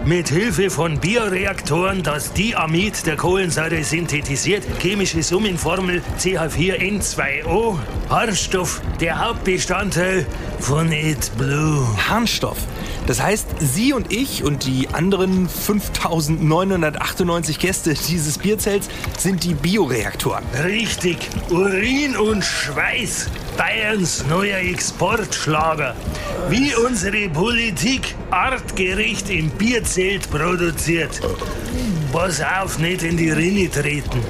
mit 0.07 0.29
Hilfe 0.29 0.71
von 0.71 0.99
Bioreaktoren 0.99 2.03
das 2.03 2.33
Diamid 2.33 3.07
der 3.07 3.17
Kohlensäure 3.17 3.85
synthetisiert, 3.85 4.65
chemische 4.81 5.23
Summenformel 5.23 6.03
CH4N2O, 6.19 7.79
Harnstoff, 8.13 8.81
der 9.01 9.25
Hauptbestandteil 9.25 10.27
von 10.61 10.93
AdBlue. 10.93 11.89
Harnstoff. 12.11 12.59
Das 13.07 13.23
heißt, 13.23 13.47
Sie 13.59 13.95
und 13.95 14.13
ich 14.13 14.45
und 14.45 14.67
die 14.67 14.87
anderen 14.93 15.49
5998 15.49 17.59
Gäste 17.59 17.95
dieses 17.95 18.37
Bierzelts 18.37 18.91
sind 19.17 19.45
die 19.45 19.55
Bioreaktoren. 19.55 20.45
Richtig, 20.63 21.31
Urin 21.49 22.19
und 22.19 22.45
Schweiß, 22.45 23.31
Bayerns 23.57 24.27
neuer 24.29 24.59
Exportschlager. 24.59 25.97
Wie 26.51 26.75
unsere 26.75 27.31
Politik 27.31 28.15
artgerecht 28.31 29.31
im 29.31 29.49
Bierzelt 29.49 30.31
produziert. 30.31 31.19
Pass 32.13 32.43
auf, 32.43 32.79
nicht 32.79 33.03
in 33.03 33.17
die 33.17 33.31
Rinne 33.31 33.71
treten. 33.71 34.21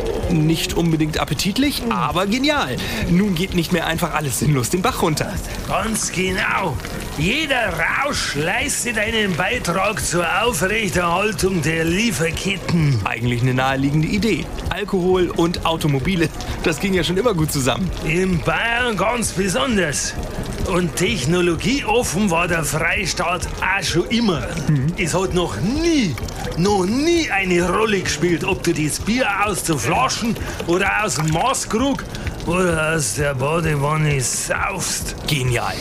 Nicht 0.46 0.74
unbedingt 0.74 1.18
appetitlich, 1.18 1.82
aber 1.90 2.26
genial. 2.26 2.76
Nun 3.10 3.34
geht 3.34 3.54
nicht 3.54 3.72
mehr 3.72 3.88
einfach 3.88 4.14
alles 4.14 4.38
sinnlos 4.38 4.70
den 4.70 4.82
Bach 4.82 5.02
runter. 5.02 5.32
Ganz 5.66 6.12
genau. 6.12 6.76
Jeder 7.18 7.72
Rausch 8.04 8.36
leistet 8.36 8.98
einen 8.98 9.34
Beitrag 9.34 10.00
zur 10.00 10.24
Aufrechterhaltung 10.44 11.60
der 11.60 11.84
Lieferketten. 11.84 13.00
Eigentlich 13.04 13.42
eine 13.42 13.54
naheliegende 13.54 14.06
Idee. 14.06 14.46
Alkohol 14.70 15.30
und 15.30 15.66
Automobile, 15.66 16.28
das 16.62 16.78
ging 16.78 16.94
ja 16.94 17.02
schon 17.02 17.16
immer 17.16 17.34
gut 17.34 17.50
zusammen. 17.50 17.90
In 18.04 18.38
Bayern 18.38 18.96
ganz 18.96 19.32
besonders. 19.32 20.14
Und 20.66 20.96
technologieoffen 20.96 22.30
war 22.30 22.48
der 22.48 22.64
Freistaat 22.64 23.46
auch 23.60 23.82
schon 23.82 24.08
immer. 24.08 24.46
Es 24.96 25.14
hat 25.14 25.34
noch 25.34 25.60
nie, 25.60 26.14
noch 26.56 26.84
nie 26.86 27.28
eine 27.30 27.68
Rolle 27.68 28.00
gespielt, 28.00 28.44
ob 28.44 28.62
du 28.62 28.72
das 28.72 29.00
Bier 29.00 29.26
aus 29.44 29.64
der 29.64 29.76
Flaschen 29.76 30.36
oder 30.66 31.04
aus 31.04 31.16
dem 31.16 31.28
Maßkrug 31.28 32.04
oder 32.46 32.94
aus 32.94 33.14
der 33.14 33.34
Badewanne 33.34 34.20
saufst. 34.20 35.16
Genial. 35.26 35.74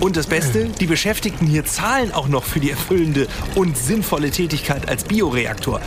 Und 0.00 0.16
das 0.16 0.28
Beste, 0.28 0.66
die 0.66 0.86
Beschäftigten 0.86 1.44
hier 1.44 1.64
zahlen 1.64 2.12
auch 2.12 2.28
noch 2.28 2.44
für 2.44 2.60
die 2.60 2.70
erfüllende 2.70 3.26
und 3.56 3.76
sinnvolle 3.76 4.30
Tätigkeit 4.30 4.88
als 4.88 5.02
Bioreaktor. 5.02 5.80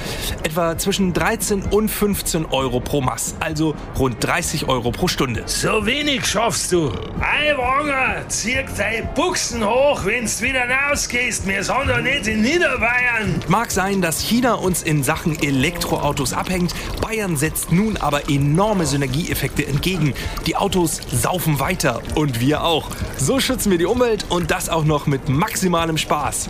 Etwa 0.44 0.78
zwischen 0.78 1.14
13 1.14 1.62
und 1.62 1.88
15 1.88 2.46
Euro 2.48 2.82
pro 2.82 3.00
Mass, 3.00 3.36
also 3.40 3.74
rund 3.98 4.18
30 4.20 4.68
Euro 4.68 4.92
pro 4.92 5.08
Stunde. 5.08 5.44
So 5.46 5.86
wenig 5.86 6.26
schaffst 6.26 6.74
du. 6.74 6.92
Eiwanger, 7.22 8.28
zieh 8.28 8.58
deine 8.78 9.08
Buchsen 9.16 9.66
hoch, 9.66 10.04
wenn's 10.04 10.42
wieder 10.42 10.66
rausgehst. 10.68 11.48
Wir 11.48 11.64
sind 11.64 11.88
doch 11.88 12.02
nicht 12.02 12.28
in 12.28 12.42
Niederbayern. 12.42 13.40
Mag 13.48 13.72
sein, 13.72 14.02
dass 14.02 14.20
China 14.20 14.56
uns 14.56 14.84
in 14.84 15.04
Sachen 15.04 15.42
Elektroautos 15.42 16.34
abhängt. 16.34 16.74
Bayern 17.02 17.38
setzt 17.38 17.72
nun 17.72 17.96
aber 17.96 18.30
enorme 18.30 18.86
Synergieeffekte 18.86 19.66
entgegen. 19.66 20.14
Die 20.48 20.58
Autos 20.58 21.00
saufen 21.14 21.62
weiter 21.62 22.02
und 22.16 22.42
wir 22.42 22.66
auch. 22.66 22.90
So 23.18 23.40
schützen 23.40 23.72
wir 23.72 23.78
die 23.78 23.86
Umwelt 23.86 24.01
und 24.30 24.50
das 24.50 24.68
auch 24.68 24.84
noch 24.84 25.06
mit 25.06 25.30
maximalem 25.30 25.96
Spaß. 25.96 26.50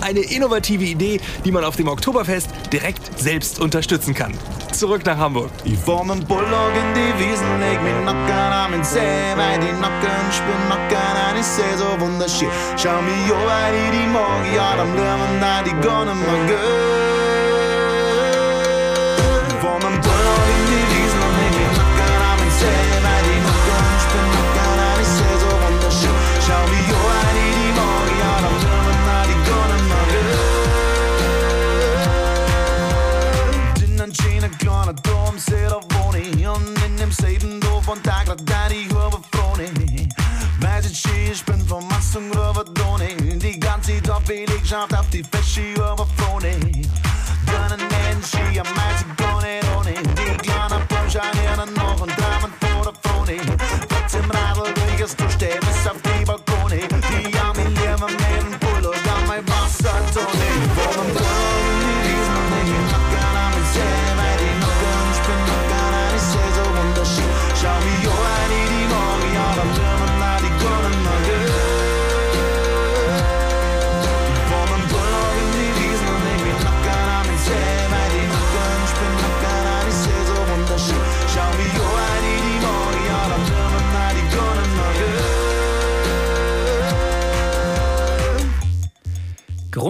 Eine 0.00 0.18
innovative 0.18 0.82
Idee, 0.82 1.20
die 1.44 1.52
man 1.52 1.62
auf 1.62 1.76
dem 1.76 1.86
Oktoberfest 1.86 2.48
direkt 2.72 3.20
selbst 3.20 3.60
unterstützen 3.60 4.14
kann. 4.14 4.34
zurück 4.72 5.04
nach 5.06 5.16
Hamburg. 5.16 5.50
Ich 5.64 5.86
dem 5.86 6.24
Bulldog 6.26 6.72
in 6.74 6.94
die 6.94 7.24
Wiesen, 7.24 7.60
leg 7.60 7.80
mich 7.82 8.04
nackern 8.04 8.52
am 8.52 8.74
in 8.74 8.82
See, 8.82 8.98
weil 9.36 9.60
die 9.60 9.72
Nacken 9.80 10.32
spüren 10.32 10.68
nackern 10.68 11.16
an, 11.30 11.36
ich 11.38 11.46
seh 11.46 11.76
so 11.76 12.00
wunderschön. 12.00 12.48
Schau 12.76 13.00
mich 13.02 13.30
an, 13.30 13.46
weil 13.46 13.74
ich 13.74 13.90
die 14.00 14.08
mag, 14.08 14.42
ja, 14.56 14.76
dann 14.76 14.92
bleiben 14.92 15.40
da 15.40 15.62
die 15.62 15.86
gar 15.86 16.04
nicht 16.04 16.16
mehr 16.16 17.27
kleinen 35.38 35.44
Dorf, 35.44 35.44
seh 35.44 35.68
da 35.68 35.80
wohne 35.96 36.18
ich, 36.18 36.48
und 36.48 36.84
in 36.84 36.96
dem 36.96 37.12
selben 37.12 37.60
Dorf 37.60 37.84
von 37.84 38.02
Tag 38.02 38.26
da 38.44 38.68
die 38.68 38.88
Frone. 38.88 39.70
Weiß 40.60 40.90
ich 40.90 40.98
schön, 40.98 41.32
ich 41.32 41.44
bin 41.44 41.64
vom 41.66 41.86
Mast 41.88 42.16
und 42.16 42.30
Gröber 42.30 42.64
Donne, 42.64 43.08
die 43.16 43.60
ganze 43.60 44.00
Dorfbelegschaft 44.02 44.94
auf 44.94 45.08
die 45.10 45.22
Fäsche 45.22 45.72
über 45.72 46.06
Frone. 46.16 46.50
Gönnen 47.46 47.80
Menschen, 47.88 48.58
am 48.58 48.74
meisten 48.74 49.16
gar 49.16 49.37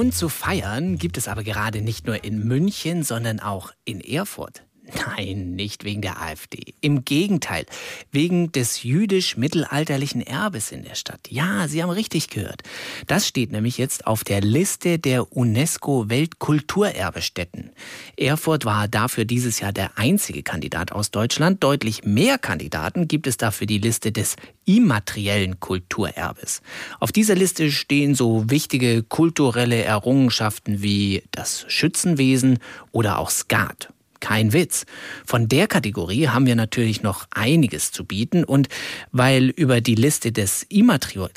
Grund 0.08 0.16
zu 0.16 0.30
feiern 0.30 0.96
gibt 0.96 1.18
es 1.18 1.28
aber 1.28 1.44
gerade 1.44 1.82
nicht 1.82 2.06
nur 2.06 2.24
in 2.24 2.42
München, 2.42 3.02
sondern 3.02 3.40
auch 3.40 3.72
in 3.84 4.00
Erfurt. 4.00 4.62
Nein, 4.94 5.54
nicht 5.54 5.84
wegen 5.84 6.00
der 6.00 6.22
AfD. 6.22 6.72
Im 6.80 7.04
Gegenteil, 7.04 7.66
wegen 8.10 8.52
des 8.52 8.84
jüdisch-mittelalterlichen 8.84 10.22
Erbes 10.22 10.72
in 10.72 10.82
der 10.82 10.94
Stadt. 10.94 11.20
Ja, 11.28 11.68
Sie 11.68 11.82
haben 11.82 11.90
richtig 11.90 12.30
gehört. 12.30 12.62
Das 13.06 13.28
steht 13.28 13.52
nämlich 13.52 13.76
jetzt 13.76 14.06
auf 14.06 14.24
der 14.24 14.40
Liste 14.40 14.98
der 14.98 15.36
UNESCO-Weltkulturerbestätten. 15.36 17.68
Erfurt 18.16 18.64
war 18.64 18.88
dafür 18.88 19.26
dieses 19.26 19.60
Jahr 19.60 19.72
der 19.72 19.98
einzige 19.98 20.42
Kandidat 20.42 20.92
aus 20.92 21.10
Deutschland. 21.10 21.62
Deutlich 21.62 22.04
mehr 22.04 22.38
Kandidaten 22.38 23.08
gibt 23.08 23.26
es 23.26 23.36
dafür 23.36 23.66
die 23.66 23.76
Liste 23.78 24.10
des 24.10 24.36
immateriellen 24.64 25.60
Kulturerbes. 25.60 26.62
Auf 26.98 27.12
dieser 27.12 27.34
Liste 27.34 27.70
stehen 27.70 28.14
so 28.14 28.48
wichtige 28.48 29.02
kulturelle 29.02 29.82
Errungenschaften 29.82 30.80
wie 30.82 31.24
das 31.30 31.66
Schützenwesen 31.68 32.58
oder 32.92 33.18
auch 33.18 33.30
Skat. 33.30 33.90
Kein 34.20 34.52
Witz. 34.52 34.86
Von 35.24 35.48
der 35.48 35.66
Kategorie 35.66 36.28
haben 36.28 36.46
wir 36.46 36.56
natürlich 36.56 37.02
noch 37.02 37.26
einiges 37.30 37.92
zu 37.92 38.04
bieten 38.04 38.44
und 38.44 38.68
weil 39.12 39.48
über 39.48 39.80
die 39.80 39.94
Liste 39.94 40.32
des 40.32 40.64
immateri 40.68 41.28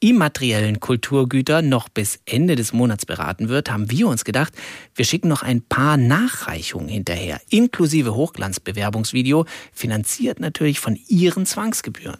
immateriellen 0.00 0.80
Kulturgüter 0.80 1.62
noch 1.62 1.88
bis 1.88 2.20
Ende 2.24 2.54
des 2.54 2.72
Monats 2.72 3.04
beraten 3.04 3.48
wird, 3.48 3.70
haben 3.70 3.90
wir 3.90 4.06
uns 4.06 4.24
gedacht, 4.24 4.52
wir 4.94 5.04
schicken 5.04 5.28
noch 5.28 5.42
ein 5.42 5.60
paar 5.60 5.96
Nachreichungen 5.96 6.88
hinterher, 6.88 7.40
inklusive 7.50 8.14
Hochglanzbewerbungsvideo, 8.14 9.44
finanziert 9.72 10.40
natürlich 10.40 10.78
von 10.80 10.96
Ihren 11.08 11.46
Zwangsgebühren. 11.46 12.18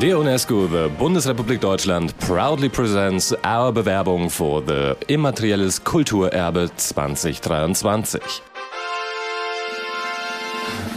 Der 0.00 0.18
UNESCO, 0.18 0.66
the 0.66 0.90
Bundesrepublik 0.98 1.60
Deutschland, 1.60 2.12
proudly 2.18 2.68
presents 2.68 3.32
our 3.44 3.72
Bewerbung 3.72 4.28
for 4.28 4.60
the 4.60 4.96
Immaterielles 5.06 5.82
Kulturerbe 5.84 6.68
2023. 6.76 8.53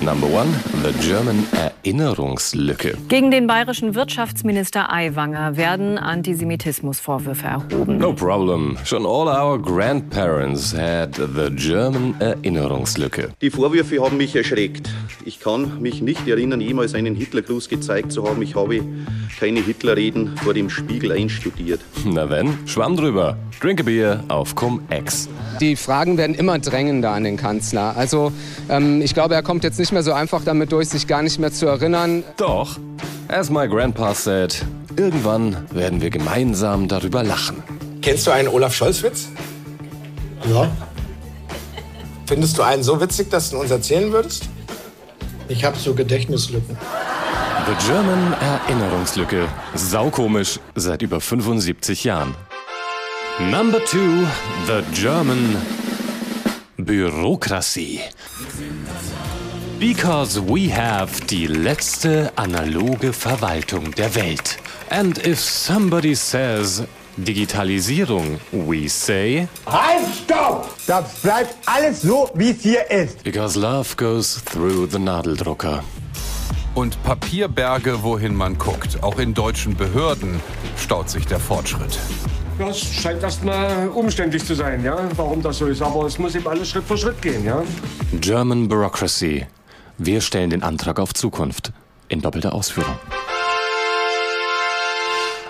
Number 0.02 0.28
one, 0.28 0.48
the 0.84 0.93
German 1.02 1.43
Erinnerungslücke. 1.84 2.95
Gegen 3.08 3.32
den 3.32 3.48
bayerischen 3.48 3.95
Wirtschaftsminister 3.95 4.93
Aiwanger 4.93 5.58
werden 5.58 5.98
Antisemitismusvorwürfe 5.98 7.48
erhoben. 7.48 7.98
No 7.98 8.14
problem. 8.14 8.78
Schon 8.86 9.08
all 9.08 9.28
our 9.28 9.60
grandparents 9.60 10.72
had 10.72 11.16
the 11.16 11.50
German 11.56 12.14
Erinnerungslücke. 12.20 13.30
Die 13.41 13.50
Vorwürfe 13.50 14.00
haben 14.00 14.18
mich 14.18 14.36
erschreckt. 14.36 14.88
Ich 15.26 15.39
kann 15.39 15.82
mich 15.82 16.02
nicht 16.02 16.28
erinnern, 16.28 16.62
jemals 16.62 16.93
einen 16.93 17.16
Hitlergruß 17.16 17.68
gezeigt 17.68 18.12
zu 18.12 18.30
haben. 18.30 18.41
Ich 18.43 18.56
habe 18.56 18.82
keine 19.39 19.62
Hitlerreden 19.62 20.38
vor 20.38 20.54
dem 20.54 20.70
Spiegel 20.70 21.12
einstudiert. 21.12 21.82
Na 22.06 22.30
wenn, 22.30 22.56
schwamm 22.68 22.95
drüber. 22.95 23.36
Drink 23.60 23.80
a 23.80 23.84
beer 23.84 24.24
auf 24.28 24.54
Cum-Ex. 24.54 25.28
Die 25.60 25.76
Fragen 25.76 26.18
werden 26.18 26.36
immer 26.36 26.60
drängender 26.60 27.12
an 27.12 27.24
den 27.24 27.38
Kanzler. 27.38 27.98
Also 27.98 28.32
ähm, 28.70 29.02
ich 29.02 29.16
glaube, 29.16 29.34
er 29.34 29.41
kommt 29.41 29.64
jetzt 29.64 29.80
nicht 29.80 29.87
mehr 29.92 30.04
so 30.04 30.14
einfach 30.14 30.44
damit 30.44 30.72
durch, 30.72 30.90
sich 30.90 31.08
gar 31.08 31.22
nicht 31.22 31.40
mehr 31.40 31.52
zu 31.52 31.66
erinnern. 31.68 32.24
Doch, 32.38 32.78
as 33.28 33.50
my 33.50 33.68
grandpa 33.68 34.14
said, 34.14 34.64
irgendwann 34.96 35.66
werden 35.72 36.02
wir 36.02 36.10
gemeinsam 36.10 36.88
darüber 36.88 37.24
lachen. 37.24 37.64
Kennst 38.02 38.28
du 38.28 38.32
einen 38.32 38.48
Olaf 38.48 38.74
Scholz-Witz? 38.74 39.28
Ja, 40.50 40.70
Findest 42.26 42.58
du 42.58 42.62
einen 42.64 42.84
so 42.84 43.00
witzig, 43.00 43.30
dass 43.30 43.52
du 43.52 43.58
uns 43.58 43.72
erzählen 43.72 44.12
würdest? 44.12 44.50
ich 45.50 45.64
habe 45.64 45.78
so 45.78 45.94
Gedächtnislücken. 45.94 46.78
The 47.68 47.88
German 47.88 48.34
Erinnerungslücke. 48.42 49.48
Saukomisch 49.76 50.60
seit 50.76 51.02
über 51.02 51.22
75 51.22 52.04
Jahren. 52.04 52.36
Number 53.50 53.84
two, 53.86 54.26
the 54.68 54.84
German 54.94 55.56
Bürokratie. 56.78 58.02
Because 59.80 60.40
we 60.42 60.70
have 60.70 61.28
die 61.28 61.46
letzte 61.46 62.32
analoge 62.36 63.14
Verwaltung 63.14 63.92
der 63.92 64.16
Welt. 64.16 64.58
And 64.90 65.24
if 65.24 65.40
somebody 65.40 66.16
says 66.16 66.84
Digitalisierung, 67.16 68.40
we 68.52 68.88
say 68.90 69.48
Halt, 69.68 70.08
stopp! 70.24 70.76
Das 70.88 71.22
bleibt 71.22 71.56
alles 71.68 72.02
so, 72.02 72.28
wie 72.34 72.50
es 72.50 72.62
hier 72.62 72.90
ist. 72.90 73.24
Because 73.24 73.60
love 73.60 73.96
goes 73.98 74.42
through 74.46 74.90
the 74.90 74.98
Nadeldrucker. 74.98 75.84
Und 76.74 77.02
Papierberge, 77.04 78.02
wohin 78.02 78.34
man 78.34 78.58
guckt. 78.58 79.04
Auch 79.04 79.20
in 79.20 79.36
deutschen 79.36 79.76
Behörden 79.76 80.40
staut 80.76 81.10
sich 81.12 81.28
der 81.28 81.40
Fortschritt. 81.40 82.00
Das 82.58 82.80
scheint 82.80 83.22
erstmal 83.22 83.90
umständlich 83.90 84.44
zu 84.44 84.56
sein, 84.56 84.84
ja, 84.84 84.98
warum 85.16 85.44
das 85.44 85.60
so 85.60 85.68
ist. 85.68 85.84
Aber 85.84 86.08
es 86.08 86.18
muss 86.18 86.34
eben 86.34 86.48
alles 86.48 86.70
Schritt 86.70 86.86
für 86.86 86.98
Schritt 86.98 87.22
gehen, 87.22 87.46
ja. 87.46 87.62
German 88.20 88.68
Bureaucracy. 88.68 89.46
Wir 90.00 90.22
stellen 90.22 90.52
den 90.52 90.62
Antrag 90.62 91.00
auf 91.00 91.16
Zukunft. 91.16 91.72
In 92.08 92.22
doppelter 92.22 92.54
Ausführung. 92.54 93.00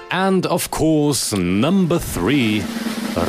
And 0.10 0.48
of 0.48 0.72
course, 0.72 1.36
number 1.36 2.00
three, 2.00 2.64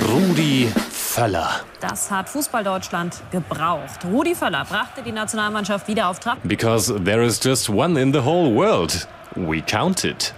Rudi 0.08 0.72
Völler. 0.92 1.62
Das 1.80 2.08
hat 2.12 2.28
Fußball-Deutschland 2.28 3.20
gebraucht. 3.32 4.04
Rudi 4.04 4.36
Völler 4.36 4.64
brachte 4.64 5.02
die 5.02 5.10
Nationalmannschaft 5.10 5.88
wieder 5.88 6.08
auf 6.08 6.20
Trab. 6.20 6.38
Because 6.44 6.94
there 7.02 7.24
is 7.24 7.40
just 7.42 7.68
one 7.68 8.00
in 8.00 8.12
the 8.12 8.20
whole 8.20 8.54
world. 8.54 9.08
We 9.34 9.60
count 9.60 10.04
it. 10.04 10.32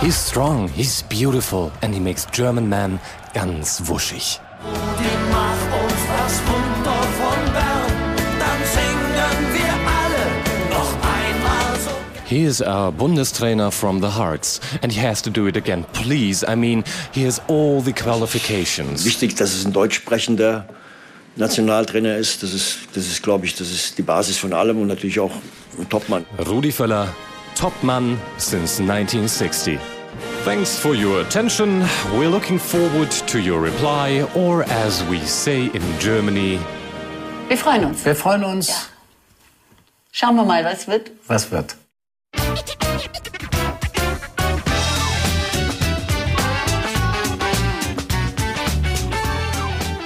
He's 0.00 0.14
strong, 0.14 0.68
he's 0.68 1.02
beautiful, 1.02 1.72
and 1.82 1.92
he 1.92 1.98
makes 1.98 2.28
German 2.30 2.68
men 2.68 3.00
ganz 3.34 3.82
wuschig. 3.86 4.40
He 12.36 12.44
is 12.44 12.60
our 12.60 12.92
Bundestrainer 12.92 13.72
from 13.72 14.00
the 14.02 14.10
hearts, 14.10 14.60
and 14.82 14.92
he 14.92 15.00
has 15.00 15.22
to 15.22 15.30
do 15.30 15.46
it 15.46 15.56
again. 15.56 15.84
Please, 15.94 16.44
I 16.46 16.54
mean, 16.54 16.84
he 17.10 17.22
has 17.22 17.40
all 17.48 17.80
the 17.80 17.94
qualifications. 17.94 19.06
Wichtig, 19.06 19.36
dass 19.36 19.54
es 19.54 19.64
ein 19.64 19.72
deutsch 19.72 19.94
sprechender 19.94 20.66
Nationaltrainer 21.36 22.18
ist. 22.18 22.42
Das 22.42 22.52
ist, 22.52 22.88
das 22.92 23.06
ist 23.06 23.22
glaube 23.22 23.46
ich, 23.46 23.54
das 23.54 23.70
ist 23.70 23.96
die 23.96 24.02
Basis 24.02 24.36
von 24.36 24.52
allem 24.52 24.78
und 24.82 24.88
natürlich 24.88 25.18
auch 25.18 25.30
ein 25.78 25.88
Topmann. 25.88 26.26
Rudi 26.46 26.72
Völler, 26.72 27.08
Topmann 27.58 28.18
since 28.36 28.82
1960. 28.82 29.78
Thanks 30.44 30.78
for 30.78 30.94
your 30.94 31.22
attention. 31.22 31.88
We're 32.18 32.28
looking 32.28 32.58
forward 32.58 33.10
to 33.28 33.38
your 33.38 33.62
reply, 33.62 34.26
or 34.34 34.62
as 34.64 35.02
we 35.08 35.20
say 35.20 35.70
in 35.72 35.82
Germany, 36.00 36.58
Wir 37.48 37.56
freuen 37.56 37.86
uns. 37.86 38.04
Wir 38.04 38.14
freuen 38.14 38.44
uns. 38.44 38.90
Schauen 40.12 40.36
wir 40.36 40.44
mal, 40.44 40.62
was 40.66 40.86
wird. 40.86 41.12
Was 41.28 41.50
wird? 41.50 41.76
Ha 42.56 42.62
a 42.62 42.76
ha! 42.80 42.85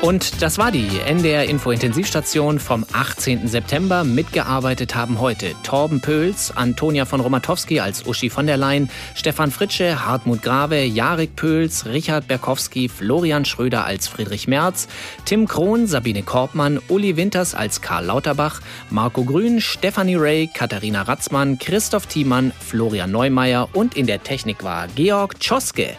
Und 0.03 0.41
das 0.41 0.57
war 0.57 0.73
die 0.73 0.89
NDR 1.07 1.45
Info 1.45 1.71
Intensivstation 1.71 2.59
vom 2.59 2.87
18. 2.91 3.47
September. 3.47 4.03
Mitgearbeitet 4.03 4.95
haben 4.95 5.21
heute 5.21 5.55
Torben 5.63 6.01
Pöls, 6.01 6.57
Antonia 6.57 7.05
von 7.05 7.21
Romatowski 7.21 7.81
als 7.81 8.07
Uschi 8.07 8.31
von 8.31 8.47
der 8.47 8.57
Leyen, 8.57 8.89
Stefan 9.15 9.51
Fritsche, 9.51 10.07
Hartmut 10.07 10.41
Grave, 10.41 10.85
Jarek 10.85 11.37
Pöls, 11.37 11.85
Richard 11.85 12.29
Berkowski, 12.29 12.89
Florian 12.89 13.45
Schröder 13.45 13.85
als 13.85 14.09
Friedrich 14.09 14.49
Merz, 14.49 14.89
Tim 15.27 15.47
Krohn, 15.47 15.87
Sabine 15.87 16.23
Korbmann, 16.23 16.81
Uli 16.89 17.19
Winters 17.19 17.55
als 17.55 17.83
Karl 17.83 18.07
Lauterbach, 18.07 18.61
Marco 18.89 19.23
Grün, 19.23 19.61
Stefanie 19.61 20.17
Ray, 20.17 20.47
Katharina 20.53 21.03
Ratzmann, 21.03 21.59
Christoph 21.59 22.07
Thiemann, 22.07 22.53
Florian 22.59 23.11
Neumeier 23.11 23.69
und 23.75 23.99
in 23.99 24.07
der 24.07 24.23
Technik 24.23 24.65
war 24.65 24.89
Georg 24.89 25.39
Tschoske. 25.41 25.99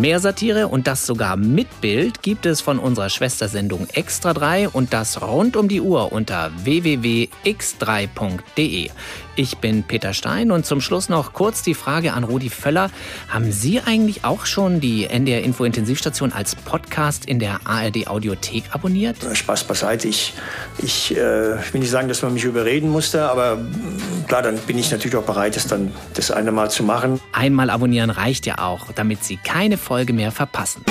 Mehr 0.00 0.18
Satire 0.18 0.66
und 0.68 0.86
das 0.86 1.04
sogar 1.04 1.36
mit 1.36 1.82
Bild 1.82 2.22
gibt 2.22 2.46
es 2.46 2.62
von 2.62 2.78
unserer 2.78 3.10
Schwestersendung 3.10 3.86
Extra 3.92 4.32
3 4.32 4.70
und 4.70 4.94
das 4.94 5.20
rund 5.20 5.58
um 5.58 5.68
die 5.68 5.82
Uhr 5.82 6.10
unter 6.10 6.50
www.x3.de. 6.64 8.88
Ich 9.40 9.56
bin 9.56 9.84
Peter 9.84 10.12
Stein 10.12 10.50
und 10.50 10.66
zum 10.66 10.82
Schluss 10.82 11.08
noch 11.08 11.32
kurz 11.32 11.62
die 11.62 11.72
Frage 11.72 12.12
an 12.12 12.24
Rudi 12.24 12.50
Völler. 12.50 12.90
Haben 13.30 13.50
Sie 13.52 13.80
eigentlich 13.80 14.22
auch 14.22 14.44
schon 14.44 14.80
die 14.80 15.06
NDR 15.06 15.42
Info 15.42 15.64
Intensivstation 15.64 16.30
als 16.30 16.54
Podcast 16.54 17.24
in 17.24 17.38
der 17.38 17.60
ARD 17.64 18.06
Audiothek 18.06 18.64
abonniert? 18.72 19.16
Spaß 19.32 19.64
beiseite. 19.64 20.08
Ich, 20.08 20.34
ich 20.76 21.16
äh, 21.16 21.56
will 21.72 21.80
nicht 21.80 21.88
sagen, 21.88 22.08
dass 22.08 22.20
man 22.20 22.34
mich 22.34 22.44
überreden 22.44 22.90
musste, 22.90 23.30
aber 23.30 23.56
klar, 24.28 24.42
dann 24.42 24.58
bin 24.58 24.76
ich 24.76 24.90
natürlich 24.90 25.16
auch 25.16 25.24
bereit, 25.24 25.56
das 25.56 25.66
dann 25.66 25.90
das 26.12 26.30
eine 26.30 26.52
Mal 26.52 26.70
zu 26.70 26.82
machen. 26.82 27.18
Einmal 27.32 27.70
abonnieren 27.70 28.10
reicht 28.10 28.44
ja 28.44 28.58
auch, 28.58 28.92
damit 28.92 29.24
Sie 29.24 29.38
keine 29.38 29.78
Folge 29.78 30.12
mehr 30.12 30.32
verpassen. 30.32 30.84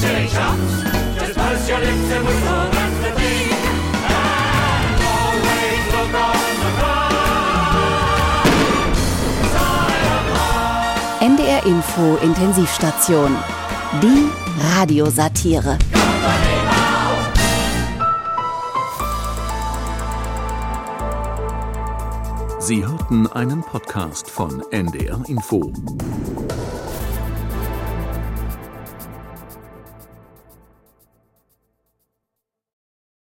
Chumps. 0.00 0.82
Just 1.18 1.34
purse 1.36 1.68
your 1.68 1.78
lips 1.78 2.10
and 2.16 2.26
whistle, 2.26 2.70
that's 2.72 2.98
the 3.04 3.10
thing. 3.20 3.48
And 4.08 5.02
always 5.16 5.84
look 5.94 6.14
on 6.26 6.36
the 6.62 6.70
life. 6.80 7.20
NDR 11.20 11.62
Info 11.66 12.16
Intensivstation. 12.22 13.36
Die 14.00 14.28
Radiosatire. 14.74 15.78
Sie 22.58 22.86
hörten 22.86 23.26
einen 23.26 23.62
Podcast 23.62 24.30
von 24.30 24.62
NDR 24.70 25.20
Info. 25.26 25.72